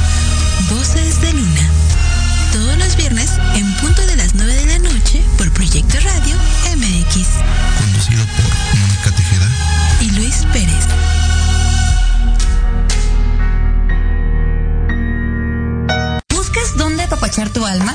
Voces 0.70 1.20
de 1.20 1.34
Luna, 1.34 1.68
todos 2.54 2.78
los 2.78 2.96
viernes 2.96 3.32
en 3.54 3.70
punto 3.76 4.00
de 4.07 4.16
las 4.16 4.34
9 4.34 4.54
de 4.54 4.66
la 4.66 4.78
noche 4.78 5.22
por 5.36 5.52
Proyecto 5.52 5.98
Radio 6.00 6.36
MX. 6.74 7.28
Conducido 7.80 8.24
por 8.24 8.78
Mónica 8.80 9.11
Tejeda 9.14 9.50
y 10.00 10.11
Luis 10.12 10.46
Pérez. 10.54 10.86
Tu 17.45 17.66
alma? 17.66 17.95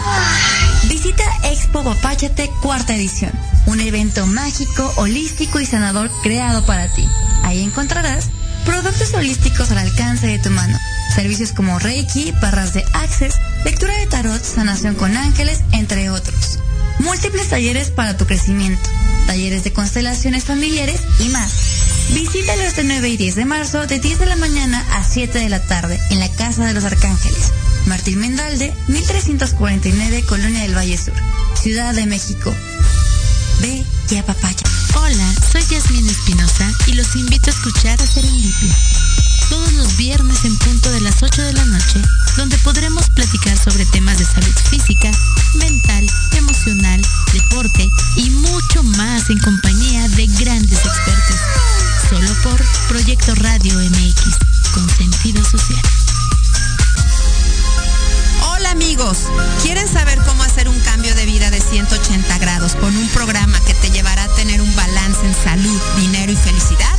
Visita 0.88 1.24
Expo 1.46 1.84
Papáchate 1.84 2.48
cuarta 2.62 2.96
edición, 2.96 3.32
un 3.66 3.80
evento 3.80 4.28
mágico, 4.28 4.94
holístico 4.98 5.60
y 5.60 5.66
sanador 5.66 6.12
creado 6.22 6.64
para 6.68 6.88
ti. 6.94 7.04
Ahí 7.44 7.64
encontrarás 7.64 8.30
productos 8.66 9.12
holísticos 9.16 9.72
al 9.72 9.80
alcance 9.80 10.28
de 10.28 10.38
tu 10.38 10.52
mano, 10.52 10.78
servicios 11.16 11.54
como 11.54 11.80
Reiki, 11.80 12.32
barras 12.39 12.74
de 12.74 12.86
Access, 12.94 13.34
lectura 13.66 13.98
de 13.98 14.06
tarot, 14.06 14.44
sanación 14.44 14.94
con 14.94 15.18
ángeles, 15.18 15.62
entre 15.72 16.12
otros. 16.12 16.60
Múltiples 17.00 17.50
talleres 17.50 17.89
para 17.89 18.16
tu 18.16 18.28
crecimiento, 18.28 18.88
talleres 19.26 19.64
de 19.64 19.74
constelaciones 19.74 20.44
familiares 20.44 21.02
y 21.20 21.30
más. 21.30 21.52
Visítalo 22.14 22.62
este 22.62 22.84
9 22.84 23.10
y 23.10 23.18
10 23.18 23.36
de 23.36 23.46
marzo 23.46 23.88
de 23.88 24.00
10 24.00 24.20
de 24.20 24.26
la 24.28 24.36
mañana 24.36 24.86
a 24.94 25.04
7 25.04 25.39
de 25.39 25.50
la 25.50 25.62
tarde 25.62 26.00
en 26.12 26.20
la 26.20 26.30
Casa 26.30 26.64
de 26.64 26.74
los 26.74 26.84
Arcángeles. 26.84 27.51
Martín 27.86 28.19
Mendalde, 28.19 28.73
1349, 28.88 30.23
Colonia 30.27 30.61
del 30.61 30.75
Valle 30.75 30.97
Sur, 30.97 31.13
Ciudad 31.59 31.93
de 31.93 32.05
México. 32.05 32.53
Ve 33.61 33.84
ya 34.09 34.25
papaya. 34.25 34.63
Hola, 34.95 35.34
soy 35.51 35.63
Yasmin 35.69 36.07
Espinosa 36.09 36.71
y 36.88 36.93
los 36.93 37.15
invito 37.15 37.49
a 37.49 37.53
escuchar 37.53 38.01
a 38.01 38.05
Serendipia. 38.05 38.75
Todos 39.49 39.73
los 39.73 39.97
viernes 39.97 40.45
en 40.45 40.57
punto 40.57 40.91
de 40.91 41.01
las 41.01 41.21
8 41.23 41.41
de 41.41 41.53
la 41.53 41.65
noche, 41.65 42.01
donde 42.38 42.57
podremos 42.59 43.09
platicar 43.09 43.57
sobre 43.57 43.86
temas 43.86 44.17
de 44.17 44.25
salud 44.25 44.55
física, 44.69 45.11
mental, 45.55 46.07
emocional, 46.38 47.01
deporte 47.34 47.89
y 48.15 48.29
mucho 48.29 48.84
más 48.84 49.29
en 49.29 49.39
compañía 49.39 50.07
de 50.09 50.27
grandes 50.27 50.79
expertos. 50.79 51.38
Solo 52.09 52.34
por 52.43 52.61
Proyecto 52.88 53.36
Radio 53.36 53.77
MX, 53.79 54.38
con 54.73 54.89
sentido 54.89 55.43
social. 55.43 55.82
Hola 58.62 58.74
amigos, 58.74 59.18
¿quieren 59.64 59.88
saber 59.88 60.20
cómo 60.20 60.43
hacer 60.43 60.70
un 60.70 60.80
cambio 60.82 61.16
de 61.16 61.26
vida 61.26 61.49
de 61.49 61.59
180 61.59 62.38
grados 62.38 62.76
con 62.76 62.95
un 62.95 63.09
programa 63.09 63.59
que 63.62 63.74
te 63.74 63.89
llevará 63.89 64.24
a 64.24 64.36
tener 64.36 64.62
un 64.62 64.76
balance 64.76 65.26
en 65.26 65.34
salud, 65.34 65.82
dinero 65.97 66.32
y 66.32 66.36
felicidad? 66.36 66.95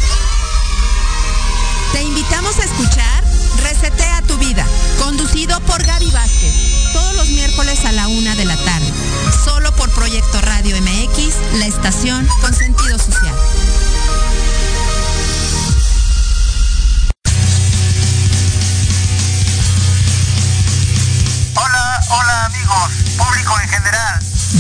Te 1.93 2.03
invitamos 2.03 2.59
a 2.59 2.65
escuchar 2.65 3.25
Resetea 3.63 4.23
tu 4.23 4.37
vida, 4.39 4.67
conducido 4.99 5.61
por 5.61 5.81
Gaby 5.85 6.11
Vázquez, 6.11 6.53
todos 6.93 7.15
los 7.15 7.29
miércoles 7.29 7.85
a 7.85 7.93
la 7.93 8.09
una 8.09 8.35
de 8.35 8.45
la 8.45 8.57
tarde, 8.57 8.93
solo 9.45 9.71
por 9.77 9.89
Proyecto 9.91 10.41
Radio 10.41 10.77
MX, 10.83 11.59
la 11.61 11.67
estación 11.67 12.27
con 12.41 12.53
sentido 12.53 12.99
social. 12.99 13.37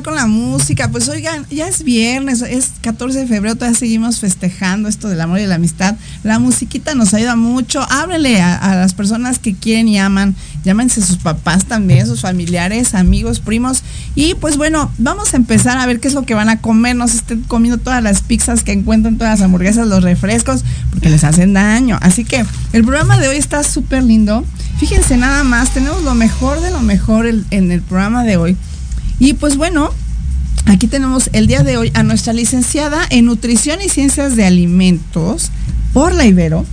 Con 0.00 0.14
la 0.14 0.26
música? 0.26 0.88
Pues 0.90 1.08
oigan, 1.08 1.44
ya 1.50 1.68
es 1.68 1.84
viernes, 1.84 2.40
es 2.40 2.70
14 2.80 3.20
de 3.20 3.26
febrero, 3.26 3.56
todavía 3.56 3.78
seguimos 3.78 4.20
festejando 4.20 4.88
esto 4.88 5.08
del 5.08 5.20
amor 5.20 5.40
y 5.40 5.46
la 5.46 5.56
amistad. 5.56 5.96
La 6.22 6.38
musiquita 6.38 6.94
nos 6.94 7.12
ayuda 7.12 7.36
mucho. 7.36 7.84
Háblele 7.90 8.40
a, 8.40 8.74
las 8.74 8.94
personas 8.94 9.38
que 9.38 9.54
quieren 9.54 9.88
y 9.88 9.98
aman. 9.98 10.34
Llámense 10.64 11.02
sus 11.02 11.18
papás 11.18 11.66
también, 11.66 12.06
sus 12.06 12.22
familiares, 12.22 12.94
amigos, 12.94 13.40
primos. 13.40 13.82
Y 14.14 14.34
pues 14.34 14.56
bueno, 14.56 14.90
vamos 14.96 15.34
a 15.34 15.36
empezar 15.36 15.76
a 15.76 15.86
ver 15.86 16.00
qué 16.00 16.08
es 16.08 16.14
lo 16.14 16.22
que 16.22 16.34
van 16.34 16.48
a 16.48 16.60
comer. 16.60 16.96
No 16.96 17.06
se 17.08 17.18
estén 17.18 17.42
comiendo 17.42 17.78
todas 17.78 18.02
las 18.02 18.22
pizzas 18.22 18.64
que 18.64 18.72
encuentran, 18.72 19.18
todas 19.18 19.38
las 19.38 19.44
hamburguesas, 19.44 19.86
los 19.86 20.02
refrescos, 20.02 20.64
porque 20.90 21.10
les 21.10 21.24
hacen 21.24 21.52
daño. 21.52 21.98
Así 22.00 22.24
que 22.24 22.46
el 22.72 22.84
programa 22.84 23.18
de 23.18 23.28
hoy 23.28 23.36
está 23.36 23.62
súper 23.62 24.02
lindo. 24.02 24.44
Fíjense 24.78 25.16
nada 25.16 25.44
más, 25.44 25.74
tenemos 25.74 26.02
lo 26.02 26.14
mejor 26.14 26.60
de 26.60 26.70
lo 26.70 26.80
mejor 26.80 27.26
en 27.26 27.72
el 27.72 27.82
programa 27.82 28.24
de 28.24 28.36
hoy. 28.36 28.56
Y 29.18 29.34
pues 29.34 29.56
bueno, 29.56 29.90
aquí 30.66 30.86
tenemos 30.86 31.30
el 31.32 31.46
día 31.46 31.62
de 31.62 31.76
hoy 31.76 31.90
a 31.94 32.02
nuestra 32.02 32.32
licenciada 32.32 33.06
en 33.10 33.26
Nutrición 33.26 33.80
y 33.82 33.88
Ciencias 33.88 34.36
de 34.36 34.44
Alimentos 34.44 35.50
por 35.92 36.14
la 36.14 36.26
Ibero. 36.26 36.66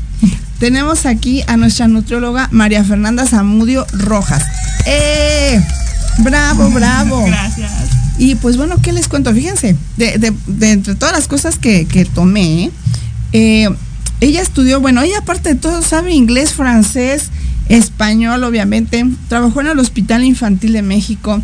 Tenemos 0.59 1.05
aquí 1.05 1.41
a 1.47 1.55
nuestra 1.55 1.87
nutrióloga 1.87 2.49
María 2.51 2.83
Fernanda 2.83 3.25
Zamudio 3.25 3.87
Rojas. 3.93 4.43
¡Eh! 4.85 5.61
¡Bravo, 6.19 6.69
bravo! 6.73 7.23
Gracias. 7.25 7.71
Y 8.17 8.35
pues 8.35 8.57
bueno, 8.57 8.75
¿qué 8.81 8.91
les 8.91 9.07
cuento? 9.07 9.33
Fíjense, 9.33 9.77
de, 9.95 10.33
entre 10.61 10.95
todas 10.95 11.15
las 11.15 11.29
cosas 11.29 11.57
que, 11.57 12.07
tomé, 12.13 12.69
eh, 13.31 13.69
ella 14.19 14.41
estudió, 14.41 14.81
bueno, 14.81 15.01
ella 15.01 15.19
aparte 15.19 15.49
de 15.49 15.55
todo 15.55 15.81
sabe 15.81 16.13
inglés, 16.13 16.51
francés, 16.51 17.29
español, 17.69 18.43
obviamente. 18.43 19.05
Trabajó 19.29 19.61
en 19.61 19.67
el 19.67 19.79
Hospital 19.79 20.25
Infantil 20.25 20.73
de 20.73 20.81
México, 20.81 21.41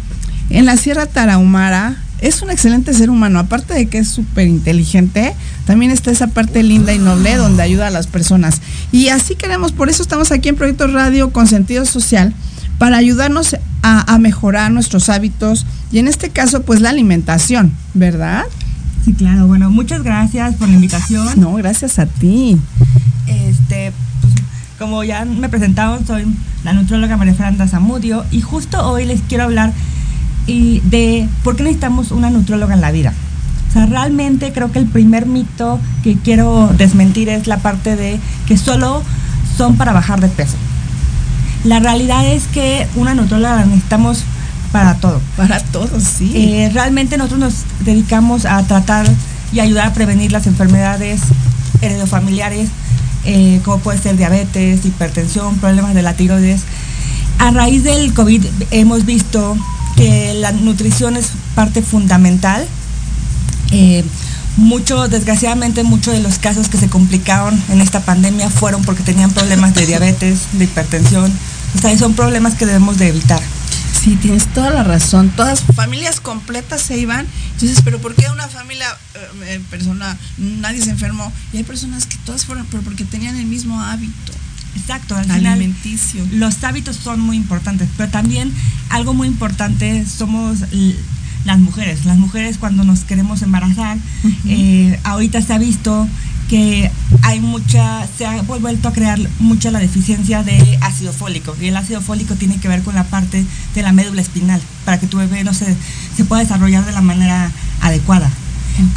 en 0.50 0.66
la 0.66 0.78
Sierra 0.78 1.06
Tarahumara. 1.06 1.98
Es 2.22 2.42
un 2.42 2.50
excelente 2.50 2.94
ser 2.94 3.10
humano, 3.10 3.40
aparte 3.40 3.74
de 3.74 3.88
que 3.88 3.98
es 3.98 4.08
súper 4.08 4.48
inteligente, 4.48 5.34
también 5.66 5.92
está 5.92 6.12
esa 6.12 6.28
parte 6.28 6.64
linda 6.64 6.94
y 6.94 6.98
noble 6.98 7.36
donde 7.36 7.62
ayuda 7.62 7.88
a 7.88 7.92
las 7.92 8.08
personas. 8.08 8.62
Y 8.92 9.10
así 9.10 9.36
queremos, 9.36 9.74
por 9.74 9.90
eso 9.90 10.02
estamos 10.02 10.32
aquí 10.32 10.50
en 10.50 10.56
Proyecto 10.56 10.88
Radio 10.88 11.32
con 11.32 11.46
sentido 11.46 11.86
social, 11.86 12.34
para 12.78 12.98
ayudarnos 12.98 13.56
a, 13.82 14.14
a 14.14 14.18
mejorar 14.18 14.72
nuestros 14.72 15.10
hábitos 15.10 15.66
y 15.92 16.00
en 16.00 16.08
este 16.08 16.30
caso 16.30 16.64
pues 16.64 16.82
la 16.82 16.90
alimentación, 16.90 17.72
¿verdad? 17.94 18.44
Sí, 19.06 19.14
claro. 19.14 19.46
Bueno, 19.46 19.70
muchas 19.70 20.02
gracias 20.02 20.56
por 20.56 20.68
la 20.68 20.74
invitación. 20.74 21.40
No, 21.40 21.54
gracias 21.54 22.00
a 22.00 22.08
ti. 22.08 22.58
Este, 23.28 23.94
pues, 24.22 24.34
como 24.80 25.04
ya 25.04 25.26
me 25.26 25.48
presentaron, 25.48 26.06
soy 26.08 26.26
la 26.64 26.74
nutróloga 26.74 27.16
María 27.16 27.36
Fernanda 27.36 27.68
Zamudio 27.68 28.26
y 28.32 28.42
justo 28.42 28.84
hoy 28.90 29.06
les 29.06 29.22
quiero 29.22 29.44
hablar 29.44 29.74
y 30.48 30.80
de 30.82 31.28
por 31.44 31.56
qué 31.56 31.64
necesitamos 31.64 32.12
una 32.12 32.30
nutróloga 32.30 32.74
en 32.74 32.82
la 32.82 32.92
vida. 32.92 33.14
O 33.70 33.74
sea, 33.74 33.86
realmente 33.86 34.54
creo 34.54 34.72
que 34.72 34.80
el 34.80 34.86
primer 34.86 35.26
mito 35.26 35.80
que 36.04 36.16
quiero 36.18 36.72
desmentir 36.78 37.30
es 37.30 37.48
la 37.48 37.58
parte 37.58 37.96
de 37.96 38.20
que 38.48 38.58
solo 38.58 39.04
son 39.58 39.76
para 39.76 39.92
bajar 39.92 40.22
de 40.22 40.30
peso. 40.30 40.56
La 41.64 41.80
realidad 41.80 42.26
es 42.26 42.44
que 42.48 42.88
una 42.96 43.16
nutróloga 43.16 43.56
la 43.56 43.66
necesitamos 43.66 44.24
para 44.72 44.96
todo. 44.96 45.22
Para 45.36 45.60
todo, 45.60 46.00
sí. 46.00 46.32
Eh, 46.36 46.70
realmente 46.74 47.18
nosotros 47.18 47.40
nos 47.40 47.86
dedicamos 47.86 48.46
a 48.46 48.62
tratar 48.64 49.08
y 49.52 49.60
ayudar 49.60 49.88
a 49.88 49.94
prevenir 49.94 50.32
las 50.32 50.48
enfermedades 50.48 51.22
heredofamiliares, 51.82 52.70
eh, 53.26 53.62
como 53.64 53.80
puede 53.80 54.00
ser 54.00 54.18
diabetes, 54.18 54.86
hipertensión, 54.86 55.58
problemas 55.58 55.94
de 55.94 56.02
la 56.02 56.14
tiroides. 56.14 56.62
A 57.40 57.52
raíz 57.52 57.84
del 57.84 58.14
COVID 58.14 58.46
hemos 58.72 59.06
visto 59.06 59.58
que 59.96 60.34
la 60.36 60.52
nutrición 60.52 61.18
es 61.18 61.28
parte 61.56 61.82
fundamental. 61.82 62.66
Eh, 63.72 64.04
mucho, 64.58 65.08
desgraciadamente, 65.08 65.84
muchos 65.84 66.14
de 66.14 66.22
los 66.22 66.40
casos 66.40 66.70
que 66.70 66.78
se 66.78 66.88
complicaron 66.88 67.62
en 67.70 67.82
esta 67.82 68.02
pandemia 68.02 68.50
fueron 68.50 68.84
porque 68.84 69.04
tenían 69.04 69.32
problemas 69.32 69.74
de 69.76 69.86
diabetes, 69.86 70.40
de 70.54 70.66
hipertensión. 70.66 71.32
O 71.76 71.82
sea, 71.82 71.98
son 71.98 72.14
problemas 72.14 72.56
que 72.56 72.66
debemos 72.66 72.98
de 72.98 73.10
evitar. 73.10 73.42
Sí, 74.02 74.16
tienes 74.18 74.48
toda 74.54 74.70
la 74.70 74.84
razón. 74.84 75.30
Todas 75.36 75.62
familias 75.76 76.20
completas 76.20 76.82
se 76.82 76.98
iban. 76.98 77.28
Entonces, 77.54 77.82
pero 77.84 78.00
¿por 78.00 78.16
qué 78.16 78.30
una 78.30 78.48
familia, 78.48 78.88
eh, 79.46 79.60
persona, 79.70 80.18
nadie 80.38 80.82
se 80.82 80.92
enfermó? 80.92 81.32
Y 81.52 81.58
hay 81.58 81.64
personas 81.64 82.06
que 82.06 82.18
todas 82.26 82.46
fueron, 82.46 82.66
pero 82.70 82.84
porque 82.84 83.04
tenían 83.04 83.36
el 83.36 83.46
mismo 83.46 83.82
hábito. 83.82 84.32
Exacto, 84.76 85.16
al 85.16 85.30
alimenticio. 85.32 86.24
Final, 86.24 86.40
los 86.40 86.64
hábitos 86.64 86.96
son 86.98 87.20
muy 87.20 87.38
importantes, 87.38 87.90
pero 87.98 88.10
también 88.10 88.52
algo 88.90 89.14
muy 89.14 89.28
importante 89.28 90.06
somos 90.06 90.60
las 91.46 91.60
mujeres. 91.60 92.06
Las 92.06 92.18
mujeres 92.18 92.58
cuando 92.58 92.84
nos 92.84 93.02
queremos 93.02 93.42
embarazar, 93.42 93.98
uh 93.98 94.28
-huh. 94.28 94.34
eh, 94.46 95.00
ahorita 95.04 95.42
se 95.42 95.54
ha 95.54 95.58
visto 95.58 96.08
que 96.50 96.92
hay 97.24 97.40
mucha, 97.40 98.08
se 98.18 98.26
ha 98.26 98.42
vuelto 98.44 98.88
a 98.88 98.94
crear 98.94 99.20
mucha 99.40 99.72
la 99.72 99.80
deficiencia 99.80 100.44
de 100.44 100.78
ácido 100.82 101.12
fólico. 101.12 101.56
Y 101.60 101.68
el 101.68 101.78
ácido 101.78 102.02
fólico 102.02 102.36
tiene 102.36 102.58
que 102.58 102.68
ver 102.68 102.84
con 102.84 102.96
la 102.96 103.04
parte 103.04 103.46
de 103.74 103.82
la 103.82 103.92
médula 103.92 104.22
espinal, 104.22 104.62
para 104.86 105.00
que 105.00 105.08
tu 105.08 105.18
bebé 105.18 105.44
no 105.44 105.54
se, 105.54 105.76
se 106.16 106.26
pueda 106.26 106.44
desarrollar 106.44 106.86
de 106.86 106.92
la 106.92 107.02
manera 107.02 107.52
adecuada. 107.82 108.30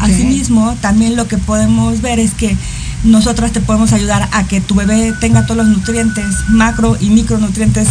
Okay. 0.00 0.14
Asimismo, 0.14 0.76
también 0.80 1.16
lo 1.16 1.28
que 1.28 1.38
podemos 1.38 2.00
ver 2.02 2.18
es 2.18 2.32
que 2.34 2.56
nosotras 3.04 3.52
te 3.52 3.60
podemos 3.60 3.92
ayudar 3.92 4.28
a 4.32 4.46
que 4.46 4.60
tu 4.60 4.74
bebé 4.74 5.12
tenga 5.20 5.46
todos 5.46 5.58
los 5.58 5.68
nutrientes, 5.68 6.24
macro 6.48 6.96
y 7.00 7.10
micronutrientes 7.10 7.88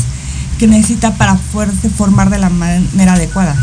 que 0.60 0.68
necesita 0.68 1.16
para 1.16 1.36
poderse 1.36 1.90
formar 1.90 2.30
de 2.30 2.40
la 2.40 2.50
manera 2.50 3.14
adecuada. 3.14 3.56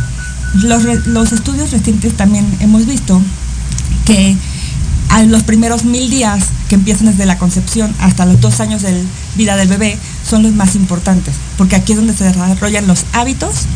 Los, 0.54 0.84
los 1.06 1.32
estudios 1.32 1.72
recientes 1.72 2.16
también 2.16 2.46
hemos 2.60 2.86
visto 2.86 3.20
que 4.06 4.36
a 5.08 5.22
los 5.22 5.42
primeros 5.42 5.84
mil 5.84 6.10
días 6.10 6.46
que 6.68 6.74
empiezan 6.74 7.06
desde 7.06 7.26
la 7.26 7.38
concepción 7.38 7.94
hasta 8.00 8.26
los 8.26 8.40
dos 8.40 8.60
años 8.60 8.82
de 8.82 9.04
vida 9.36 9.56
del 9.56 9.68
bebé 9.68 9.98
son 10.28 10.42
los 10.42 10.52
más 10.52 10.74
importantes, 10.74 11.34
porque 11.58 11.76
aquí 11.76 11.92
es 11.92 11.98
donde 11.98 12.14
se 12.14 12.24
desarrollan 12.24 12.86
los 12.86 13.04
hábitos 13.12 13.66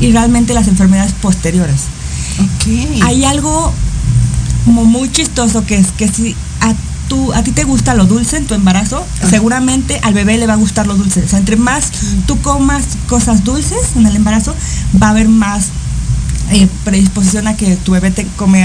y 0.00 0.12
realmente 0.12 0.54
las 0.54 0.68
enfermedades 0.68 1.12
posteriores. 1.12 1.82
Okay. 2.60 3.00
Hay 3.02 3.24
algo 3.24 3.72
como 4.64 4.84
muy 4.84 5.10
chistoso 5.10 5.64
que 5.64 5.78
es 5.78 5.88
que 5.92 6.08
si 6.08 6.36
a, 6.60 6.74
tú, 7.08 7.32
a 7.32 7.42
ti 7.42 7.52
te 7.52 7.64
gusta 7.64 7.94
lo 7.94 8.06
dulce 8.06 8.36
en 8.36 8.46
tu 8.46 8.54
embarazo, 8.54 9.04
Ajá. 9.20 9.30
seguramente 9.30 10.00
al 10.02 10.14
bebé 10.14 10.38
le 10.38 10.46
va 10.46 10.54
a 10.54 10.56
gustar 10.56 10.86
lo 10.86 10.94
dulce. 10.94 11.22
O 11.22 11.28
sea, 11.28 11.38
entre 11.38 11.56
más 11.56 11.90
tú 12.26 12.40
comas 12.40 12.84
cosas 13.08 13.44
dulces 13.44 13.96
en 13.96 14.06
el 14.06 14.16
embarazo, 14.16 14.54
va 15.02 15.08
a 15.08 15.10
haber 15.10 15.28
más 15.28 15.68
eh, 16.50 16.66
predisposición 16.84 17.46
a 17.46 17.56
que 17.56 17.76
tu 17.76 17.92
bebé 17.92 18.10
te 18.10 18.26
come 18.36 18.64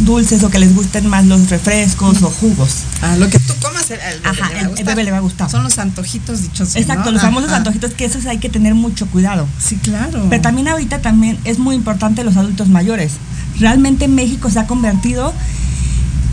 dulces 0.00 0.44
o 0.44 0.50
que 0.50 0.60
les 0.60 0.74
gusten 0.74 1.08
más 1.08 1.24
los 1.26 1.50
refrescos 1.50 2.22
o 2.22 2.30
jugos. 2.30 2.70
Ah, 3.02 3.16
lo 3.16 3.28
que 3.28 3.40
tú 3.40 3.52
comas, 3.60 3.90
el, 3.90 3.98
el, 3.98 4.20
Ajá, 4.24 4.48
bebé, 4.48 4.60
el, 4.60 4.78
el 4.78 4.84
bebé 4.84 5.04
le 5.04 5.10
va 5.10 5.16
a 5.16 5.20
gustar. 5.20 5.50
Son 5.50 5.64
los 5.64 5.78
antojitos 5.78 6.42
dichosos. 6.42 6.76
Exacto, 6.76 7.06
¿no? 7.06 7.12
los 7.12 7.22
famosos 7.22 7.50
antojitos 7.50 7.94
que 7.94 8.04
esos 8.04 8.26
hay 8.26 8.38
que 8.38 8.48
tener 8.48 8.74
mucho 8.74 9.06
cuidado. 9.06 9.48
Sí, 9.58 9.76
claro. 9.76 10.26
Pero 10.30 10.42
también 10.42 10.68
ahorita 10.68 11.00
también 11.02 11.38
es 11.44 11.58
muy 11.58 11.74
importante 11.74 12.22
los 12.22 12.36
adultos 12.36 12.68
mayores. 12.68 13.14
Realmente 13.58 14.06
México 14.06 14.48
se 14.50 14.60
ha 14.60 14.66
convertido 14.68 15.32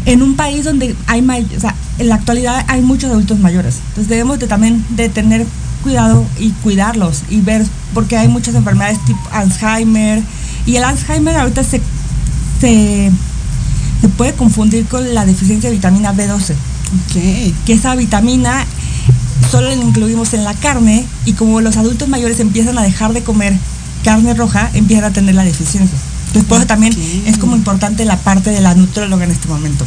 en 0.06 0.22
un 0.22 0.36
país 0.36 0.64
donde 0.64 0.96
hay, 1.08 1.22
o 1.56 1.60
sea, 1.60 1.76
en 2.00 2.10
la 2.10 2.16
actualidad 2.16 2.66
hay 2.68 2.82
muchos 2.82 3.12
adultos 3.12 3.40
mayores. 3.40 3.80
Entonces 3.90 4.10
debemos 4.10 4.40
de 4.40 4.48
también 4.48 4.86
de 4.90 5.10
tener 5.10 5.46
cuidado 5.84 6.26
y 6.40 6.50
cuidarlos 6.50 7.24
y 7.30 7.42
ver, 7.42 7.66
porque 7.94 8.18
hay 8.18 8.28
muchas 8.28 8.56
enfermedades 8.56 9.04
tipo 9.06 9.22
Alzheimer, 9.32 10.24
y 10.66 10.78
el 10.78 10.84
Alzheimer 10.84 11.36
ahorita 11.36 11.64
se, 11.64 11.82
se, 12.60 13.12
se 14.02 14.10
puede 14.10 14.34
confundir 14.34 14.86
con 14.86 15.14
la 15.14 15.26
deficiencia 15.26 15.70
de 15.70 15.76
vitamina 15.76 16.14
B12. 16.14 16.54
Okay. 17.10 17.56
Que 17.66 17.74
esa 17.74 17.96
vitamina 17.96 18.66
solo 19.50 19.68
la 19.68 19.76
incluimos 19.76 20.34
en 20.34 20.44
la 20.44 20.54
carne 20.54 21.06
y 21.26 21.34
como 21.34 21.60
los 21.60 21.76
adultos 21.78 22.08
mayores 22.08 22.40
empiezan 22.40 22.78
a 22.78 22.84
dejar 22.84 23.14
de 23.14 23.24
comer 23.24 23.54
carne 24.04 24.34
roja, 24.34 24.70
empiezan 24.74 25.06
a 25.06 25.14
tener 25.14 25.36
la 25.36 25.44
deficiencia. 25.44 25.98
Entonces 26.34 26.50
por 26.50 26.58
eso 26.58 26.66
también 26.66 26.94
es 27.28 27.38
como 27.38 27.56
importante 27.56 28.06
la 28.06 28.18
parte 28.18 28.50
de 28.50 28.60
la 28.60 28.74
nutróloga 28.74 29.24
en 29.24 29.30
este 29.30 29.48
momento. 29.48 29.86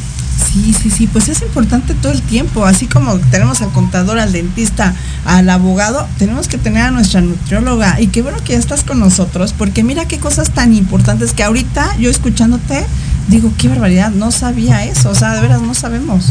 Sí, 0.52 0.72
sí, 0.80 0.90
sí, 0.90 1.06
pues 1.08 1.28
es 1.28 1.42
importante 1.42 1.92
todo 1.94 2.12
el 2.12 2.22
tiempo, 2.22 2.64
así 2.66 2.86
como 2.86 3.18
tenemos 3.18 3.62
al 3.62 3.72
contador, 3.72 4.20
al 4.20 4.30
dentista, 4.30 4.94
al 5.24 5.50
abogado, 5.50 6.06
tenemos 6.18 6.46
que 6.46 6.56
tener 6.56 6.82
a 6.82 6.90
nuestra 6.92 7.20
nutrióloga 7.20 8.00
y 8.00 8.08
qué 8.08 8.22
bueno 8.22 8.38
que 8.44 8.52
ya 8.52 8.58
estás 8.60 8.84
con 8.84 9.00
nosotros, 9.00 9.54
porque 9.56 9.82
mira 9.82 10.06
qué 10.06 10.18
cosas 10.18 10.50
tan 10.50 10.72
importantes 10.72 11.32
que 11.32 11.42
ahorita 11.42 11.96
yo 11.98 12.10
escuchándote 12.10 12.86
digo, 13.26 13.52
qué 13.58 13.68
barbaridad, 13.68 14.12
no 14.12 14.30
sabía 14.30 14.84
eso, 14.84 15.10
o 15.10 15.14
sea, 15.14 15.34
de 15.34 15.40
veras 15.40 15.62
no 15.62 15.74
sabemos. 15.74 16.26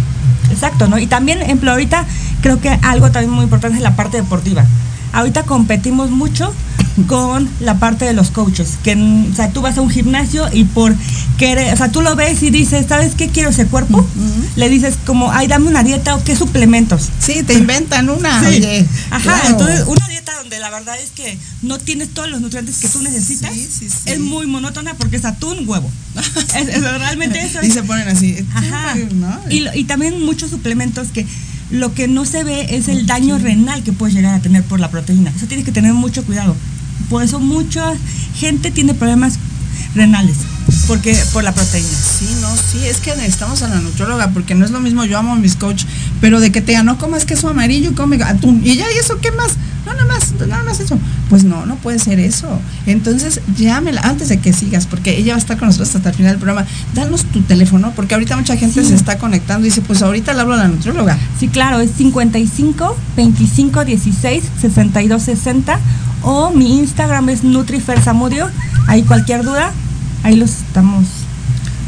Exacto, 0.49 0.88
¿no? 0.88 0.97
Y 0.97 1.07
también, 1.07 1.41
ejemplo, 1.41 1.72
ahorita 1.72 2.05
creo 2.41 2.61
que 2.61 2.70
algo 2.70 3.11
también 3.11 3.32
muy 3.34 3.43
importante 3.43 3.78
es 3.78 3.84
la 3.84 3.97
parte 3.97 4.18
deportiva. 4.18 4.66
Ahorita 5.16 5.43
competimos 5.43 6.11
mucho 6.11 6.53
con 7.07 7.49
la 7.59 7.78
parte 7.78 8.05
de 8.05 8.13
los 8.13 8.32
coaches, 8.32 8.74
que 8.84 8.95
o 8.95 9.36
sea, 9.36 9.49
tú 9.51 9.61
vas 9.61 9.78
a 9.78 9.82
un 9.82 9.89
gimnasio 9.89 10.47
y 10.53 10.63
por 10.63 10.95
querer, 11.38 11.74
o 11.74 11.78
sea, 11.78 11.91
tú 11.91 12.01
lo 12.01 12.16
ves 12.16 12.41
y 12.43 12.51
dices, 12.51 12.86
¿sabes 12.88 13.16
qué 13.16 13.28
quiero 13.30 13.49
ese 13.49 13.66
cuerpo? 13.66 13.97
Uh 13.97 14.01
-huh. 14.01 14.49
Le 14.55 14.70
dices 14.70 14.95
como, 15.05 15.32
ay, 15.32 15.47
dame 15.47 15.68
una 15.68 15.84
dieta 15.84 16.16
o 16.16 16.24
qué 16.24 16.36
suplementos. 16.38 17.09
Sí, 17.20 17.43
te 17.43 17.53
inventan 17.53 18.09
una. 18.09 18.39
Sí. 18.39 18.45
Oye, 18.57 18.86
Ajá, 19.11 19.24
claro. 19.24 19.47
entonces 19.49 19.84
una 19.88 20.07
dieta 20.07 20.38
donde 20.38 20.59
la 20.59 20.70
verdad 20.70 20.95
es 21.03 21.11
que 21.11 21.38
no 21.63 21.80
tienes 21.80 22.09
todos 22.13 22.30
los 22.30 22.39
nutrientes 22.39 22.78
que 22.78 22.88
tú 22.88 23.01
necesitas, 23.01 23.53
Sí, 23.53 23.68
sí, 23.80 23.89
sí. 23.89 23.95
es 24.05 24.20
muy 24.20 24.47
monótona 24.47 24.93
porque 24.93 25.18
es 25.18 25.26
atún, 25.26 25.68
huevo. 25.68 25.89
es, 26.55 26.68
es 26.70 26.82
realmente 26.82 27.41
eso. 27.45 27.59
Y 27.61 27.68
es- 27.68 27.74
se 27.74 27.84
ponen 27.84 28.07
así. 28.07 28.38
Ajá. 28.53 28.95
¿no? 29.13 29.38
Y, 29.49 29.66
y 29.74 29.84
también 29.84 30.24
muchos 30.24 30.49
suplementos 30.49 31.09
que 31.09 31.26
lo 31.72 31.93
que 31.93 32.07
no 32.07 32.26
se 32.26 32.43
ve 32.43 32.76
es 32.76 32.88
el 32.88 33.05
daño 33.05 33.38
renal 33.38 33.84
que 33.84 33.91
puedes 33.91 34.16
llegar 34.16 34.36
a 34.36 34.39
tener 34.39 34.63
por 34.63 34.80
la 34.80 34.89
proteína. 34.89 35.32
Eso 35.36 35.47
tienes 35.47 35.66
que 35.66 35.72
tener 35.72 35.93
mucho 35.93 36.24
cuidado. 36.24 36.55
Por 37.09 37.24
eso 37.24 37.39
mucha 37.39 37.93
gente 38.36 38.72
tiene 38.72 38.93
problemas 38.93 39.39
renales, 39.93 40.38
porque 40.88 41.16
por 41.34 41.43
la 41.43 41.53
proteína. 41.53 41.88
Sí, 41.88 42.28
no, 42.41 42.49
sí, 42.55 42.86
es 42.86 42.97
que 42.97 43.16
necesitamos 43.16 43.61
a 43.61 43.70
la 43.70 43.80
nutrióloga, 43.80 44.32
porque 44.32 44.55
no 44.55 44.66
es 44.66 44.72
lo 44.72 44.80
mismo, 44.80 45.05
yo 45.05 45.18
amo 45.18 45.34
a 45.34 45.36
mis 45.36 45.55
coach, 45.55 45.84
pero 46.26 46.40
de 46.40 46.52
que 46.52 46.60
te 46.60 46.72
digan, 46.72 46.88
no 46.88 46.98
comas 46.98 47.24
queso 47.24 47.48
amarillo, 47.50 47.94
come 47.94 48.16
atún, 48.24 48.60
y 48.64 48.76
ya, 48.78 48.86
¿y 48.92 48.98
eso 48.98 49.20
qué 49.22 49.30
más? 49.30 49.52
No, 49.86 49.94
nada 49.94 50.06
más, 50.06 50.32
nada 50.48 50.64
más 50.64 50.80
eso. 50.80 50.98
Pues 51.30 51.44
no, 51.44 51.68
no 51.68 51.76
puede 51.76 52.00
ser 52.00 52.20
eso. 52.20 52.60
Entonces, 52.88 53.42
llámela, 53.56 54.02
antes 54.02 54.30
de 54.30 54.40
que 54.40 54.52
sigas, 54.52 54.88
porque 54.88 55.16
ella 55.20 55.34
va 55.34 55.36
a 55.36 55.40
estar 55.40 55.56
con 55.60 55.68
nosotros 55.68 55.96
hasta 55.96 56.10
el 56.10 56.16
final 56.16 56.32
del 56.32 56.40
programa, 56.42 56.66
danos 56.96 57.26
tu 57.26 57.42
teléfono, 57.42 57.94
porque 57.96 58.16
ahorita 58.16 58.36
mucha 58.38 58.58
gente 58.58 58.82
Sí. 58.82 58.90
se 58.90 58.96
está 58.96 59.20
conectando 59.20 59.68
y 59.68 59.70
dice, 59.70 59.82
pues 59.82 60.02
ahorita 60.02 60.34
le 60.34 60.42
hablo 60.42 60.56
a 60.56 60.58
la 60.58 60.68
nutrióloga. 60.68 61.16
Sí, 61.40 61.48
claro, 61.48 61.80
es 61.80 61.92
55 61.92 62.98
25 63.16 63.86
16 63.86 64.44
62 64.62 65.22
60 65.22 65.80
o 66.24 66.50
mi 66.50 66.80
Instagram 66.80 67.30
es 67.30 67.44
NutriFersamudio. 67.44 68.50
Ahí 68.88 69.04
cualquier 69.04 69.44
duda, 69.44 69.72
ahí 70.24 70.38
los 70.38 70.50
estamos 70.50 71.06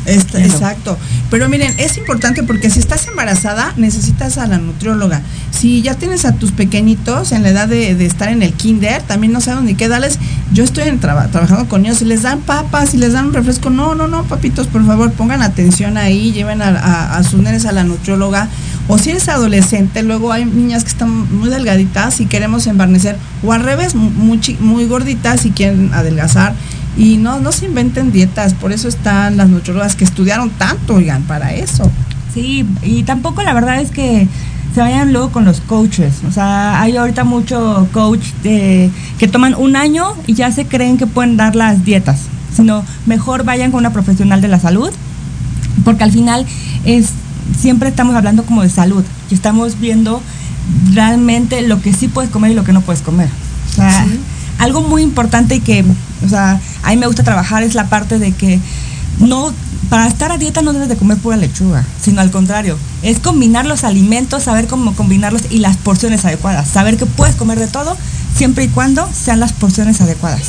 Está- 0.08 0.39
exacto. 0.43 0.97
Pero 1.30 1.49
miren, 1.49 1.74
es 1.78 1.97
importante 1.97 2.41
porque 2.43 2.70
si 2.70 2.80
estás 2.80 3.08
embarazada, 3.08 3.74
necesitas 3.78 4.38
a 4.38 4.47
la 4.47 4.58
nutrióloga. 4.58 5.22
Si 5.51 5.82
ya 5.82 5.95
tienes 5.95 6.24
a 6.26 6.34
tus 6.34 6.51
pequeñitos 6.51 7.32
en 7.32 7.43
la 7.43 7.49
edad 7.49 7.68
de, 7.68 7.93
de 7.95 8.05
estar 8.05 8.30
en 8.30 8.41
el 8.43 8.53
kinder, 8.53 9.01
también 9.03 9.34
no 9.34 9.41
saben 9.41 9.66
ni 9.66 9.76
qué 9.76 9.88
darles. 9.88 10.18
Yo 10.53 10.64
estoy 10.64 10.88
en 10.88 10.99
traba- 10.99 11.28
trabajando 11.28 11.68
con 11.68 11.86
ellos 11.86 12.01
y 12.01 12.05
les 12.05 12.22
dan 12.24 12.39
papas 12.39 12.93
y 12.93 12.97
les 12.97 13.14
dan 13.14 13.28
un 13.28 13.34
refresco. 13.34 13.70
No, 13.70 13.95
no, 13.95 14.08
no, 14.08 14.24
papitos, 14.24 14.68
por 14.68 14.86
favor, 14.86 15.12
pongan 15.12 15.41
atención 15.41 15.97
ahí, 15.97 16.32
lleven 16.32 16.62
a, 16.62 16.70
a- 16.70 17.18
a 17.18 17.24
sus 17.24 17.41
nenes 17.41 17.66
a 17.66 17.72
la 17.74 17.84
nutrióloga. 17.84 18.47
O 18.89 18.97
si 18.97 19.10
eres 19.10 19.28
adolescente, 19.28 20.01
luego 20.03 20.32
hay 20.32 20.45
niñas 20.45 20.84
que 20.86 20.89
están 20.91 21.10
muy 21.36 21.49
delgaditas 21.49 22.22
y 22.22 22.26
queremos 22.28 22.68
embarnecer. 22.68 23.18
O 23.43 23.51
al 23.51 23.64
revés, 23.64 23.93
muy 23.95 24.86
gorditas 24.86 25.45
y 25.45 25.51
quieren 25.51 25.93
adelgazar. 25.93 26.53
Y 26.98 27.18
no, 27.18 27.39
no 27.39 27.52
se 27.52 27.66
inventen 27.66 28.12
dietas, 28.12 28.54
por 28.54 28.72
eso 28.72 28.88
están 28.88 29.38
las 29.38 29.50
nutriólogas 29.50 29.95
que 29.95 30.04
estudiaron 30.04 30.50
tanto, 30.50 30.95
oigan, 30.95 31.24
para 31.24 31.54
eso. 31.54 31.89
Sí, 32.34 32.66
y 32.82 33.04
tampoco 33.04 33.43
la 33.43 33.54
verdad 33.54 33.80
es 33.80 33.91
que 33.91 34.28
se 34.74 34.82
vayan 34.82 35.14
luego 35.14 35.32
con 35.32 35.45
los 35.45 35.62
coaches. 35.62 36.16
O 36.28 36.32
sea, 36.32 36.82
hay 36.82 36.98
ahorita 36.98 37.24
mucho 37.24 37.88
coach 37.91 38.26
de, 38.43 38.89
que 39.20 39.28
toman 39.28 39.56
un 39.56 39.76
año 39.76 40.14
y 40.26 40.34
ya 40.34 40.52
se 40.52 40.66
creen 40.66 40.98
que 40.98 41.08
pueden 41.08 41.38
dar 41.38 41.56
las 41.56 41.86
dietas. 41.86 42.22
Sino 42.56 42.84
mejor 43.06 43.43
vayan 43.43 43.72
con 43.72 43.80
una 43.80 43.93
profesional 43.93 44.41
de 44.41 44.48
la 44.48 44.60
salud, 44.60 44.89
porque 45.84 46.04
al 46.04 46.12
final 46.12 46.45
es 46.84 47.12
siempre 47.58 47.89
estamos 47.89 48.16
hablando 48.16 48.43
como 48.43 48.62
de 48.62 48.70
salud 48.70 49.04
y 49.30 49.34
estamos 49.34 49.80
viendo 49.80 50.22
realmente 50.93 51.62
lo 51.62 51.82
que 51.82 51.93
sí 51.93 52.08
puedes 52.08 52.30
comer 52.30 52.52
y 52.52 52.56
lo 52.56 52.64
que 52.64 52.74
no 52.74 52.82
puedes 52.82 53.02
comer. 53.02 53.30
O 53.72 53.76
sea, 53.76 54.06
algo 54.58 54.82
muy 54.82 55.01
importante 55.01 55.55
y 55.55 55.60
que, 55.60 55.86
o 56.26 56.30
sea, 56.30 56.60
a 56.84 56.89
mí 56.89 56.97
me 56.97 57.08
gusta 57.08 57.24
trabajar 57.24 57.64
es 57.64 57.76
la 57.76 57.89
parte 57.89 58.20
de 58.20 58.32
que 58.32 58.60
no, 59.20 59.53
para 59.89 60.08
estar 60.08 60.32
a 60.32 60.38
dieta 60.38 60.62
no 60.62 60.74
debes 60.74 60.89
de 60.89 60.97
comer 60.97 61.18
pura 61.18 61.38
lechuga, 61.38 61.84
sino 62.01 62.22
al 62.22 62.32
contrario, 62.32 62.78
es 63.01 63.20
combinar 63.20 63.66
los 63.66 63.84
alimentos, 63.84 64.43
saber 64.43 64.68
cómo 64.68 64.93
combinarlos 64.95 65.43
y 65.49 65.60
las 65.60 65.78
porciones 65.78 66.26
adecuadas, 66.26 66.68
saber 66.68 66.97
que 66.97 67.05
puedes 67.05 67.36
comer 67.36 67.60
de 67.60 67.68
todo 67.68 67.97
siempre 68.36 68.66
y 68.66 68.68
cuando 68.70 69.08
sean 69.14 69.39
las 69.39 69.53
porciones 69.53 70.01
adecuadas. 70.01 70.43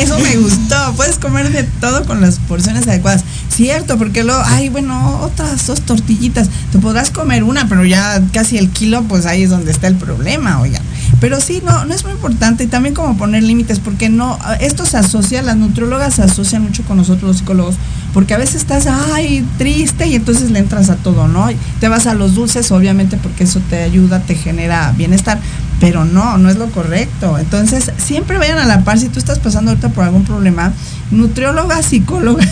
Eso 0.00 0.18
me 0.18 0.36
gustó. 0.36 0.92
Puedes 0.94 1.18
comer 1.18 1.50
de 1.50 1.64
todo 1.64 2.04
con 2.06 2.20
las 2.20 2.38
porciones 2.38 2.86
adecuadas. 2.86 3.24
Cierto, 3.48 3.98
porque 3.98 4.22
luego, 4.22 4.40
ay, 4.46 4.68
bueno, 4.68 5.20
otras 5.22 5.66
dos 5.66 5.80
tortillitas. 5.82 6.48
Te 6.70 6.78
podrás 6.78 7.10
comer 7.10 7.42
una, 7.42 7.68
pero 7.68 7.84
ya 7.84 8.22
casi 8.32 8.58
el 8.58 8.70
kilo, 8.70 9.02
pues 9.02 9.26
ahí 9.26 9.42
es 9.42 9.50
donde 9.50 9.72
está 9.72 9.88
el 9.88 9.96
problema, 9.96 10.60
oigan. 10.60 10.82
Pero 11.20 11.40
sí, 11.40 11.62
no, 11.64 11.84
no 11.84 11.94
es 11.94 12.04
muy 12.04 12.12
importante. 12.12 12.64
Y 12.64 12.66
también 12.66 12.94
como 12.94 13.16
poner 13.16 13.42
límites, 13.42 13.78
porque 13.78 14.08
no, 14.08 14.38
esto 14.60 14.86
se 14.86 14.96
asocia, 14.96 15.42
las 15.42 15.56
nutriólogas 15.56 16.14
se 16.14 16.22
asocian 16.22 16.62
mucho 16.62 16.82
con 16.84 16.96
nosotros 16.96 17.24
los 17.24 17.36
psicólogos, 17.38 17.74
porque 18.14 18.34
a 18.34 18.38
veces 18.38 18.56
estás, 18.56 18.86
ay, 18.86 19.46
triste, 19.58 20.06
y 20.06 20.14
entonces 20.14 20.50
le 20.50 20.58
entras 20.58 20.88
a 20.88 20.96
todo, 20.96 21.28
¿no? 21.28 21.50
Y 21.50 21.56
te 21.78 21.88
vas 21.88 22.06
a 22.06 22.14
los 22.14 22.34
dulces, 22.34 22.72
obviamente, 22.72 23.18
porque 23.18 23.44
eso 23.44 23.60
te 23.68 23.82
ayuda, 23.82 24.20
te 24.20 24.34
genera 24.34 24.92
bienestar. 24.96 25.38
Pero 25.78 26.04
no, 26.04 26.36
no 26.36 26.50
es 26.50 26.56
lo 26.56 26.70
correcto. 26.70 27.38
Entonces, 27.38 27.90
siempre 27.96 28.36
vayan 28.36 28.58
a 28.58 28.66
la 28.66 28.84
par. 28.84 28.98
Si 28.98 29.08
tú 29.08 29.18
estás 29.18 29.38
pasando 29.38 29.70
ahorita 29.70 29.88
por 29.88 30.04
algún 30.04 30.24
problema, 30.24 30.74
nutrióloga, 31.10 31.82
psicóloga. 31.82 32.44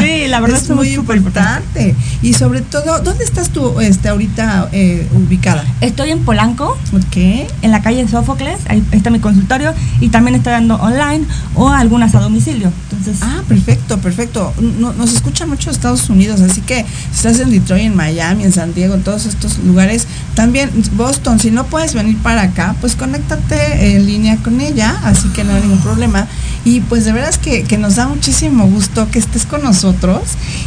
Sí, 0.00 0.26
la 0.28 0.40
verdad 0.40 0.58
es 0.62 0.70
muy 0.70 0.92
importante. 0.92 1.94
Y 2.22 2.34
sobre 2.34 2.60
todo, 2.60 3.00
¿dónde 3.00 3.24
estás 3.24 3.50
tú 3.50 3.80
este, 3.80 4.08
ahorita 4.08 4.68
eh, 4.72 5.08
ubicada? 5.12 5.64
Estoy 5.80 6.10
en 6.10 6.20
Polanco, 6.24 6.78
Ok. 6.92 7.16
en 7.16 7.70
la 7.72 7.82
calle 7.82 8.06
Sófocles, 8.06 8.60
ahí 8.68 8.82
está 8.92 9.10
mi 9.10 9.18
consultorio 9.18 9.74
y 10.00 10.08
también 10.08 10.36
estoy 10.36 10.52
dando 10.52 10.76
online 10.76 11.24
o 11.56 11.68
algunas 11.68 12.14
a 12.14 12.20
domicilio. 12.20 12.70
Entonces, 12.90 13.18
Ah, 13.22 13.42
perfecto, 13.48 13.98
perfecto. 13.98 14.52
No- 14.78 14.92
nos 14.92 15.12
escuchan 15.12 15.48
mucho 15.48 15.70
Estados 15.70 16.08
Unidos, 16.10 16.40
así 16.40 16.60
que 16.60 16.84
si 17.10 17.16
estás 17.16 17.40
en 17.40 17.50
Detroit, 17.50 17.82
en 17.86 17.96
Miami, 17.96 18.44
en 18.44 18.52
San 18.52 18.72
Diego, 18.72 18.94
en 18.94 19.02
todos 19.02 19.26
estos 19.26 19.58
lugares, 19.58 20.06
también 20.36 20.70
Boston, 20.96 21.40
si 21.40 21.50
no 21.50 21.64
puedes 21.66 21.92
venir 21.94 22.16
para 22.18 22.42
acá, 22.42 22.76
pues 22.80 22.94
conéctate 22.94 23.96
en 23.96 24.06
línea 24.06 24.36
con 24.36 24.60
ella, 24.60 24.96
así 25.04 25.28
que 25.30 25.42
no 25.42 25.54
hay 25.54 25.62
ningún 25.62 25.80
problema. 25.80 26.28
Y 26.64 26.80
pues 26.80 27.04
de 27.04 27.12
veras 27.12 27.38
que, 27.38 27.64
que 27.64 27.76
nos 27.76 27.96
da 27.96 28.06
muchísimo 28.06 28.66
gusto 28.66 29.10
que 29.10 29.18
estés 29.18 29.46
con 29.46 29.62
nosotros. 29.62 30.22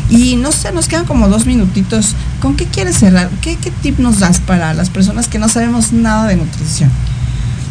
Y 0.09 0.35
no 0.35 0.51
sé, 0.51 0.71
nos 0.71 0.87
quedan 0.87 1.05
como 1.05 1.29
dos 1.29 1.45
minutitos. 1.45 2.15
¿Con 2.41 2.55
qué 2.55 2.65
quieres 2.65 2.97
cerrar? 2.97 3.29
¿Qué, 3.41 3.55
qué 3.55 3.71
tip 3.71 3.99
nos 3.99 4.19
das 4.19 4.39
para 4.39 4.73
las 4.73 4.89
personas 4.89 5.27
que 5.27 5.39
no 5.39 5.47
sabemos 5.47 5.93
nada 5.93 6.27
de 6.27 6.35
nutrición? 6.35 6.91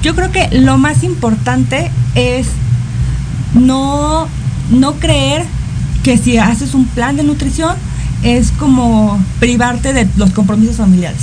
yo 0.05 0.15
creo 0.15 0.31
que 0.31 0.49
lo 0.61 0.77
más 0.77 1.03
importante 1.03 1.91
es 2.15 2.47
no, 3.55 4.29
no 4.71 4.95
creer 4.97 5.47
que 6.03 6.19
si 6.19 6.37
haces 6.37 6.75
un 6.75 6.85
plan 6.85 7.17
de 7.17 7.23
nutrición 7.23 7.75
es 8.23 8.51
como 8.51 9.19
privarte 9.41 9.95
de 9.95 10.07
los 10.17 10.31
compromisos 10.33 10.77
familiares. 10.77 11.23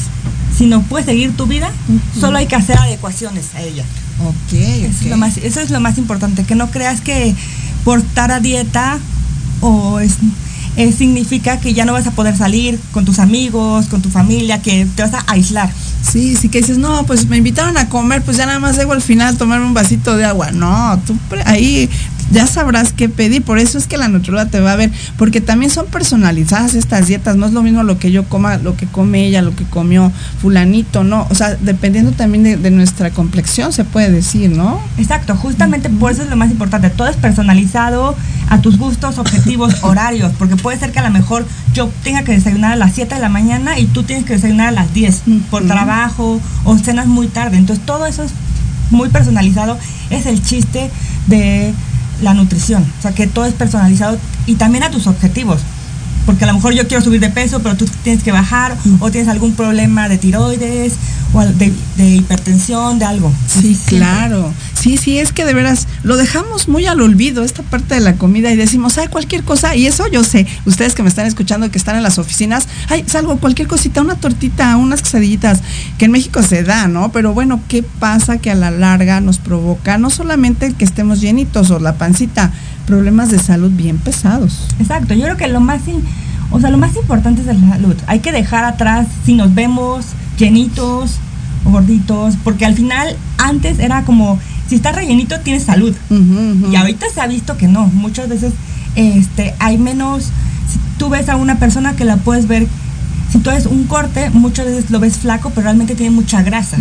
Si 0.57 0.65
no 0.65 0.81
puedes 0.81 1.05
seguir 1.05 1.37
tu 1.37 1.45
vida, 1.45 1.71
solo 2.19 2.39
hay 2.39 2.47
que 2.47 2.55
hacer 2.55 2.79
adecuaciones 2.79 3.53
a 3.53 3.61
ella. 3.61 3.85
Ok, 4.19 4.53
Eso, 4.53 5.03
es 5.03 5.09
lo 5.09 5.17
más, 5.17 5.37
eso 5.37 5.59
es 5.61 5.69
lo 5.71 5.79
más 5.79 5.97
importante, 5.97 6.43
que 6.43 6.55
no 6.55 6.69
creas 6.69 7.01
que 7.01 7.35
por 7.83 7.99
estar 7.99 8.31
a 8.31 8.39
dieta 8.39 8.99
o 9.61 9.99
es, 9.99 10.17
es- 10.75 10.95
significa 10.95 11.59
que 11.59 11.73
ya 11.73 11.85
no 11.85 11.93
vas 11.93 12.05
a 12.07 12.11
poder 12.11 12.37
salir 12.37 12.79
con 12.91 13.03
tus 13.05 13.19
amigos, 13.19 13.87
con 13.87 14.01
tu 14.01 14.09
familia, 14.09 14.61
que 14.61 14.85
te 14.95 15.01
vas 15.01 15.13
a 15.13 15.23
aislar. 15.27 15.71
Sí, 16.01 16.35
sí 16.35 16.49
que 16.49 16.59
dices, 16.59 16.77
no, 16.77 17.05
pues 17.05 17.27
me 17.27 17.37
invitaron 17.37 17.77
a 17.77 17.87
comer, 17.89 18.21
pues 18.23 18.37
ya 18.37 18.45
nada 18.45 18.59
más 18.59 18.75
debo 18.77 18.93
al 18.93 19.01
final 19.01 19.37
tomarme 19.37 19.65
un 19.65 19.73
vasito 19.73 20.15
de 20.17 20.25
agua. 20.25 20.51
No, 20.51 20.99
tú 21.05 21.15
ahí 21.45 21.89
ya 22.31 22.47
sabrás 22.47 22.93
qué 22.93 23.09
pedir. 23.09 23.43
Por 23.43 23.59
eso 23.59 23.77
es 23.77 23.87
que 23.87 23.97
la 23.97 24.07
nutrióloga 24.07 24.49
te 24.49 24.59
va 24.59 24.73
a 24.73 24.75
ver, 24.75 24.91
porque 25.17 25.41
también 25.41 25.71
son 25.71 25.87
personalizadas 25.87 26.75
estas 26.75 27.07
dietas. 27.07 27.35
No 27.35 27.45
es 27.45 27.53
lo 27.53 27.61
mismo 27.61 27.83
lo 27.83 27.99
que 27.99 28.11
yo 28.11 28.23
coma, 28.25 28.57
lo 28.57 28.75
que 28.75 28.87
come 28.87 29.25
ella, 29.25 29.41
lo 29.41 29.55
que 29.55 29.63
comió 29.65 30.11
fulanito, 30.41 31.03
¿no? 31.03 31.27
O 31.29 31.35
sea, 31.35 31.55
dependiendo 31.55 32.11
también 32.11 32.43
de, 32.43 32.57
de 32.57 32.71
nuestra 32.71 33.11
complexión, 33.11 33.73
se 33.73 33.83
puede 33.83 34.11
decir, 34.11 34.51
¿no? 34.51 34.81
Exacto, 34.97 35.35
justamente 35.35 35.89
por 35.89 36.11
eso 36.11 36.23
es 36.23 36.29
lo 36.29 36.35
más 36.35 36.51
importante. 36.51 36.89
Todo 36.89 37.07
es 37.07 37.17
personalizado 37.17 38.15
a 38.49 38.61
tus 38.61 38.77
gustos, 38.77 39.17
objetivos, 39.17 39.77
horarios, 39.83 40.31
porque 40.37 40.55
puede 40.55 40.77
ser 40.77 40.91
que 40.91 40.99
a 40.99 41.03
lo 41.03 41.11
mejor 41.11 41.45
yo 41.73 41.89
tenga 42.03 42.23
que 42.23 42.33
desayunar 42.33 42.73
a 42.73 42.75
las 42.75 42.93
7 42.93 43.15
de 43.15 43.21
la 43.21 43.29
mañana 43.29 43.79
y 43.79 43.85
tú 43.85 44.03
tienes 44.03 44.25
que 44.25 44.33
desayunar 44.33 44.69
a 44.69 44.71
las 44.71 44.93
10 44.93 45.23
por 45.49 45.65
trabajo 45.65 46.39
o 46.63 46.77
cenas 46.77 47.07
muy 47.07 47.27
tarde. 47.27 47.57
Entonces 47.57 47.85
todo 47.85 48.05
eso 48.05 48.23
es 48.23 48.31
muy 48.89 49.09
personalizado. 49.09 49.77
Es 50.09 50.25
el 50.25 50.43
chiste 50.43 50.91
de 51.27 51.73
la 52.21 52.33
nutrición, 52.33 52.85
o 52.99 53.01
sea 53.01 53.13
que 53.13 53.27
todo 53.27 53.45
es 53.45 53.53
personalizado 53.53 54.17
y 54.45 54.55
también 54.55 54.83
a 54.83 54.91
tus 54.91 55.07
objetivos. 55.07 55.61
Porque 56.25 56.43
a 56.43 56.47
lo 56.47 56.53
mejor 56.53 56.73
yo 56.73 56.87
quiero 56.87 57.03
subir 57.03 57.19
de 57.19 57.29
peso, 57.29 57.61
pero 57.63 57.75
tú 57.75 57.85
tienes 58.03 58.23
que 58.23 58.31
bajar, 58.31 58.77
o 58.99 59.09
tienes 59.09 59.27
algún 59.27 59.53
problema 59.53 60.07
de 60.07 60.19
tiroides, 60.19 60.93
o 61.33 61.41
de, 61.41 61.73
de 61.97 62.09
hipertensión, 62.15 62.99
de 62.99 63.05
algo. 63.05 63.33
Sí, 63.47 63.77
claro. 63.87 64.53
Sí, 64.81 64.97
sí, 64.97 65.19
es 65.19 65.31
que 65.31 65.45
de 65.45 65.53
veras 65.53 65.87
lo 66.01 66.17
dejamos 66.17 66.67
muy 66.67 66.87
al 66.87 67.01
olvido 67.01 67.43
esta 67.43 67.61
parte 67.61 67.93
de 67.93 68.01
la 68.01 68.15
comida 68.15 68.51
y 68.51 68.55
decimos, 68.55 68.97
ay, 68.97 69.09
cualquier 69.09 69.43
cosa. 69.43 69.75
Y 69.75 69.85
eso 69.85 70.07
yo 70.07 70.23
sé, 70.23 70.47
ustedes 70.65 70.95
que 70.95 71.03
me 71.03 71.09
están 71.09 71.27
escuchando, 71.27 71.69
que 71.69 71.77
están 71.77 71.97
en 71.97 72.01
las 72.01 72.17
oficinas, 72.17 72.67
ay, 72.89 73.03
salgo 73.05 73.37
cualquier 73.37 73.67
cosita, 73.67 74.01
una 74.01 74.15
tortita, 74.15 74.75
unas 74.77 75.03
quesadillitas, 75.03 75.61
que 75.99 76.05
en 76.05 76.11
México 76.11 76.41
se 76.41 76.63
da, 76.63 76.87
¿no? 76.87 77.11
Pero 77.11 77.35
bueno, 77.35 77.61
¿qué 77.67 77.83
pasa 77.83 78.39
que 78.39 78.49
a 78.49 78.55
la 78.55 78.71
larga 78.71 79.21
nos 79.21 79.37
provoca 79.37 79.99
no 79.99 80.09
solamente 80.09 80.73
que 80.73 80.83
estemos 80.83 81.21
llenitos 81.21 81.69
o 81.69 81.77
la 81.77 81.93
pancita, 81.93 82.51
problemas 82.87 83.29
de 83.29 83.37
salud 83.37 83.69
bien 83.69 83.99
pesados? 83.99 84.65
Exacto, 84.79 85.13
yo 85.13 85.25
creo 85.25 85.37
que 85.37 85.47
lo 85.47 85.59
más, 85.59 85.81
o 86.49 86.59
sea, 86.59 86.71
lo 86.71 86.79
más 86.79 86.95
importante 86.95 87.41
es 87.41 87.47
la 87.47 87.69
salud. 87.69 87.95
Hay 88.07 88.21
que 88.21 88.31
dejar 88.31 88.65
atrás 88.65 89.05
si 89.27 89.35
nos 89.35 89.53
vemos 89.53 90.07
llenitos 90.39 91.17
o 91.65 91.69
gorditos, 91.69 92.33
porque 92.43 92.65
al 92.65 92.73
final 92.73 93.15
antes 93.37 93.77
era 93.77 94.05
como 94.05 94.39
si 94.71 94.75
estás 94.75 94.95
rellenito 94.95 95.37
tienes 95.41 95.63
salud. 95.63 95.93
Y 96.71 96.75
ahorita 96.77 97.05
se 97.13 97.19
ha 97.19 97.27
visto 97.27 97.57
que 97.57 97.67
no, 97.67 97.87
muchas 97.87 98.29
veces 98.29 98.53
este 98.95 99.53
hay 99.59 99.77
menos 99.77 100.23
si 100.23 100.79
tú 100.97 101.09
ves 101.09 101.27
a 101.27 101.35
una 101.35 101.59
persona 101.59 101.97
que 101.97 102.05
la 102.05 102.15
puedes 102.15 102.47
ver 102.47 102.65
si 103.29 103.39
tú 103.39 103.49
ves 103.49 103.65
un 103.65 103.83
corte, 103.83 104.29
muchas 104.29 104.67
veces 104.67 104.89
lo 104.89 105.01
ves 105.01 105.17
flaco, 105.17 105.49
pero 105.49 105.65
realmente 105.65 105.93
tiene 105.95 106.15
mucha 106.15 106.41
grasa. 106.41 106.77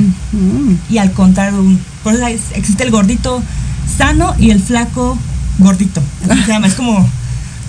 Y 0.88 0.98
al 0.98 1.10
contrario, 1.10 1.64
por 2.04 2.14
eso 2.14 2.24
existe 2.54 2.84
el 2.84 2.92
gordito 2.92 3.42
sano 3.98 4.36
y 4.38 4.50
el 4.50 4.60
flaco 4.60 5.18
gordito. 5.58 6.00
Así 6.28 6.42
se 6.42 6.52
llama, 6.52 6.68
es 6.68 6.74
como 6.74 7.04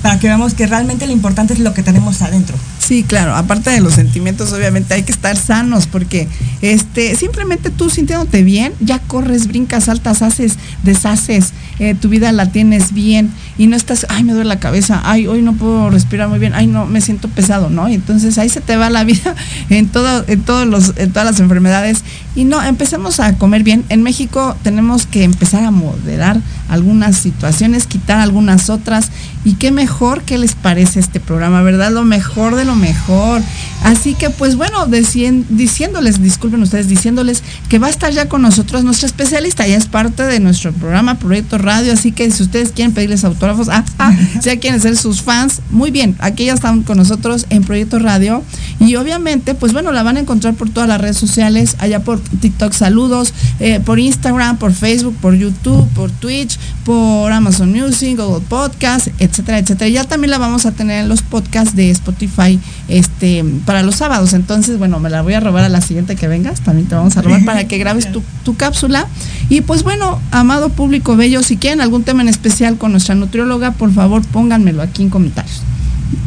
para 0.04 0.20
que 0.20 0.28
veamos 0.28 0.54
que 0.54 0.68
realmente 0.68 1.08
lo 1.08 1.14
importante 1.14 1.54
es 1.54 1.60
lo 1.60 1.74
que 1.74 1.82
tenemos 1.82 2.22
adentro. 2.22 2.56
Sí, 2.92 3.04
claro, 3.04 3.34
aparte 3.38 3.70
de 3.70 3.80
los 3.80 3.94
sentimientos, 3.94 4.52
obviamente 4.52 4.94
hay 4.94 5.04
que 5.04 5.14
estar 5.14 5.38
sanos 5.38 5.88
porque 5.88 6.28
este 6.62 7.16
simplemente 7.16 7.70
tú 7.70 7.90
sintiéndote 7.90 8.44
bien, 8.44 8.74
ya 8.82 9.00
corres, 9.00 9.48
brincas, 9.48 9.86
saltas, 9.86 10.22
haces, 10.22 10.58
deshaces, 10.84 11.54
eh, 11.80 11.96
tu 11.96 12.10
vida 12.10 12.34
la 12.34 12.52
tienes 12.52 12.92
bien 12.94 13.32
y 13.58 13.68
no 13.68 13.78
estás, 13.78 14.06
ay, 14.10 14.26
me 14.26 14.34
duele 14.34 14.50
la 14.50 14.60
cabeza, 14.60 15.02
ay, 15.06 15.26
hoy 15.26 15.42
no 15.42 15.54
puedo 15.54 15.90
respirar 15.90 16.28
muy 16.28 16.38
bien, 16.38 16.54
ay, 16.54 16.68
no, 16.68 16.86
me 16.86 17.00
siento 17.00 17.30
pesado, 17.30 17.70
¿no? 17.70 17.88
Y 17.88 17.94
entonces 17.94 18.38
ahí 18.38 18.50
se 18.50 18.60
te 18.60 18.76
va 18.76 18.90
la 18.90 19.04
vida 19.06 19.36
en 19.70 19.88
todo 19.88 20.26
en 20.28 20.42
todos 20.42 20.68
los 20.68 20.92
en 20.98 21.14
todas 21.14 21.26
las 21.26 21.40
enfermedades 21.40 22.04
y 22.36 22.44
no, 22.44 22.62
empecemos 22.62 23.22
a 23.22 23.38
comer 23.38 23.64
bien. 23.64 23.86
En 23.88 24.04
México 24.04 24.58
tenemos 24.64 25.06
que 25.06 25.24
empezar 25.24 25.64
a 25.64 25.72
moderar 25.72 26.42
algunas 26.68 27.16
situaciones, 27.16 27.88
quitar 27.88 28.20
algunas 28.20 28.70
otras 28.70 29.12
Y 29.44 29.54
qué 29.54 29.72
mejor 29.72 30.22
que 30.22 30.38
les 30.38 30.56
parece 30.56 31.00
este 31.00 31.20
programa, 31.20 31.62
¿verdad? 31.64 31.92
Lo 31.92 32.04
mejor 32.04 32.56
de 32.56 32.66
lo 32.66 32.76
mejor. 32.76 33.42
Así 33.84 34.14
que 34.14 34.30
pues 34.30 34.56
bueno, 34.56 34.86
diciéndoles, 34.86 36.22
disculpen 36.22 36.62
ustedes, 36.62 36.88
diciéndoles 36.88 37.42
que 37.68 37.80
va 37.80 37.88
a 37.88 37.90
estar 37.90 38.12
ya 38.12 38.30
con 38.30 38.44
nosotros 38.44 38.84
nuestra 38.84 39.08
especialista, 39.08 39.66
ya 39.66 39.76
es 39.76 39.88
parte 39.88 40.24
de 40.24 40.40
nuestro 40.40 40.72
programa 40.72 41.16
Proyecto 41.16 41.58
Radio, 41.58 41.94
así 41.94 42.12
que 42.12 42.30
si 42.30 42.44
ustedes 42.44 42.72
quieren 42.72 42.94
pedirles 42.94 43.24
autógrafos, 43.24 43.70
ah, 43.70 43.84
ah, 43.98 44.14
si 44.40 44.50
ya 44.50 44.58
quieren 44.58 44.80
ser 44.80 44.96
sus 44.98 45.24
fans, 45.24 45.62
muy 45.72 45.90
bien, 45.90 46.16
aquí 46.20 46.46
ya 46.46 46.54
están 46.54 46.84
con 46.84 46.98
nosotros 46.98 47.48
en 47.50 47.64
Proyecto 47.64 47.98
Radio 47.98 48.44
y 48.80 48.96
obviamente 48.98 49.56
pues 49.56 49.74
bueno, 49.74 49.92
la 49.92 50.04
van 50.04 50.18
a 50.18 50.20
encontrar 50.20 50.54
por 50.54 50.70
todas 50.70 50.88
las 50.88 51.02
redes 51.02 51.18
sociales, 51.18 51.76
allá 51.80 52.04
por 52.04 52.20
TikTok 52.20 52.74
saludos, 52.74 53.34
eh, 53.60 53.80
por 53.84 54.00
Instagram, 54.00 54.58
por 54.58 54.74
Facebook, 54.74 55.16
por 55.20 55.34
YouTube, 55.34 55.88
por 55.96 56.12
Twitch, 56.12 56.60
por 56.86 57.32
Amazon 57.32 57.72
Music, 57.72 58.16
Google 58.18 58.46
Podcast, 58.48 59.08
etcétera, 59.32 59.60
etcétera. 59.60 59.90
Ya 59.90 60.04
también 60.04 60.32
la 60.32 60.38
vamos 60.38 60.66
a 60.66 60.72
tener 60.72 61.04
en 61.04 61.10
los 61.10 61.22
podcasts 61.22 61.76
de 61.76 61.90
Spotify, 61.92 62.60
este 62.88 63.44
para 63.66 63.82
los 63.82 63.96
sábados. 63.96 64.34
Entonces, 64.34 64.78
bueno, 64.78 65.00
me 65.00 65.10
la 65.10 65.22
voy 65.22 65.34
a 65.34 65.40
robar 65.40 65.64
a 65.64 65.70
la 65.70 65.82
siguiente 65.82 66.16
que 66.16 66.28
vengas. 66.28 66.62
También 66.62 66.88
te 66.88 66.96
vamos 66.96 67.18
a 67.18 67.22
robar 67.22 67.44
para 67.46 67.64
que 67.66 67.78
grabes 67.78 68.10
tu, 68.12 68.56
cápsula. 68.56 69.08
Y 69.50 69.62
pues 69.62 69.84
bueno, 69.84 70.20
amado 70.32 70.70
público 70.70 71.16
bello, 71.16 71.42
si 71.42 71.58
quieren 71.58 71.80
algún 71.82 72.04
tema 72.04 72.22
en 72.22 72.28
especial 72.28 72.78
con 72.78 72.92
nuestra 72.92 73.16
nutrióloga, 73.16 73.72
por 73.72 73.94
favor 73.94 74.22
pónganmelo 74.28 74.82
aquí 74.82 75.04
en 75.04 75.10
comentarios. 75.10 75.62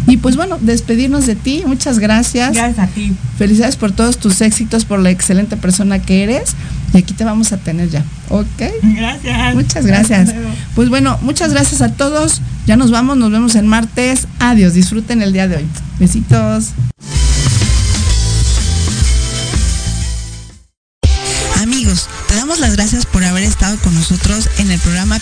Y 0.06 0.16
pues 0.16 0.36
bueno, 0.36 0.58
despedirnos 0.60 1.26
de 1.26 1.34
ti, 1.34 1.62
muchas 1.66 1.98
gracias. 1.98 2.54
Gracias 2.54 2.78
a 2.78 2.86
ti. 2.90 3.12
Felicidades 3.38 3.76
por 3.76 3.92
todos 3.92 4.18
tus 4.18 4.40
éxitos, 4.40 4.84
por 4.84 4.98
la 5.00 5.10
excelente 5.10 5.56
persona 5.56 6.00
que 6.00 6.22
eres. 6.22 6.54
Y 6.94 6.98
aquí 6.98 7.12
te 7.12 7.24
vamos 7.24 7.52
a 7.52 7.58
tener 7.58 7.90
ya, 7.90 8.04
¿ok? 8.30 8.46
Gracias. 8.82 9.54
Muchas 9.54 9.84
gracias. 9.84 10.34
Pues 10.74 10.88
bueno, 10.88 11.18
muchas 11.22 11.52
gracias 11.52 11.82
a 11.82 11.92
todos. 11.92 12.40
Ya 12.66 12.76
nos 12.76 12.90
vamos, 12.90 13.16
nos 13.16 13.30
vemos 13.30 13.56
en 13.56 13.66
martes. 13.66 14.28
Adiós, 14.38 14.74
disfruten 14.74 15.20
el 15.20 15.32
día 15.32 15.48
de 15.48 15.56
hoy. 15.56 15.66
Besitos. 15.98 16.72
Te 22.28 22.36
damos 22.36 22.58
las 22.58 22.74
gracias 22.74 23.06
por 23.06 23.22
haber 23.22 23.44
estado 23.44 23.78
con 23.78 23.94
nosotros 23.94 24.48
en 24.58 24.70
el 24.70 24.80
programa. 24.80 25.20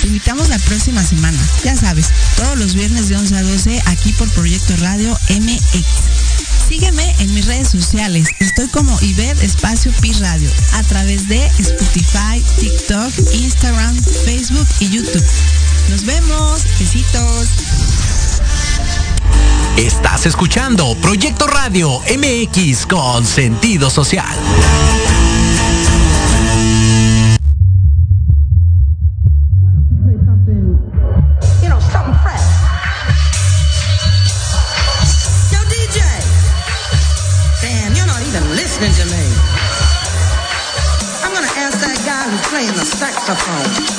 Te 0.00 0.06
invitamos 0.06 0.48
la 0.48 0.58
próxima 0.58 1.02
semana. 1.02 1.38
Ya 1.64 1.76
sabes, 1.76 2.06
todos 2.36 2.56
los 2.58 2.74
viernes 2.74 3.08
de 3.08 3.16
11 3.16 3.36
a 3.36 3.42
12 3.42 3.82
aquí 3.86 4.12
por 4.12 4.28
Proyecto 4.30 4.74
Radio 4.78 5.18
MX. 5.28 6.15
Sígueme 6.68 7.14
en 7.20 7.32
mis 7.34 7.46
redes 7.46 7.68
sociales. 7.68 8.28
Estoy 8.40 8.68
como 8.68 8.98
Ibed 9.00 9.42
Espacio 9.42 9.92
Pi 10.00 10.12
Radio 10.14 10.50
a 10.74 10.82
través 10.82 11.28
de 11.28 11.44
Spotify, 11.58 12.42
TikTok, 12.58 13.12
Instagram, 13.34 13.96
Facebook 14.24 14.66
y 14.80 14.90
YouTube. 14.90 15.24
Nos 15.90 16.04
vemos. 16.04 16.64
Besitos. 16.78 17.48
Estás 19.76 20.26
escuchando 20.26 20.96
Proyecto 20.96 21.46
Radio 21.46 22.00
MX 22.00 22.86
con 22.86 23.24
sentido 23.24 23.90
social. 23.90 24.36
saxophone. 42.96 43.95